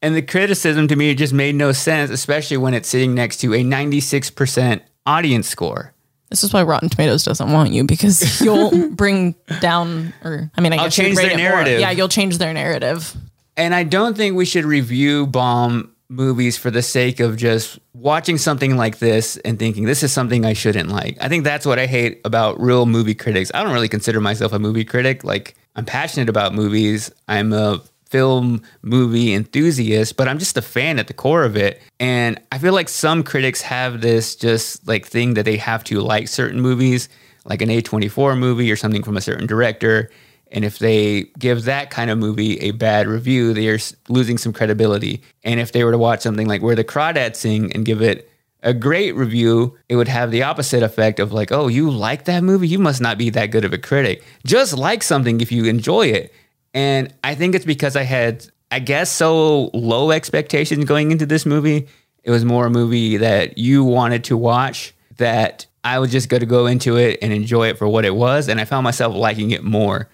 And 0.00 0.14
the 0.14 0.22
criticism 0.22 0.86
to 0.86 0.94
me 0.94 1.12
just 1.16 1.32
made 1.32 1.56
no 1.56 1.72
sense, 1.72 2.12
especially 2.12 2.58
when 2.58 2.72
it's 2.72 2.88
sitting 2.88 3.14
next 3.14 3.38
to 3.38 3.52
a 3.54 3.64
96% 3.64 4.80
audience 5.06 5.48
score. 5.48 5.92
This 6.30 6.42
is 6.44 6.52
why 6.52 6.62
Rotten 6.62 6.88
Tomatoes 6.88 7.24
doesn't 7.24 7.52
want 7.52 7.72
you 7.72 7.84
because 7.84 8.40
you'll 8.44 8.90
bring 8.90 9.34
down, 9.60 10.12
or 10.24 10.50
I 10.56 10.60
mean, 10.60 10.72
I 10.72 10.76
I'll 10.76 10.84
guess 10.84 10.96
change 10.96 11.16
their 11.16 11.26
it 11.30 11.36
more. 11.38 11.48
narrative. 11.50 11.80
Yeah, 11.80 11.90
you'll 11.90 12.08
change 12.08 12.38
their 12.38 12.52
narrative. 12.52 13.14
And 13.56 13.74
I 13.74 13.84
don't 13.84 14.16
think 14.16 14.36
we 14.36 14.44
should 14.44 14.64
review 14.64 15.26
bomb 15.26 15.92
movies 16.08 16.56
for 16.56 16.70
the 16.70 16.82
sake 16.82 17.18
of 17.20 17.36
just 17.36 17.78
watching 17.92 18.38
something 18.38 18.76
like 18.76 18.98
this 18.98 19.36
and 19.38 19.58
thinking 19.58 19.84
this 19.86 20.02
is 20.02 20.12
something 20.12 20.44
I 20.44 20.52
shouldn't 20.52 20.88
like. 20.88 21.16
I 21.20 21.28
think 21.28 21.42
that's 21.44 21.66
what 21.66 21.78
I 21.78 21.86
hate 21.86 22.20
about 22.24 22.60
real 22.60 22.86
movie 22.86 23.14
critics. 23.14 23.50
I 23.54 23.62
don't 23.64 23.72
really 23.72 23.88
consider 23.88 24.20
myself 24.20 24.52
a 24.52 24.58
movie 24.58 24.84
critic. 24.84 25.24
Like 25.24 25.56
I'm 25.74 25.84
passionate 25.84 26.28
about 26.28 26.54
movies. 26.54 27.10
I'm 27.28 27.52
a 27.52 27.80
film 28.08 28.62
movie 28.82 29.34
enthusiast, 29.34 30.16
but 30.16 30.28
I'm 30.28 30.38
just 30.38 30.56
a 30.56 30.62
fan 30.62 30.98
at 30.98 31.06
the 31.06 31.14
core 31.14 31.44
of 31.44 31.56
it. 31.56 31.82
And 31.98 32.40
I 32.52 32.58
feel 32.58 32.72
like 32.72 32.88
some 32.88 33.22
critics 33.22 33.62
have 33.62 34.00
this 34.00 34.36
just 34.36 34.86
like 34.86 35.06
thing 35.06 35.34
that 35.34 35.44
they 35.44 35.56
have 35.56 35.84
to 35.84 36.00
like 36.00 36.28
certain 36.28 36.60
movies, 36.60 37.08
like 37.44 37.62
an 37.62 37.68
A24 37.68 38.38
movie 38.38 38.70
or 38.70 38.76
something 38.76 39.02
from 39.02 39.16
a 39.16 39.20
certain 39.20 39.46
director. 39.46 40.10
And 40.52 40.64
if 40.64 40.78
they 40.78 41.24
give 41.38 41.64
that 41.64 41.90
kind 41.90 42.10
of 42.10 42.18
movie 42.18 42.58
a 42.60 42.70
bad 42.70 43.08
review, 43.08 43.52
they 43.52 43.68
are 43.68 43.78
losing 44.08 44.38
some 44.38 44.52
credibility. 44.52 45.22
And 45.42 45.58
if 45.58 45.72
they 45.72 45.82
were 45.82 45.90
to 45.90 45.98
watch 45.98 46.20
something 46.20 46.46
like 46.46 46.62
Where 46.62 46.76
the 46.76 46.84
Crawdads 46.84 47.36
Sing 47.36 47.72
and 47.72 47.84
give 47.84 48.00
it 48.00 48.30
a 48.62 48.72
great 48.72 49.14
review, 49.14 49.76
it 49.88 49.96
would 49.96 50.08
have 50.08 50.30
the 50.30 50.44
opposite 50.44 50.82
effect 50.82 51.18
of 51.20 51.32
like, 51.32 51.50
oh, 51.50 51.68
you 51.68 51.90
like 51.90 52.24
that 52.24 52.44
movie? 52.44 52.68
You 52.68 52.78
must 52.78 53.00
not 53.00 53.18
be 53.18 53.30
that 53.30 53.50
good 53.50 53.64
of 53.64 53.72
a 53.72 53.78
critic. 53.78 54.24
Just 54.44 54.76
like 54.76 55.02
something 55.02 55.40
if 55.40 55.50
you 55.50 55.64
enjoy 55.64 56.06
it. 56.06 56.32
And 56.76 57.14
I 57.24 57.34
think 57.34 57.54
it's 57.54 57.64
because 57.64 57.96
I 57.96 58.02
had, 58.02 58.46
I 58.70 58.80
guess, 58.80 59.10
so 59.10 59.70
low 59.72 60.10
expectations 60.10 60.84
going 60.84 61.10
into 61.10 61.24
this 61.24 61.46
movie. 61.46 61.88
It 62.22 62.30
was 62.30 62.44
more 62.44 62.66
a 62.66 62.70
movie 62.70 63.16
that 63.16 63.56
you 63.56 63.82
wanted 63.82 64.24
to 64.24 64.36
watch 64.36 64.94
that 65.16 65.64
I 65.82 66.00
was 66.00 66.12
just 66.12 66.28
going 66.28 66.40
to 66.40 66.46
go 66.46 66.66
into 66.66 66.98
it 66.98 67.18
and 67.22 67.32
enjoy 67.32 67.68
it 67.68 67.78
for 67.78 67.88
what 67.88 68.04
it 68.04 68.14
was. 68.14 68.48
And 68.48 68.60
I 68.60 68.66
found 68.66 68.84
myself 68.84 69.16
liking 69.16 69.52
it 69.52 69.64
more. 69.64 70.10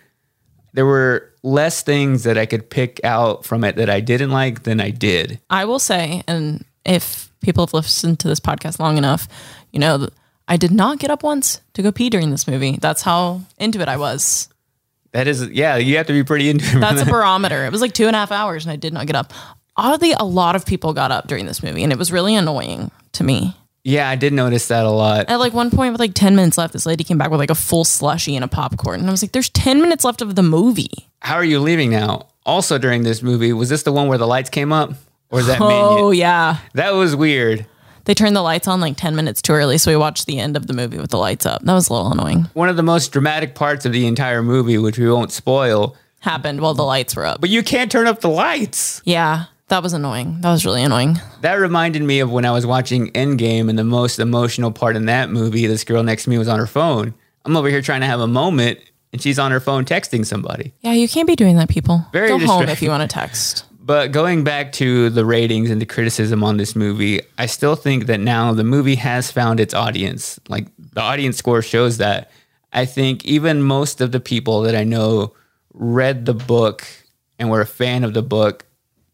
There 0.73 0.87
were 0.87 1.33
less 1.43 1.83
things 1.83 2.23
that 2.23 2.39
I 2.39 2.47
could 2.47 2.71
pick 2.71 3.01
out 3.03 3.45
from 3.45 3.65
it 3.65 3.75
that 3.75 3.91
I 3.91 3.99
didn't 3.99 4.31
like 4.31 4.63
than 4.63 4.81
I 4.81 4.91
did. 4.91 5.41
I 5.51 5.65
will 5.65 5.81
say, 5.81 6.23
and 6.29 6.65
if 6.85 7.33
people 7.41 7.67
have 7.67 7.75
listened 7.75 8.21
to 8.21 8.29
this 8.29 8.39
podcast 8.39 8.79
long 8.79 8.99
enough, 8.99 9.27
you 9.73 9.81
know, 9.81 10.09
I 10.47 10.57
did 10.57 10.71
not 10.71 11.01
get 11.01 11.11
up 11.11 11.25
once 11.25 11.61
to 11.73 11.83
go 11.83 11.91
pee 11.91 12.09
during 12.09 12.31
this 12.31 12.47
movie. 12.47 12.79
That's 12.81 13.03
how 13.03 13.41
into 13.59 13.81
it 13.81 13.89
I 13.89 13.97
was. 13.97 14.49
That 15.13 15.27
is, 15.29 15.47
yeah, 15.49 15.77
you 15.77 15.97
have 15.99 16.07
to 16.07 16.13
be 16.13 16.25
pretty 16.25 16.49
into 16.49 16.65
it. 16.77 16.81
That's 16.81 17.03
a 17.03 17.05
barometer. 17.07 17.65
It 17.67 17.73
was 17.73 17.81
like 17.81 17.93
two 17.93 18.07
and 18.07 18.17
a 18.17 18.19
half 18.19 18.33
hours, 18.33 18.65
and 18.65 18.73
I 18.73 18.77
did 18.77 18.93
not 18.93 19.07
get 19.07 19.17
up. 19.17 19.33
Oddly, 19.77 20.13
a 20.13 20.25
lot 20.25 20.57
of 20.57 20.65
people 20.67 20.93
got 20.95 21.11
up 21.13 21.29
during 21.29 21.47
this 21.47 21.63
movie, 21.63 21.83
and 21.83 21.93
it 21.93 21.99
was 21.99 22.11
really 22.13 22.35
annoying 22.35 22.91
to 23.13 23.25
me. 23.25 23.55
yeah, 23.85 24.09
I 24.09 24.17
did 24.17 24.33
notice 24.33 24.69
that 24.69 24.85
a 24.87 24.91
lot. 24.91 25.29
At 25.29 25.39
like 25.39 25.53
one 25.53 25.71
point, 25.71 25.93
with 25.93 26.01
like 26.01 26.15
10 26.15 26.37
minutes 26.37 26.57
left, 26.57 26.73
this 26.73 26.87
lady 26.87 27.05
came 27.05 27.19
back 27.19 27.31
with 27.31 27.41
like 27.41 27.51
a 27.51 27.55
full 27.55 27.85
slushy 27.85 28.37
and 28.37 28.45
a 28.45 28.49
popcorn. 28.49 29.01
And 29.01 29.09
I 29.09 29.11
was 29.11 29.23
like, 29.23 29.33
there's 29.33 29.49
10 29.51 29.81
minutes 29.83 30.05
left 30.05 30.23
of 30.23 30.35
the 30.35 30.43
movie. 30.43 30.91
How 31.21 31.35
are 31.37 31.45
you 31.45 31.59
leaving 31.61 31.91
now? 31.91 32.29
Also, 32.47 32.79
during 32.79 33.03
this 33.03 33.23
movie, 33.23 33.53
was 33.53 33.69
this 33.69 33.83
the 33.83 33.93
one 33.93 34.09
where 34.09 34.19
the 34.19 34.27
lights 34.27 34.51
came 34.51 34.73
up? 34.73 34.93
Or 35.31 35.41
is 35.41 35.47
that 35.47 35.59
Oh, 35.61 36.11
yeah. 36.11 36.59
That 36.75 36.91
was 36.91 37.17
weird. 37.17 37.67
They 38.05 38.15
turned 38.15 38.35
the 38.37 38.43
lights 38.43 38.67
on 38.69 38.81
like 38.81 38.97
10 38.97 39.15
minutes 39.17 39.41
too 39.43 39.53
early. 39.53 39.79
So 39.79 39.91
we 39.91 39.97
watched 39.97 40.27
the 40.27 40.39
end 40.39 40.57
of 40.57 40.67
the 40.67 40.73
movie 40.73 40.99
with 40.99 41.11
the 41.11 41.19
lights 41.19 41.47
up. 41.47 41.63
That 41.63 41.73
was 41.75 41.89
a 41.89 41.93
little 41.93 42.13
annoying. 42.13 42.49
One 42.55 42.69
of 42.69 42.77
the 42.77 42.83
most 42.83 43.13
dramatic 43.13 43.55
parts 43.55 43.87
of 43.87 43.93
the 43.93 44.07
entire 44.07 44.43
movie, 44.43 44.79
which 44.79 44.99
we 44.99 45.11
won't 45.11 45.33
spoil, 45.33 45.97
Happened 46.21 46.61
while 46.61 46.75
the 46.75 46.85
lights 46.85 47.17
were 47.17 47.27
up. 47.27 47.41
but 47.41 47.51
you 47.51 47.63
can't 47.65 47.91
turn 47.91 48.07
up 48.07 48.21
the 48.21 48.29
lights. 48.29 49.03
Yeah, 49.05 49.47
that 49.69 49.83
was 49.83 49.93
annoying. 49.93 50.41
That 50.41 50.53
was 50.53 50.65
really 50.65 50.83
annoying. 50.85 51.19
That 51.41 51.55
reminded 51.55 52.03
me 52.03 52.21
of 52.21 52.31
when 52.31 52.45
I 52.45 52.53
was 52.53 52.65
watching 52.65 53.11
Endgame 53.11 53.69
and 53.69 53.77
the 53.79 53.83
most 53.85 54.21
emotional 54.21 54.71
part 54.71 54.95
in 54.95 55.07
that 55.07 55.31
movie, 55.31 55.67
this 55.67 55.83
girl 55.83 56.03
next 56.05 56.25
to 56.25 56.31
me 56.31 56.39
was 56.39 56.47
on 56.47 56.61
her 56.61 56.67
phone. 56.69 57.15
I'm 57.45 57.57
over 57.57 57.69
here 57.69 57.83
trying 57.83 58.03
to 58.03 58.07
have 58.07 58.21
a 58.21 58.29
moment 58.29 58.79
and 59.13 59.21
she's 59.21 59.39
on 59.39 59.51
her 59.51 59.59
phone 59.61 59.85
texting 59.85 60.25
somebody. 60.25 60.73
Yeah, 60.81 60.93
you 60.93 61.09
can't 61.09 61.27
be 61.27 61.35
doing 61.37 61.57
that, 61.57 61.69
people. 61.69 62.07
Very 62.13 62.29
Go 62.29 62.39
home 62.39 62.69
if 62.69 62.81
you 62.83 62.89
want 62.91 63.03
to 63.03 63.13
text. 63.13 63.65
But 63.85 64.13
going 64.13 64.45
back 64.45 64.71
to 64.75 65.11
the 65.11 65.25
ratings 65.25 65.69
and 65.69 65.81
the 65.81 65.87
criticism 65.87 66.45
on 66.45 66.57
this 66.57 66.77
movie, 66.77 67.21
I 67.37 67.47
still 67.47 67.75
think 67.75 68.07
that 68.07 68.21
now 68.21 68.53
the 68.53 68.63
movie 68.63 68.95
has 68.95 69.33
found 69.33 69.59
its 69.59 69.75
audience. 69.75 70.39
Like 70.49 70.69
the 70.79 71.01
audience 71.01 71.37
score 71.37 71.63
shows 71.63 71.99
that. 71.99 72.31
I 72.73 72.85
think 72.87 73.25
even 73.25 73.63
most 73.63 74.01
of 74.01 74.13
the 74.13 74.21
people 74.21 74.63
that 74.63 74.77
I 74.77 74.85
know 74.85 75.35
read 75.75 76.27
the 76.27 76.35
book 76.35 76.87
and 77.39 77.51
were 77.51 77.61
a 77.61 77.67
fan 77.67 78.05
of 78.05 78.15
the 78.15 78.23
book 78.23 78.65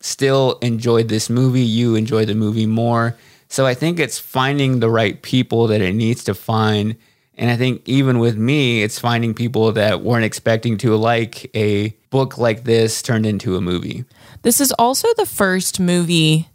still 0.00 0.58
enjoyed 0.60 1.08
this 1.08 1.30
movie. 1.30 1.62
You 1.62 1.94
enjoy 1.94 2.26
the 2.26 2.34
movie 2.34 2.66
more. 2.66 3.16
So 3.48 3.64
I 3.64 3.72
think 3.72 3.98
it's 3.98 4.18
finding 4.18 4.80
the 4.80 4.90
right 4.90 5.20
people 5.22 5.66
that 5.68 5.80
it 5.80 5.94
needs 5.94 6.22
to 6.24 6.34
find. 6.34 6.94
And 7.38 7.50
I 7.50 7.56
think 7.56 7.82
even 7.88 8.18
with 8.18 8.36
me, 8.36 8.82
it's 8.82 8.98
finding 8.98 9.32
people 9.32 9.72
that 9.72 10.02
weren't 10.02 10.24
expecting 10.24 10.76
to 10.78 10.94
like 10.96 11.50
a 11.56 11.90
book 12.10 12.36
like 12.36 12.64
this 12.64 13.00
turned 13.00 13.26
into 13.26 13.56
a 13.56 13.60
movie. 13.60 14.04
This 14.42 14.60
is 14.60 14.72
also 14.72 15.08
the 15.16 15.26
first 15.26 15.80
movie 15.80 16.48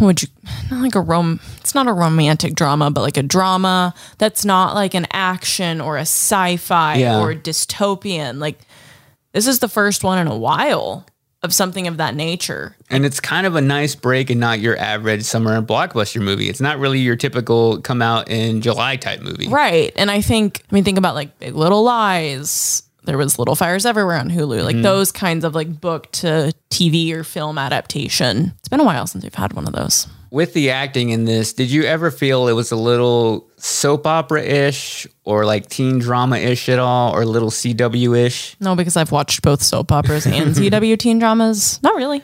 would 0.00 0.22
you 0.22 0.28
not 0.70 0.80
like 0.82 0.94
a 0.96 1.00
rom 1.00 1.38
it's 1.60 1.74
not 1.74 1.86
a 1.86 1.92
romantic 1.92 2.54
drama 2.54 2.90
but 2.90 3.02
like 3.02 3.16
a 3.16 3.22
drama 3.22 3.94
that's 4.18 4.44
not 4.44 4.74
like 4.74 4.92
an 4.94 5.06
action 5.12 5.80
or 5.80 5.96
a 5.98 6.00
sci-fi 6.00 6.96
Yeah. 6.96 7.20
or 7.20 7.32
dystopian 7.34 8.38
like 8.40 8.58
this 9.32 9.46
is 9.46 9.60
the 9.60 9.68
first 9.68 10.02
one 10.02 10.18
in 10.18 10.26
a 10.26 10.36
while 10.36 11.06
of 11.44 11.52
something 11.54 11.86
of 11.86 11.98
that 11.98 12.14
nature 12.16 12.74
And 12.90 13.04
it's 13.04 13.20
kind 13.20 13.46
of 13.46 13.54
a 13.54 13.60
nice 13.60 13.94
break 13.94 14.30
and 14.30 14.40
not 14.40 14.58
your 14.58 14.76
average 14.78 15.22
summer 15.24 15.60
blockbuster 15.60 16.20
movie. 16.22 16.48
It's 16.48 16.60
not 16.60 16.78
really 16.78 17.00
your 17.00 17.16
typical 17.16 17.80
come 17.82 18.00
out 18.00 18.30
in 18.30 18.62
July 18.62 18.96
type 18.96 19.20
movie. 19.20 19.48
right 19.48 19.92
and 19.96 20.10
i 20.10 20.20
think 20.22 20.62
i 20.70 20.74
mean 20.74 20.82
think 20.82 20.98
about 20.98 21.14
like 21.14 21.38
big 21.38 21.54
little 21.54 21.84
lies 21.84 22.83
there 23.04 23.18
was 23.18 23.38
little 23.38 23.54
fires 23.54 23.84
everywhere 23.86 24.16
on 24.16 24.30
hulu 24.30 24.64
like 24.64 24.76
Mhm. 24.76 24.82
those 24.82 25.12
kinds 25.12 25.44
of 25.44 25.54
like 25.54 25.80
book 25.80 26.10
to 26.12 26.52
tv 26.70 27.12
or 27.12 27.24
film 27.24 27.58
adaptation 27.58 28.52
it's 28.58 28.68
been 28.68 28.80
a 28.80 28.84
while 28.84 29.06
since 29.06 29.22
we've 29.24 29.34
had 29.34 29.52
one 29.52 29.66
of 29.66 29.72
those 29.74 30.06
With 30.30 30.52
the 30.52 30.70
acting 30.70 31.10
in 31.10 31.26
this, 31.26 31.52
did 31.52 31.70
you 31.70 31.84
ever 31.84 32.10
feel 32.10 32.48
it 32.48 32.54
was 32.54 32.72
a 32.72 32.76
little 32.76 33.46
soap 33.56 34.04
opera 34.04 34.42
ish 34.42 35.06
or 35.22 35.44
like 35.44 35.68
teen 35.68 36.00
drama 36.00 36.38
ish 36.38 36.68
at 36.68 36.80
all 36.80 37.14
or 37.14 37.22
a 37.22 37.26
little 37.26 37.50
CW 37.52 38.16
ish? 38.26 38.56
no 38.60 38.74
because 38.74 38.96
i've 38.96 39.12
watched 39.12 39.42
both 39.42 39.62
soap 39.62 39.92
operas 39.92 40.26
and 40.26 40.54
cw 40.58 40.98
teen 40.98 41.18
dramas 41.20 41.78
not 41.84 41.94
really 41.94 42.20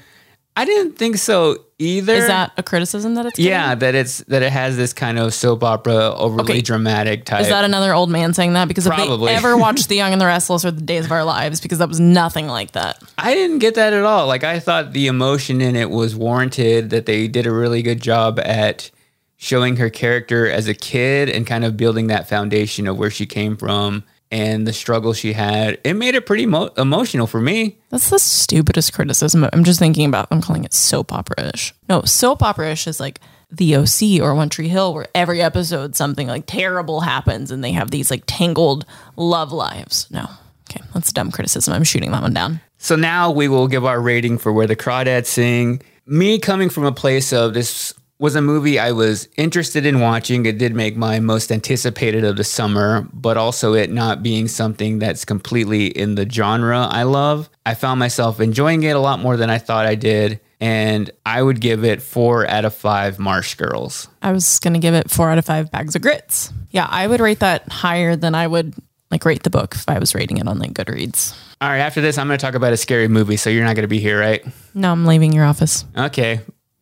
I 0.57 0.65
didn't 0.65 0.99
think 0.99 1.17
so 1.17 1.57
either. 1.79 2.13
is 2.15 2.27
that 2.27 2.53
a 2.57 2.63
criticism 2.63 3.15
that 3.15 3.25
it's 3.27 3.39
Yeah, 3.39 3.75
that 3.77 3.95
it's 3.95 4.19
that 4.25 4.43
it 4.43 4.51
has 4.53 4.77
this 4.77 4.93
kind 4.93 5.19
of 5.19 5.33
soap 5.33 5.63
opera 5.63 6.13
overly 6.15 6.43
Okay. 6.55 6.61
dramatic 6.61 7.25
type. 7.25 7.43
Is 7.43 7.49
that 7.49 7.65
another 7.65 7.95
old 7.95 8.11
man 8.11 8.35
saying 8.35 8.53
that? 8.55 8.69
Because 8.69 8.87
if 8.87 8.93
Probably. 8.93 9.29
they 9.33 9.37
ever 9.37 9.57
watched 9.67 9.89
The 9.89 9.97
Young 9.97 10.13
and 10.13 10.21
the 10.21 10.27
Restless 10.27 10.65
or 10.65 10.73
The 10.73 10.83
Days 10.83 11.07
of 11.07 11.13
Our 11.13 11.25
Lives, 11.25 11.61
because 11.61 11.79
that 11.79 11.89
was 11.89 12.01
nothing 12.01 12.49
like 12.49 12.73
that. 12.73 13.01
I 13.17 13.33
didn't 13.35 13.61
get 13.61 13.77
that 13.77 13.93
at 13.93 14.03
all. 14.05 14.27
Like 14.27 14.45
I 14.45 14.59
thought 14.61 14.93
the 14.93 15.07
emotion 15.07 15.61
in 15.61 15.77
it 15.77 15.89
was 15.91 16.15
warranted. 16.17 16.91
That 16.91 17.07
they 17.07 17.29
did 17.29 17.47
a 17.47 17.53
really 17.53 17.81
good 17.83 18.03
job 18.03 18.39
at 18.41 18.91
showing 19.37 19.77
her 19.77 19.89
character 19.89 20.51
as 20.51 20.69
a 20.69 20.75
kid 20.75 21.31
and 21.31 21.47
kind 21.47 21.65
of 21.65 21.77
building 21.77 22.09
that 22.09 22.29
foundation 22.29 22.87
of 22.87 22.99
where 22.99 23.11
she 23.11 23.25
came 23.25 23.57
from 23.57 24.05
and 24.31 24.67
the 24.67 24.73
struggle 24.73 25.13
she 25.13 25.33
had. 25.33 25.79
It 25.85 25.95
made 25.95 26.15
it 26.15 26.27
pretty 26.27 26.47
mo- 26.47 26.71
emotional 26.77 27.27
for 27.27 27.41
me. 27.41 27.79
That's 27.91 28.11
the 28.11 28.19
stupidest 28.19 28.93
criticism. 28.93 29.47
I'm 29.53 29.65
just 29.65 29.79
thinking 29.79 30.07
about, 30.07 30.29
I'm 30.31 30.41
calling 30.41 30.65
it 30.65 30.73
soap 30.73 31.13
opera 31.13 31.51
ish. 31.53 31.75
No, 31.89 32.03
soap 32.03 32.43
opera 32.43 32.71
ish 32.73 32.87
is 32.87 33.01
like 33.01 33.21
The 33.51 33.77
OC 33.77 34.21
or 34.23 34.35
One 34.35 34.49
Tree 34.49 34.69
Hill, 34.69 34.95
where 34.95 35.09
every 35.15 35.43
episode 35.43 35.97
something 35.97 36.29
like 36.29 36.45
terrible 36.47 37.01
happens 37.01 37.51
and 37.51 37.63
they 37.65 37.73
have 37.73 37.91
these 37.91 38.11
like 38.11 38.23
tangled 38.27 38.87
love 39.17 39.53
lives. 39.53 40.07
No. 40.11 40.29
Okay, 40.71 40.83
that's 40.95 41.13
dumb 41.13 41.33
criticism. 41.33 41.75
I'm 41.75 41.83
shooting 41.83 42.13
that 42.13 42.23
one 42.23 42.33
down. 42.35 42.61
So 42.79 42.95
now 42.95 43.33
we 43.33 43.49
will 43.49 43.67
give 43.67 43.85
our 43.85 44.01
rating 44.01 44.39
for 44.39 44.53
Where 44.53 44.69
the 44.69 44.77
Crawdads 44.77 45.27
Sing. 45.27 45.83
Me 46.07 46.39
coming 46.39 46.71
from 46.71 46.85
a 46.85 46.93
place 46.93 47.33
of 47.33 47.55
this 47.55 47.93
was 48.21 48.37
a 48.37 48.43
movie 48.43 48.79
I 48.79 48.93
was 48.93 49.29
interested 49.39 49.87
in 49.87 49.99
watching. 49.99 50.45
It 50.45 50.59
did 50.59 50.75
make 50.75 50.95
my 50.95 51.21
most 51.21 51.51
anticipated 51.51 52.23
of 52.23 52.37
the 52.37 52.45
summer, 52.45 53.09
but 53.15 53.39
also 53.39 53.73
it 53.73 53.91
not 53.91 54.23
being 54.23 54.47
something 54.47 54.99
that's 54.99 55.25
completely 55.25 55.87
in 55.87 56.17
the 56.17 56.29
genre 56.29 56.81
I 56.81 57.05
love. 57.05 57.49
I 57.65 57.75
found 57.75 57.99
myself 57.99 58.39
enjoying 58.39 58.83
it 58.83 58.95
a 58.95 58.99
lot 58.99 59.21
more 59.21 59.39
than 59.39 59.49
I 59.49 59.57
thought 59.57 59.87
I 59.87 59.95
did. 59.95 60.39
And 60.61 61.11
I 61.25 61.43
would 61.43 61.63
give 61.63 61.83
it 61.83 62.03
four 62.03 62.47
out 62.47 62.67
of 62.67 62.75
five 62.75 63.19
Marsh 63.19 63.55
Girls. 63.55 64.09
I 64.21 64.33
was 64.33 64.59
going 64.59 64.75
to 64.75 64.79
give 64.79 64.93
it 64.93 65.11
four 65.11 65.31
out 65.31 65.39
of 65.39 65.47
five 65.47 65.71
bags 65.71 65.97
of 65.97 66.03
grits. 66.03 66.53
Yeah, 66.71 66.87
I 66.91 67.07
would 67.07 67.21
rate 67.21 67.41
that 67.41 67.67
higher 67.73 68.17
than 68.17 68.35
I 68.35 68.47
would 68.47 68.75
like 69.11 69.25
rate 69.25 69.45
the 69.45 69.51
book 69.51 69.75
if 69.75 69.89
I 69.89 69.99
was 69.99 70.15
rating 70.15 70.37
it 70.37 70.47
on 70.47 70.59
like 70.59 70.75
Goodreads. 70.75 71.35
All 71.63 71.71
right, 71.71 71.79
after 71.79 72.03
this, 72.03 72.19
I'm 72.19 72.27
going 72.27 72.39
to 72.39 72.45
talk 72.45 72.55
about 72.55 72.75
a 72.75 72.77
scary 72.77 73.09
movie, 73.09 73.39
so 73.39 73.49
you're 73.49 73.65
not 73.65 73.77
going 73.77 73.85
to 73.85 73.89
be 73.89 73.99
here, 73.99 74.21
right? 74.21 74.45
No, 74.75 74.93
I'm 74.93 75.07
leaving 75.07 75.33
your 75.33 75.47
office. 75.47 75.87
Okay. 75.97 76.41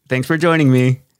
Thanks 0.08 0.26
for 0.26 0.36
joining 0.36 0.72
me. 0.72 1.00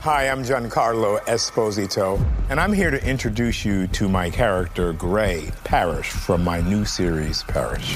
Hi, 0.00 0.30
I'm 0.30 0.42
Giancarlo 0.42 1.20
Esposito, 1.26 2.18
and 2.48 2.58
I'm 2.58 2.72
here 2.72 2.90
to 2.90 3.06
introduce 3.06 3.66
you 3.66 3.86
to 3.88 4.08
my 4.08 4.30
character, 4.30 4.94
Gray 4.94 5.50
Parish, 5.64 6.08
from 6.08 6.42
my 6.42 6.62
new 6.62 6.86
series, 6.86 7.42
Parish. 7.42 7.94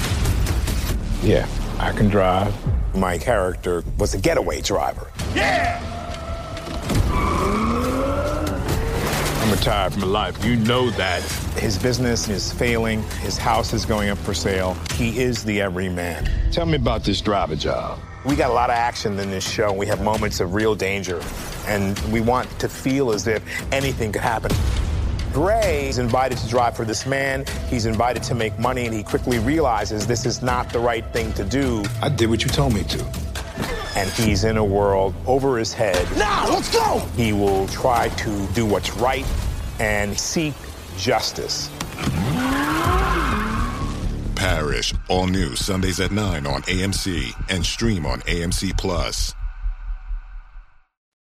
Yeah, 1.22 1.48
I 1.78 1.92
can 1.92 2.10
drive. 2.10 2.54
My 2.94 3.16
character 3.16 3.82
was 3.96 4.12
a 4.12 4.18
getaway 4.18 4.60
driver. 4.60 5.10
Yeah! 5.34 5.80
I'm 9.42 9.50
retired 9.50 9.94
from 9.94 10.02
life. 10.02 10.44
You 10.44 10.56
know 10.56 10.90
that. 10.90 11.22
His 11.56 11.78
business 11.78 12.28
is 12.28 12.52
failing, 12.52 13.02
his 13.22 13.38
house 13.38 13.72
is 13.72 13.86
going 13.86 14.10
up 14.10 14.18
for 14.18 14.34
sale. 14.34 14.76
He 14.96 15.20
is 15.20 15.42
the 15.42 15.62
everyman. 15.62 16.28
Tell 16.52 16.66
me 16.66 16.76
about 16.76 17.02
this 17.02 17.22
driver 17.22 17.56
job. 17.56 17.98
We 18.24 18.36
got 18.36 18.50
a 18.50 18.54
lot 18.54 18.70
of 18.70 18.76
action 18.76 19.18
in 19.18 19.30
this 19.30 19.46
show. 19.46 19.70
We 19.70 19.86
have 19.86 20.00
moments 20.00 20.40
of 20.40 20.54
real 20.54 20.74
danger, 20.74 21.20
and 21.66 21.98
we 22.10 22.22
want 22.22 22.48
to 22.58 22.70
feel 22.70 23.12
as 23.12 23.26
if 23.26 23.42
anything 23.70 24.12
could 24.12 24.22
happen. 24.22 24.50
Gray 25.34 25.88
is 25.88 25.98
invited 25.98 26.38
to 26.38 26.48
drive 26.48 26.74
for 26.74 26.86
this 26.86 27.04
man. 27.04 27.44
He's 27.68 27.84
invited 27.84 28.22
to 28.22 28.34
make 28.34 28.58
money, 28.58 28.86
and 28.86 28.94
he 28.94 29.02
quickly 29.02 29.38
realizes 29.40 30.06
this 30.06 30.24
is 30.24 30.40
not 30.42 30.72
the 30.72 30.78
right 30.78 31.04
thing 31.12 31.34
to 31.34 31.44
do. 31.44 31.84
I 32.00 32.08
did 32.08 32.30
what 32.30 32.42
you 32.42 32.48
told 32.48 32.72
me 32.72 32.84
to. 32.84 33.04
And 33.94 34.08
he's 34.10 34.44
in 34.44 34.56
a 34.56 34.64
world 34.64 35.14
over 35.26 35.58
his 35.58 35.74
head. 35.74 36.08
Now, 36.16 36.48
let's 36.48 36.72
go! 36.72 37.00
He 37.16 37.34
will 37.34 37.68
try 37.68 38.08
to 38.08 38.46
do 38.54 38.64
what's 38.64 38.96
right 38.96 39.26
and 39.80 40.18
seek 40.18 40.54
justice. 40.96 41.68
Parish, 44.44 44.92
all 45.08 45.26
new 45.26 45.56
Sundays 45.56 46.00
at 46.00 46.12
9 46.12 46.46
on 46.46 46.60
AMC 46.64 47.32
and 47.48 47.64
stream 47.64 48.04
on 48.04 48.20
AMC 48.20 48.76
Plus. 48.76 49.34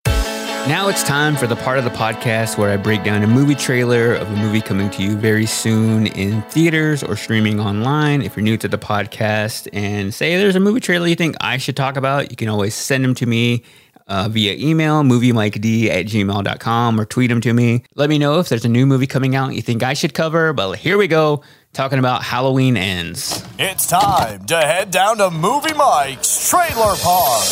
Now 0.06 0.88
it's 0.88 1.02
time 1.02 1.34
for 1.34 1.48
the 1.48 1.56
part 1.56 1.78
of 1.78 1.84
the 1.84 1.90
podcast 1.90 2.58
where 2.58 2.70
I 2.70 2.76
break 2.76 3.02
down 3.02 3.24
a 3.24 3.26
movie 3.26 3.56
trailer 3.56 4.14
of 4.14 4.30
a 4.30 4.36
movie 4.36 4.60
coming 4.60 4.88
to 4.90 5.02
you 5.02 5.16
very 5.16 5.46
soon 5.46 6.06
in 6.06 6.42
theaters 6.42 7.02
or 7.02 7.16
streaming 7.16 7.58
online. 7.58 8.22
If 8.22 8.36
you're 8.36 8.44
new 8.44 8.56
to 8.58 8.68
the 8.68 8.78
podcast 8.78 9.66
and 9.72 10.14
say 10.14 10.36
there's 10.36 10.54
a 10.54 10.60
movie 10.60 10.78
trailer 10.78 11.08
you 11.08 11.16
think 11.16 11.34
I 11.40 11.56
should 11.56 11.76
talk 11.76 11.96
about, 11.96 12.30
you 12.30 12.36
can 12.36 12.48
always 12.48 12.76
send 12.76 13.02
them 13.02 13.16
to 13.16 13.26
me 13.26 13.64
uh, 14.08 14.28
via 14.28 14.54
email, 14.54 15.02
moviemiked 15.02 15.88
at 15.88 16.06
gmail.com, 16.06 17.00
or 17.00 17.04
tweet 17.04 17.30
them 17.30 17.40
to 17.42 17.52
me. 17.52 17.84
Let 17.94 18.08
me 18.08 18.18
know 18.18 18.38
if 18.38 18.48
there's 18.48 18.64
a 18.64 18.68
new 18.68 18.86
movie 18.86 19.06
coming 19.06 19.36
out 19.36 19.54
you 19.54 19.62
think 19.62 19.82
I 19.82 19.94
should 19.94 20.14
cover. 20.14 20.52
But 20.52 20.78
here 20.78 20.96
we 20.96 21.08
go, 21.08 21.42
talking 21.78 22.00
about 22.00 22.24
Halloween 22.24 22.76
Ends. 22.76 23.46
It's 23.56 23.86
time 23.86 24.44
to 24.46 24.56
head 24.56 24.90
down 24.90 25.18
to 25.18 25.30
Movie 25.30 25.74
Mike's 25.74 26.50
Trailer 26.50 26.96
Park. 26.96 27.44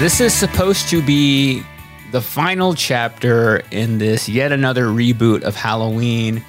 This 0.00 0.20
is 0.20 0.34
supposed 0.34 0.88
to 0.88 1.00
be 1.00 1.62
the 2.10 2.20
final 2.20 2.74
chapter 2.74 3.62
in 3.70 3.98
this 3.98 4.28
yet 4.28 4.50
another 4.50 4.86
reboot 4.86 5.42
of 5.42 5.54
Halloween, 5.54 6.44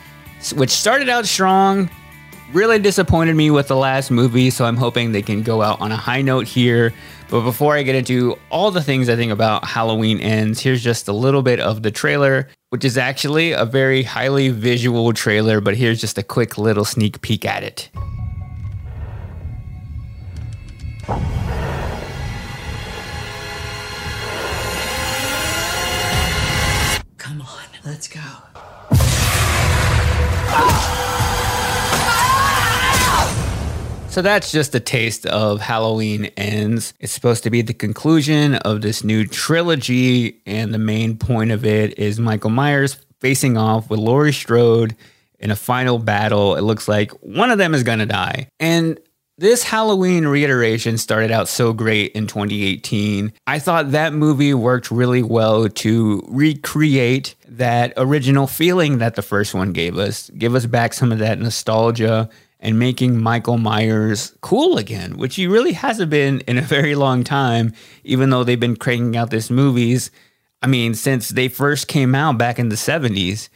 which 0.55 0.71
started 0.71 1.07
out 1.07 1.27
strong, 1.27 1.87
really 2.51 2.79
disappointed 2.79 3.35
me 3.35 3.51
with 3.51 3.67
the 3.67 3.75
last 3.75 4.09
movie, 4.09 4.49
so 4.49 4.65
I'm 4.65 4.75
hoping 4.75 5.11
they 5.11 5.21
can 5.21 5.43
go 5.43 5.61
out 5.61 5.79
on 5.81 5.91
a 5.91 5.97
high 5.97 6.23
note 6.23 6.47
here. 6.47 6.95
But 7.29 7.41
before 7.41 7.75
I 7.75 7.83
get 7.83 7.93
into 7.93 8.39
all 8.49 8.71
the 8.71 8.81
things 8.81 9.07
I 9.07 9.15
think 9.15 9.31
about 9.31 9.65
Halloween 9.65 10.19
Ends, 10.19 10.59
here's 10.59 10.81
just 10.81 11.07
a 11.07 11.13
little 11.13 11.43
bit 11.43 11.59
of 11.59 11.83
the 11.83 11.91
trailer, 11.91 12.47
which 12.71 12.85
is 12.85 12.97
actually 12.97 13.51
a 13.51 13.65
very 13.65 14.01
highly 14.01 14.47
visual 14.47 15.11
trailer, 15.11 15.59
but 15.59 15.75
here's 15.75 15.99
just 15.99 16.17
a 16.17 16.23
quick 16.23 16.57
little 16.57 16.85
sneak 16.85 17.19
peek 17.19 17.43
at 17.43 17.63
it. 17.63 17.89
Come 27.17 27.41
on, 27.41 27.65
let's 27.83 28.07
go. 28.07 28.21
So 34.11 34.21
that's 34.21 34.51
just 34.51 34.75
a 34.75 34.81
taste 34.81 35.25
of 35.25 35.61
Halloween 35.61 36.25
Ends. 36.35 36.93
It's 36.99 37.13
supposed 37.13 37.43
to 37.43 37.49
be 37.49 37.61
the 37.61 37.73
conclusion 37.73 38.55
of 38.55 38.81
this 38.81 39.05
new 39.05 39.25
trilogy, 39.25 40.41
and 40.45 40.73
the 40.73 40.79
main 40.79 41.15
point 41.15 41.51
of 41.51 41.63
it 41.63 41.97
is 41.97 42.19
Michael 42.19 42.49
Myers 42.49 42.97
facing 43.21 43.55
off 43.55 43.89
with 43.89 44.01
Laurie 44.01 44.33
Strode 44.33 44.97
in 45.39 45.49
a 45.49 45.55
final 45.55 45.97
battle. 45.97 46.57
It 46.57 46.61
looks 46.61 46.89
like 46.89 47.11
one 47.21 47.51
of 47.51 47.57
them 47.57 47.73
is 47.73 47.83
going 47.83 47.99
to 47.99 48.05
die. 48.05 48.49
And 48.59 48.99
this 49.37 49.63
Halloween 49.63 50.27
reiteration 50.27 50.97
started 50.97 51.31
out 51.31 51.47
so 51.47 51.71
great 51.71 52.11
in 52.11 52.27
2018. 52.27 53.31
I 53.47 53.59
thought 53.59 53.91
that 53.91 54.11
movie 54.11 54.53
worked 54.53 54.91
really 54.91 55.23
well 55.23 55.69
to 55.69 56.21
recreate 56.27 57.35
that 57.47 57.93
original 57.95 58.45
feeling 58.45 58.97
that 58.97 59.15
the 59.15 59.21
first 59.21 59.53
one 59.53 59.71
gave 59.71 59.97
us, 59.97 60.29
give 60.31 60.53
us 60.53 60.65
back 60.65 60.91
some 60.91 61.13
of 61.13 61.19
that 61.19 61.39
nostalgia 61.39 62.29
and 62.61 62.77
making 62.77 63.21
Michael 63.21 63.57
Myers 63.57 64.33
cool 64.41 64.77
again, 64.77 65.17
which 65.17 65.35
he 65.35 65.47
really 65.47 65.73
hasn't 65.73 66.11
been 66.11 66.41
in 66.41 66.57
a 66.57 66.61
very 66.61 66.93
long 66.95 67.23
time, 67.23 67.73
even 68.03 68.29
though 68.29 68.43
they've 68.43 68.59
been 68.59 68.75
cranking 68.75 69.17
out 69.17 69.31
these 69.31 69.49
movies. 69.49 70.11
I 70.61 70.67
mean, 70.67 70.93
since 70.93 71.29
they 71.29 71.47
first 71.47 71.87
came 71.87 72.13
out 72.13 72.37
back 72.37 72.59
in 72.59 72.69
the 72.69 72.75
70s. 72.75 73.49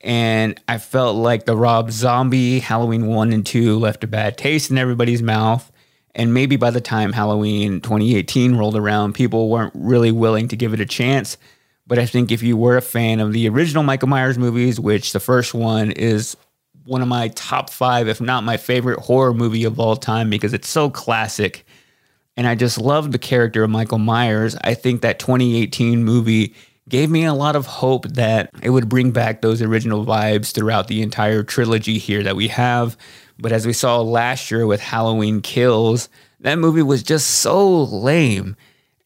And 0.00 0.60
I 0.68 0.78
felt 0.78 1.16
like 1.16 1.44
the 1.44 1.56
Rob 1.56 1.90
Zombie 1.90 2.60
Halloween 2.60 3.08
1 3.08 3.32
and 3.32 3.44
2 3.44 3.78
left 3.78 4.04
a 4.04 4.06
bad 4.06 4.38
taste 4.38 4.70
in 4.70 4.78
everybody's 4.78 5.22
mouth. 5.22 5.70
And 6.14 6.32
maybe 6.32 6.56
by 6.56 6.70
the 6.70 6.80
time 6.80 7.12
Halloween 7.12 7.80
2018 7.80 8.56
rolled 8.56 8.76
around, 8.76 9.14
people 9.14 9.50
weren't 9.50 9.72
really 9.74 10.12
willing 10.12 10.48
to 10.48 10.56
give 10.56 10.72
it 10.72 10.80
a 10.80 10.86
chance. 10.86 11.36
But 11.86 11.98
I 11.98 12.06
think 12.06 12.30
if 12.30 12.42
you 12.42 12.56
were 12.56 12.76
a 12.76 12.82
fan 12.82 13.18
of 13.18 13.32
the 13.32 13.48
original 13.48 13.82
Michael 13.82 14.08
Myers 14.08 14.38
movies, 14.38 14.78
which 14.78 15.12
the 15.12 15.20
first 15.20 15.52
one 15.52 15.90
is 15.90 16.36
one 16.88 17.02
of 17.02 17.08
my 17.08 17.28
top 17.28 17.68
five, 17.68 18.08
if 18.08 18.18
not 18.18 18.44
my 18.44 18.56
favorite 18.56 18.98
horror 18.98 19.34
movie 19.34 19.64
of 19.64 19.78
all 19.78 19.94
time, 19.94 20.30
because 20.30 20.54
it's 20.54 20.68
so 20.68 20.88
classic. 20.88 21.66
And 22.34 22.46
I 22.46 22.54
just 22.54 22.78
love 22.78 23.12
the 23.12 23.18
character 23.18 23.62
of 23.62 23.70
Michael 23.70 23.98
Myers. 23.98 24.56
I 24.62 24.72
think 24.72 25.02
that 25.02 25.18
2018 25.18 26.02
movie 26.02 26.54
gave 26.88 27.10
me 27.10 27.26
a 27.26 27.34
lot 27.34 27.56
of 27.56 27.66
hope 27.66 28.08
that 28.08 28.50
it 28.62 28.70
would 28.70 28.88
bring 28.88 29.10
back 29.10 29.42
those 29.42 29.60
original 29.60 30.06
vibes 30.06 30.52
throughout 30.52 30.88
the 30.88 31.02
entire 31.02 31.42
trilogy 31.42 31.98
here 31.98 32.22
that 32.22 32.36
we 32.36 32.48
have. 32.48 32.96
But 33.38 33.52
as 33.52 33.66
we 33.66 33.74
saw 33.74 34.00
last 34.00 34.50
year 34.50 34.66
with 34.66 34.80
Halloween 34.80 35.42
Kills, 35.42 36.08
that 36.40 36.58
movie 36.58 36.82
was 36.82 37.02
just 37.02 37.28
so 37.28 37.82
lame. 37.82 38.56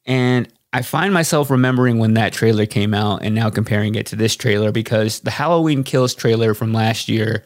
And 0.07 0.49
I 0.73 0.83
find 0.83 1.13
myself 1.13 1.51
remembering 1.51 1.99
when 1.99 2.15
that 2.15 2.33
trailer 2.33 2.67
came 2.67 2.95
out 2.95 3.23
and 3.25 3.35
now 3.35 3.51
comparing 3.51 3.97
it 3.97 4.07
to 4.07 4.17
this 4.17 4.37
trailer 4.37 4.71
because 4.71 5.21
the 5.21 5.33
Halloween 5.33 5.83
Kills 5.83 6.15
trailer 6.15 6.55
from 6.55 6.73
last 6.73 7.09
year 7.09 7.43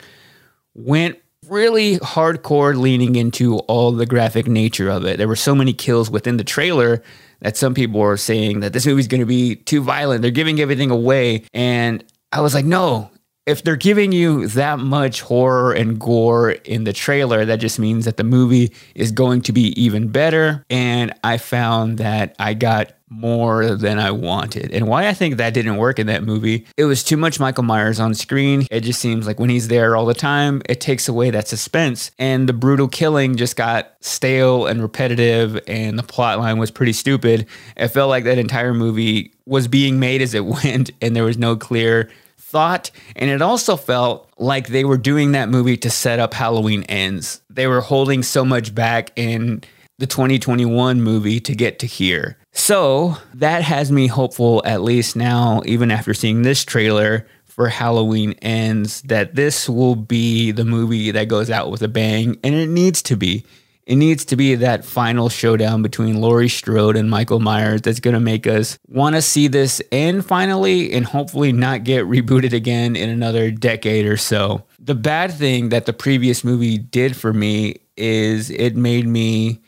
went 0.77 1.19
really 1.49 1.99
hardcore 1.99 2.79
leaning 2.79 3.17
into 3.17 3.59
all 3.61 3.93
the 3.93 4.07
graphic 4.07 4.47
nature 4.47 4.89
of 4.89 5.05
it. 5.05 5.17
There 5.17 5.29
were 5.29 5.37
so 5.37 5.55
many 5.55 5.73
kills 5.73 6.11
within 6.11 6.37
the 6.37 6.45
trailer 6.45 7.03
that 7.41 7.57
some 7.57 7.75
people 7.75 8.01
were 8.01 8.17
saying 8.17 8.61
that 8.61 8.73
this 8.73 8.87
movie's 8.87 9.09
going 9.09 9.21
to 9.21 9.27
be 9.27 9.57
too 9.57 9.83
violent. 9.83 10.23
They're 10.23 10.31
giving 10.31 10.61
everything 10.61 10.91
away. 10.91 11.45
And 11.53 12.05
I 12.33 12.41
was 12.41 12.55
like, 12.55 12.65
no, 12.65 13.11
if 13.47 13.63
they're 13.63 13.77
giving 13.77 14.11
you 14.11 14.49
that 14.49 14.81
much 14.81 15.21
horror 15.21 15.73
and 15.73 16.01
gore 16.01 16.51
in 16.51 16.85
the 16.85 16.93
trailer, 16.93 17.45
that 17.45 17.61
just 17.61 17.79
means 17.79 18.05
that 18.05 18.17
the 18.17 18.25
movie 18.25 18.73
is 18.95 19.13
going 19.13 19.43
to 19.43 19.53
be 19.53 19.81
even 19.81 20.09
better. 20.09 20.65
And 20.69 21.13
I 21.23 21.39
found 21.39 21.99
that 21.99 22.35
I 22.39 22.55
got 22.55 22.93
more 23.09 23.77
than 23.77 23.99
I 23.99 24.11
wanted. 24.11 24.73
And 24.73 24.89
why 24.89 25.07
I 25.07 25.15
think 25.15 25.37
that 25.37 25.55
didn't 25.55 25.77
work 25.77 25.99
in 25.99 26.09
that 26.09 26.25
movie, 26.25 26.67
it 26.77 26.85
was 26.85 27.05
too 27.05 27.17
much 27.17 27.39
Michael 27.39 27.63
Myers 27.63 28.01
on 28.01 28.15
screen. 28.15 28.67
It 28.71 28.81
just 28.81 29.01
seems 29.01 29.27
like 29.27 29.39
when 29.39 29.51
he's 29.51 29.69
there 29.69 29.97
all 29.97 30.07
the 30.07 30.15
time, 30.15 30.63
it 30.69 30.81
takes 30.81 31.09
away 31.09 31.31
that 31.31 31.49
suspense. 31.49 32.11
And 32.19 32.49
the 32.49 32.53
brutal 32.53 32.89
killing 32.89 33.37
just 33.37 33.57
got 33.57 33.93
stale 34.01 34.67
and 34.67 34.83
repetitive, 34.83 35.61
and 35.67 35.99
the 35.99 36.03
plot 36.03 36.39
line 36.39 36.59
was 36.59 36.71
pretty 36.71 36.93
stupid. 36.93 37.47
It 37.77 37.89
felt 37.89 38.11
like 38.11 38.25
that 38.25 38.39
entire 38.39 38.75
movie 38.75 39.33
was 39.47 39.69
being 39.69 40.01
made 40.01 40.21
as 40.21 40.35
it 40.35 40.45
went, 40.65 40.91
and 41.01 41.15
there 41.15 41.25
was 41.25 41.39
no 41.39 41.57
clear 41.57 42.11
thought. 42.37 42.91
And 43.15 43.31
it 43.31 43.43
also 43.43 43.77
felt 43.77 44.31
like 44.39 44.69
they 44.69 44.85
were 44.85 44.97
doing 44.97 45.33
that 45.33 45.49
movie 45.49 45.77
to 45.79 45.91
set 45.91 46.19
up 46.19 46.35
Halloween 46.35 46.85
ends. 46.85 47.41
They 47.51 47.67
were 47.67 47.81
holding 47.81 48.23
so 48.23 48.45
much 48.45 48.75
back 48.75 49.11
in 49.17 49.63
the 49.99 50.07
2021 50.07 51.01
movie 51.01 51.41
to 51.41 51.55
get 51.55 51.79
to 51.79 51.87
here. 51.87 52.37
So 52.53 53.17
that 53.35 53.63
has 53.63 53.91
me 53.91 54.07
hopeful, 54.07 54.63
at 54.65 54.83
least 54.83 55.17
now, 55.17 55.63
even 55.65 55.91
after 55.91 56.13
seeing 56.13 56.43
this 56.43 56.65
trailer 56.65 57.27
for 57.45 57.69
Halloween 57.69 58.33
Ends, 58.43 59.01
that 59.03 59.35
this 59.35 59.69
will 59.69 59.97
be 59.97 60.53
the 60.53 60.65
movie 60.65 61.11
that 61.13 61.29
goes 61.29 61.51
out 61.51 61.71
with 61.71 61.83
a 61.83 61.89
bang. 61.89 62.39
And 62.45 62.55
it 62.55 62.69
needs 62.69 63.01
to 63.03 63.17
be. 63.17 63.45
It 63.87 63.97
needs 63.97 64.25
to 64.27 64.37
be 64.37 64.57
that 64.57 64.85
final 64.85 65.29
showdown 65.29 65.81
between 65.81 66.21
Laurie 66.21 66.49
Strode 66.49 66.97
and 66.97 67.09
Michael 67.09 67.39
Myers 67.39 67.83
that's 67.83 68.01
going 68.01 68.15
to 68.15 68.21
make 68.21 68.47
us 68.47 68.79
want 68.89 69.15
to 69.15 69.23
see 69.23 69.47
this 69.47 69.81
end 69.93 70.27
finally 70.27 70.93
and 70.93 71.07
hopefully 71.07 71.53
not 71.53 71.85
get 71.85 72.05
rebooted 72.05 72.53
again 72.53 72.97
in 72.97 73.09
another 73.09 73.53
decade 73.53 74.05
or 74.05 74.17
so. 74.17 74.65
The 74.81 74.97
bad 74.97 75.33
thing 75.33 75.69
that 75.69 75.87
the 75.87 75.93
previous 75.93 76.43
movie 76.43 76.79
did 76.79 77.17
for 77.17 77.33
me 77.33 77.77
is 77.97 78.51
it 78.51 78.75
made 78.75 79.07
me 79.07 79.61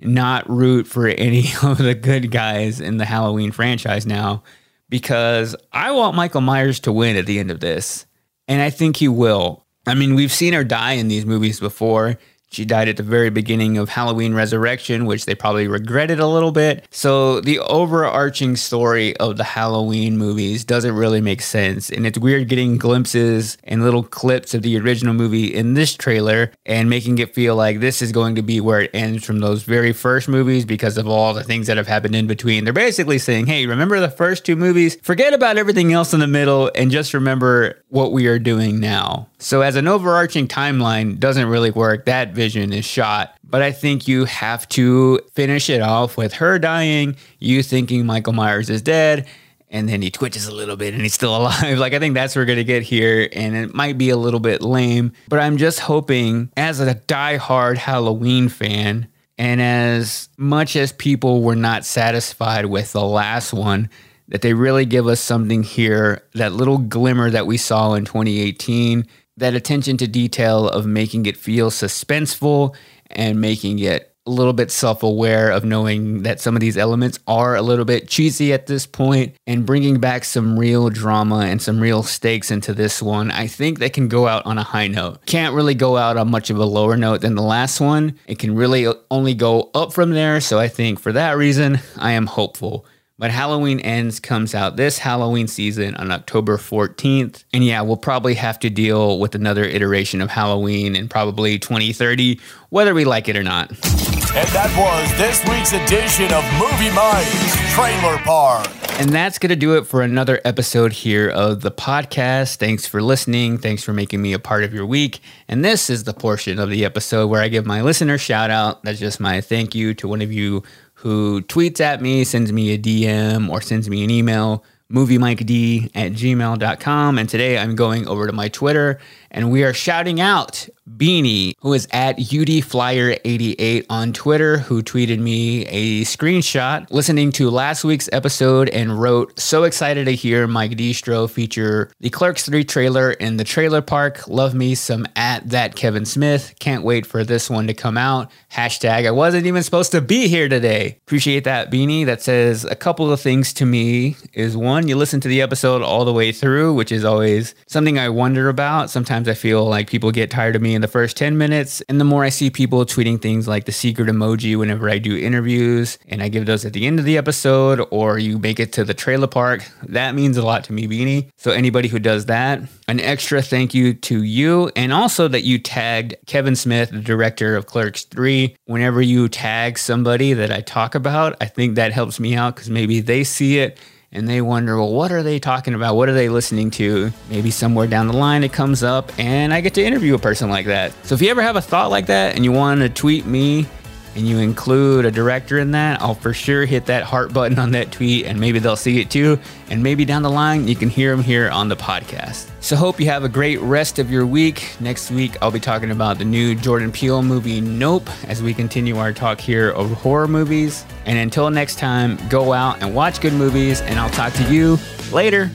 not 0.00 0.48
root 0.48 0.86
for 0.86 1.08
any 1.08 1.44
of 1.62 1.78
the 1.78 1.94
good 1.94 2.30
guys 2.30 2.80
in 2.80 2.96
the 2.96 3.04
Halloween 3.04 3.52
franchise 3.52 4.06
now 4.06 4.42
because 4.88 5.54
I 5.72 5.90
want 5.92 6.16
Michael 6.16 6.40
Myers 6.40 6.80
to 6.80 6.92
win 6.92 7.16
at 7.16 7.26
the 7.26 7.38
end 7.38 7.50
of 7.50 7.60
this. 7.60 8.06
And 8.46 8.62
I 8.62 8.70
think 8.70 8.96
he 8.96 9.08
will. 9.08 9.66
I 9.86 9.94
mean, 9.94 10.14
we've 10.14 10.32
seen 10.32 10.54
her 10.54 10.64
die 10.64 10.92
in 10.92 11.08
these 11.08 11.26
movies 11.26 11.60
before. 11.60 12.18
She 12.50 12.64
died 12.64 12.88
at 12.88 12.96
the 12.96 13.02
very 13.02 13.30
beginning 13.30 13.76
of 13.76 13.88
Halloween 13.88 14.34
Resurrection, 14.34 15.04
which 15.04 15.26
they 15.26 15.34
probably 15.34 15.68
regretted 15.68 16.18
a 16.18 16.26
little 16.26 16.52
bit. 16.52 16.86
So 16.90 17.40
the 17.40 17.58
overarching 17.58 18.56
story 18.56 19.16
of 19.18 19.36
the 19.36 19.44
Halloween 19.44 20.16
movies 20.16 20.64
doesn't 20.64 20.94
really 20.94 21.20
make 21.20 21.42
sense. 21.42 21.90
And 21.90 22.06
it's 22.06 22.18
weird 22.18 22.48
getting 22.48 22.78
glimpses 22.78 23.58
and 23.64 23.82
little 23.82 24.02
clips 24.02 24.54
of 24.54 24.62
the 24.62 24.78
original 24.78 25.14
movie 25.14 25.54
in 25.54 25.74
this 25.74 25.94
trailer 25.94 26.52
and 26.64 26.88
making 26.88 27.18
it 27.18 27.34
feel 27.34 27.54
like 27.54 27.80
this 27.80 28.00
is 28.00 28.12
going 28.12 28.34
to 28.36 28.42
be 28.42 28.60
where 28.60 28.80
it 28.80 28.90
ends 28.94 29.24
from 29.24 29.40
those 29.40 29.62
very 29.62 29.92
first 29.92 30.28
movies 30.28 30.64
because 30.64 30.96
of 30.96 31.06
all 31.06 31.34
the 31.34 31.44
things 31.44 31.66
that 31.66 31.76
have 31.76 31.86
happened 31.86 32.14
in 32.14 32.26
between. 32.26 32.64
They're 32.64 32.72
basically 32.72 33.18
saying, 33.18 33.46
hey, 33.46 33.66
remember 33.66 34.00
the 34.00 34.10
first 34.10 34.46
two 34.46 34.56
movies? 34.56 34.96
Forget 35.02 35.34
about 35.34 35.58
everything 35.58 35.92
else 35.92 36.14
in 36.14 36.20
the 36.20 36.26
middle 36.26 36.70
and 36.74 36.90
just 36.90 37.12
remember 37.14 37.82
what 37.88 38.12
we 38.12 38.26
are 38.26 38.38
doing 38.38 38.80
now. 38.80 39.28
So 39.40 39.62
as 39.62 39.76
an 39.76 39.86
overarching 39.86 40.48
timeline 40.48 41.18
doesn't 41.18 41.46
really 41.46 41.70
work. 41.70 42.06
That 42.06 42.32
vision 42.32 42.72
is 42.72 42.84
shot. 42.84 43.36
But 43.44 43.62
I 43.62 43.70
think 43.70 44.08
you 44.08 44.24
have 44.24 44.68
to 44.70 45.20
finish 45.32 45.70
it 45.70 45.80
off 45.80 46.16
with 46.16 46.34
her 46.34 46.58
dying, 46.58 47.16
you 47.38 47.62
thinking 47.62 48.04
Michael 48.04 48.32
Myers 48.32 48.68
is 48.68 48.82
dead, 48.82 49.26
and 49.70 49.88
then 49.88 50.02
he 50.02 50.10
twitches 50.10 50.46
a 50.46 50.54
little 50.54 50.76
bit 50.76 50.92
and 50.92 51.02
he's 51.02 51.14
still 51.14 51.36
alive. 51.40 51.78
Like 51.78 51.94
I 51.94 51.98
think 52.00 52.14
that's 52.14 52.34
what 52.34 52.42
we're 52.42 52.46
gonna 52.46 52.64
get 52.64 52.82
here, 52.82 53.28
and 53.32 53.56
it 53.56 53.74
might 53.74 53.96
be 53.96 54.10
a 54.10 54.16
little 54.16 54.40
bit 54.40 54.60
lame. 54.60 55.12
But 55.28 55.38
I'm 55.38 55.56
just 55.56 55.80
hoping, 55.80 56.50
as 56.56 56.80
a 56.80 56.94
die-hard 56.94 57.78
Halloween 57.78 58.48
fan, 58.48 59.06
and 59.38 59.62
as 59.62 60.28
much 60.36 60.74
as 60.74 60.92
people 60.92 61.42
were 61.42 61.56
not 61.56 61.84
satisfied 61.84 62.66
with 62.66 62.92
the 62.92 63.04
last 63.04 63.52
one, 63.52 63.88
that 64.26 64.42
they 64.42 64.52
really 64.52 64.84
give 64.84 65.06
us 65.06 65.20
something 65.20 65.62
here, 65.62 66.22
that 66.34 66.52
little 66.52 66.78
glimmer 66.78 67.30
that 67.30 67.46
we 67.46 67.56
saw 67.56 67.94
in 67.94 68.04
2018 68.04 69.06
that 69.38 69.54
attention 69.54 69.96
to 69.98 70.06
detail 70.06 70.68
of 70.68 70.86
making 70.86 71.26
it 71.26 71.36
feel 71.36 71.70
suspenseful 71.70 72.74
and 73.10 73.40
making 73.40 73.78
it 73.78 74.14
a 74.26 74.30
little 74.30 74.52
bit 74.52 74.70
self 74.70 75.02
aware 75.02 75.50
of 75.50 75.64
knowing 75.64 76.22
that 76.22 76.38
some 76.38 76.54
of 76.54 76.60
these 76.60 76.76
elements 76.76 77.18
are 77.26 77.56
a 77.56 77.62
little 77.62 77.86
bit 77.86 78.08
cheesy 78.08 78.52
at 78.52 78.66
this 78.66 78.86
point 78.86 79.34
and 79.46 79.64
bringing 79.64 79.98
back 79.98 80.24
some 80.24 80.58
real 80.58 80.90
drama 80.90 81.38
and 81.38 81.62
some 81.62 81.80
real 81.80 82.02
stakes 82.02 82.50
into 82.50 82.74
this 82.74 83.00
one. 83.00 83.30
I 83.30 83.46
think 83.46 83.78
they 83.78 83.88
can 83.88 84.06
go 84.06 84.28
out 84.28 84.44
on 84.44 84.58
a 84.58 84.62
high 84.62 84.88
note. 84.88 85.24
Can't 85.24 85.54
really 85.54 85.74
go 85.74 85.96
out 85.96 86.18
on 86.18 86.30
much 86.30 86.50
of 86.50 86.58
a 86.58 86.66
lower 86.66 86.96
note 86.96 87.22
than 87.22 87.36
the 87.36 87.42
last 87.42 87.80
one. 87.80 88.18
It 88.26 88.38
can 88.38 88.54
really 88.54 88.86
only 89.10 89.32
go 89.32 89.70
up 89.74 89.94
from 89.94 90.10
there. 90.10 90.42
So 90.42 90.58
I 90.58 90.68
think 90.68 91.00
for 91.00 91.12
that 91.12 91.38
reason, 91.38 91.80
I 91.96 92.12
am 92.12 92.26
hopeful. 92.26 92.84
But 93.20 93.32
Halloween 93.32 93.80
Ends 93.80 94.20
comes 94.20 94.54
out 94.54 94.76
this 94.76 94.98
Halloween 94.98 95.48
season 95.48 95.96
on 95.96 96.12
October 96.12 96.56
14th. 96.56 97.42
And 97.52 97.64
yeah, 97.64 97.82
we'll 97.82 97.96
probably 97.96 98.34
have 98.34 98.60
to 98.60 98.70
deal 98.70 99.18
with 99.18 99.34
another 99.34 99.64
iteration 99.64 100.20
of 100.20 100.30
Halloween 100.30 100.94
in 100.94 101.08
probably 101.08 101.58
2030, 101.58 102.38
whether 102.68 102.94
we 102.94 103.04
like 103.04 103.28
it 103.28 103.36
or 103.36 103.42
not. 103.42 103.70
And 103.70 104.48
that 104.50 104.70
was 104.78 105.18
this 105.18 105.42
week's 105.48 105.72
edition 105.72 106.32
of 106.32 106.44
Movie 106.60 106.94
Mike's 106.94 107.74
Trailer 107.74 108.18
Park. 108.18 108.68
And 109.00 109.10
that's 109.10 109.38
going 109.38 109.50
to 109.50 109.56
do 109.56 109.76
it 109.76 109.86
for 109.86 110.02
another 110.02 110.40
episode 110.44 110.92
here 110.92 111.28
of 111.28 111.62
the 111.62 111.70
podcast. 111.70 112.56
Thanks 112.56 112.86
for 112.86 113.00
listening. 113.00 113.58
Thanks 113.58 113.82
for 113.82 113.92
making 113.92 114.22
me 114.22 114.32
a 114.32 114.38
part 114.38 114.64
of 114.64 114.74
your 114.74 114.86
week. 114.86 115.20
And 115.48 115.64
this 115.64 115.88
is 115.88 116.04
the 116.04 116.12
portion 116.12 116.58
of 116.58 116.68
the 116.68 116.84
episode 116.84 117.28
where 117.28 117.40
I 117.40 117.48
give 117.48 117.64
my 117.64 117.80
listener 117.82 118.18
shout 118.18 118.50
out. 118.50 118.82
That's 118.84 118.98
just 118.98 119.18
my 119.18 119.40
thank 119.40 119.74
you 119.74 119.94
to 119.94 120.08
one 120.08 120.20
of 120.20 120.32
you 120.32 120.62
who 120.98 121.42
tweets 121.42 121.80
at 121.80 122.02
me, 122.02 122.24
sends 122.24 122.52
me 122.52 122.72
a 122.72 122.78
DM, 122.78 123.48
or 123.48 123.60
sends 123.60 123.88
me 123.88 124.02
an 124.02 124.10
email 124.10 124.64
moviemiked 124.92 125.90
at 125.94 126.12
gmail.com. 126.12 127.18
And 127.18 127.28
today 127.28 127.56
I'm 127.56 127.76
going 127.76 128.08
over 128.08 128.26
to 128.26 128.32
my 128.32 128.48
Twitter 128.48 128.98
and 129.30 129.50
we 129.50 129.64
are 129.64 129.72
shouting 129.72 130.20
out 130.20 130.68
Beanie, 130.96 131.54
who 131.60 131.72
is 131.74 131.86
at 131.92 132.18
UDFlyer88 132.18 133.86
on 133.90 134.12
Twitter, 134.12 134.58
who 134.58 134.82
tweeted 134.82 135.18
me 135.18 135.66
a 135.66 136.02
screenshot 136.02 136.90
listening 136.90 137.30
to 137.32 137.50
last 137.50 137.84
week's 137.84 138.08
episode 138.12 138.68
and 138.70 139.00
wrote, 139.00 139.38
So 139.38 139.64
excited 139.64 140.06
to 140.06 140.12
hear 140.12 140.46
Mike 140.46 140.72
Distro 140.72 141.30
feature 141.30 141.90
the 142.00 142.10
Clerks 142.10 142.46
3 142.46 142.64
trailer 142.64 143.12
in 143.12 143.36
the 143.36 143.44
trailer 143.44 143.82
park. 143.82 144.26
Love 144.28 144.54
me 144.54 144.74
some 144.74 145.06
at 145.14 145.48
that 145.50 145.76
Kevin 145.76 146.04
Smith. 146.04 146.54
Can't 146.58 146.84
wait 146.84 147.06
for 147.06 147.24
this 147.24 147.50
one 147.50 147.66
to 147.66 147.74
come 147.74 147.98
out. 147.98 148.30
Hashtag 148.52 149.06
I 149.06 149.10
wasn't 149.10 149.46
even 149.46 149.62
supposed 149.62 149.92
to 149.92 150.00
be 150.00 150.28
here 150.28 150.48
today. 150.48 150.98
Appreciate 151.06 151.44
that, 151.44 151.70
Beanie. 151.70 152.06
That 152.06 152.22
says 152.22 152.64
a 152.64 152.76
couple 152.76 153.12
of 153.12 153.20
things 153.20 153.52
to 153.54 153.66
me 153.66 154.16
is 154.32 154.56
one, 154.56 154.88
you 154.88 154.96
listen 154.96 155.20
to 155.20 155.28
the 155.28 155.42
episode 155.42 155.82
all 155.82 156.04
the 156.04 156.12
way 156.12 156.32
through, 156.32 156.74
which 156.74 156.92
is 156.92 157.04
always 157.04 157.54
something 157.66 157.98
I 157.98 158.08
wonder 158.08 158.48
about. 158.48 158.90
Sometimes 158.90 159.17
Sometimes 159.18 159.36
I 159.36 159.40
feel 159.40 159.64
like 159.64 159.90
people 159.90 160.12
get 160.12 160.30
tired 160.30 160.54
of 160.54 160.62
me 160.62 160.76
in 160.76 160.80
the 160.80 160.86
first 160.86 161.16
10 161.16 161.36
minutes. 161.36 161.82
And 161.88 162.00
the 162.00 162.04
more 162.04 162.22
I 162.22 162.28
see 162.28 162.50
people 162.50 162.86
tweeting 162.86 163.20
things 163.20 163.48
like 163.48 163.64
the 163.64 163.72
secret 163.72 164.06
emoji 164.06 164.56
whenever 164.56 164.88
I 164.88 164.98
do 164.98 165.18
interviews 165.18 165.98
and 166.06 166.22
I 166.22 166.28
give 166.28 166.46
those 166.46 166.64
at 166.64 166.72
the 166.72 166.86
end 166.86 167.00
of 167.00 167.04
the 167.04 167.18
episode 167.18 167.84
or 167.90 168.20
you 168.20 168.38
make 168.38 168.60
it 168.60 168.72
to 168.74 168.84
the 168.84 168.94
trailer 168.94 169.26
park, 169.26 169.68
that 169.88 170.14
means 170.14 170.36
a 170.36 170.42
lot 170.42 170.62
to 170.64 170.72
me, 170.72 170.86
Beanie. 170.86 171.30
So 171.36 171.50
anybody 171.50 171.88
who 171.88 171.98
does 171.98 172.26
that, 172.26 172.62
an 172.86 173.00
extra 173.00 173.42
thank 173.42 173.74
you 173.74 173.92
to 173.92 174.22
you. 174.22 174.70
And 174.76 174.92
also 174.92 175.26
that 175.26 175.42
you 175.42 175.58
tagged 175.58 176.14
Kevin 176.26 176.54
Smith, 176.54 176.92
the 176.92 177.00
director 177.00 177.56
of 177.56 177.66
Clerks 177.66 178.04
3. 178.04 178.54
Whenever 178.66 179.02
you 179.02 179.28
tag 179.28 179.78
somebody 179.78 180.32
that 180.32 180.52
I 180.52 180.60
talk 180.60 180.94
about, 180.94 181.36
I 181.40 181.46
think 181.46 181.74
that 181.74 181.90
helps 181.90 182.20
me 182.20 182.36
out 182.36 182.54
because 182.54 182.70
maybe 182.70 183.00
they 183.00 183.24
see 183.24 183.58
it 183.58 183.80
and 184.12 184.28
they 184.28 184.40
wonder, 184.40 184.76
well, 184.76 184.92
what 184.92 185.12
are 185.12 185.22
they 185.22 185.38
talking 185.38 185.74
about? 185.74 185.96
What 185.96 186.08
are 186.08 186.14
they 186.14 186.28
listening 186.28 186.70
to? 186.72 187.10
Maybe 187.28 187.50
somewhere 187.50 187.86
down 187.86 188.06
the 188.06 188.16
line 188.16 188.42
it 188.42 188.52
comes 188.52 188.82
up, 188.82 189.12
and 189.18 189.52
I 189.52 189.60
get 189.60 189.74
to 189.74 189.84
interview 189.84 190.14
a 190.14 190.18
person 190.18 190.48
like 190.48 190.66
that. 190.66 190.92
So 191.06 191.14
if 191.14 191.22
you 191.22 191.30
ever 191.30 191.42
have 191.42 191.56
a 191.56 191.60
thought 191.60 191.90
like 191.90 192.06
that 192.06 192.34
and 192.34 192.44
you 192.44 192.52
want 192.52 192.80
to 192.80 192.88
tweet 192.88 193.26
me 193.26 193.66
and 194.14 194.26
you 194.26 194.38
include 194.38 195.04
a 195.04 195.10
director 195.10 195.58
in 195.58 195.70
that, 195.72 196.00
I'll 196.00 196.14
for 196.14 196.32
sure 196.32 196.64
hit 196.64 196.86
that 196.86 197.04
heart 197.04 197.32
button 197.32 197.58
on 197.58 197.70
that 197.72 197.92
tweet 197.92 198.26
and 198.26 198.38
maybe 198.40 198.58
they'll 198.58 198.76
see 198.76 199.00
it 199.00 199.10
too. 199.10 199.38
And 199.70 199.82
maybe 199.82 200.04
down 200.04 200.22
the 200.22 200.30
line, 200.30 200.66
you 200.66 200.74
can 200.74 200.88
hear 200.88 201.10
them 201.14 201.22
here 201.22 201.50
on 201.50 201.68
the 201.68 201.76
podcast. 201.76 202.50
So, 202.60 202.76
hope 202.76 202.98
you 202.98 203.06
have 203.06 203.24
a 203.24 203.28
great 203.28 203.60
rest 203.60 203.98
of 203.98 204.10
your 204.10 204.26
week. 204.26 204.76
Next 204.80 205.10
week, 205.10 205.36
I'll 205.42 205.50
be 205.50 205.60
talking 205.60 205.90
about 205.90 206.18
the 206.18 206.24
new 206.24 206.54
Jordan 206.54 206.90
Peele 206.90 207.22
movie, 207.22 207.60
Nope, 207.60 208.08
as 208.26 208.42
we 208.42 208.54
continue 208.54 208.96
our 208.96 209.12
talk 209.12 209.40
here 209.40 209.70
of 209.70 209.90
horror 209.92 210.26
movies. 210.28 210.84
And 211.06 211.18
until 211.18 211.50
next 211.50 211.78
time, 211.78 212.18
go 212.28 212.52
out 212.52 212.82
and 212.82 212.94
watch 212.94 213.20
good 213.20 213.34
movies, 213.34 213.80
and 213.82 213.98
I'll 213.98 214.10
talk 214.10 214.32
to 214.34 214.52
you 214.52 214.78
later. 215.12 215.50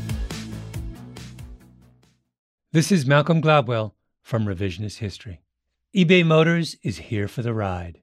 This 2.71 2.91
is 2.91 3.05
Malcolm 3.05 3.41
Gladwell 3.41 3.91
from 4.21 4.45
Revisionist 4.45 4.97
History. 4.97 5.41
eBay 5.95 6.25
Motors 6.25 6.75
is 6.81 6.97
here 6.97 7.27
for 7.27 7.41
the 7.41 7.53
ride. 7.53 8.02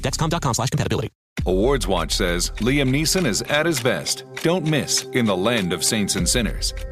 visit 0.01 0.11
dexcom.com 0.11 0.53
slash 0.53 0.69
compatibility. 0.69 1.09
Awards 1.45 1.87
Watch 1.87 2.11
says 2.11 2.51
Liam 2.57 2.89
Neeson 2.89 3.25
is 3.25 3.41
at 3.43 3.65
his 3.65 3.81
best. 3.81 4.25
Don't 4.43 4.65
miss 4.65 5.03
In 5.13 5.25
the 5.25 5.35
Land 5.35 5.73
of 5.73 5.83
Saints 5.83 6.15
and 6.15 6.27
Sinners. 6.27 6.73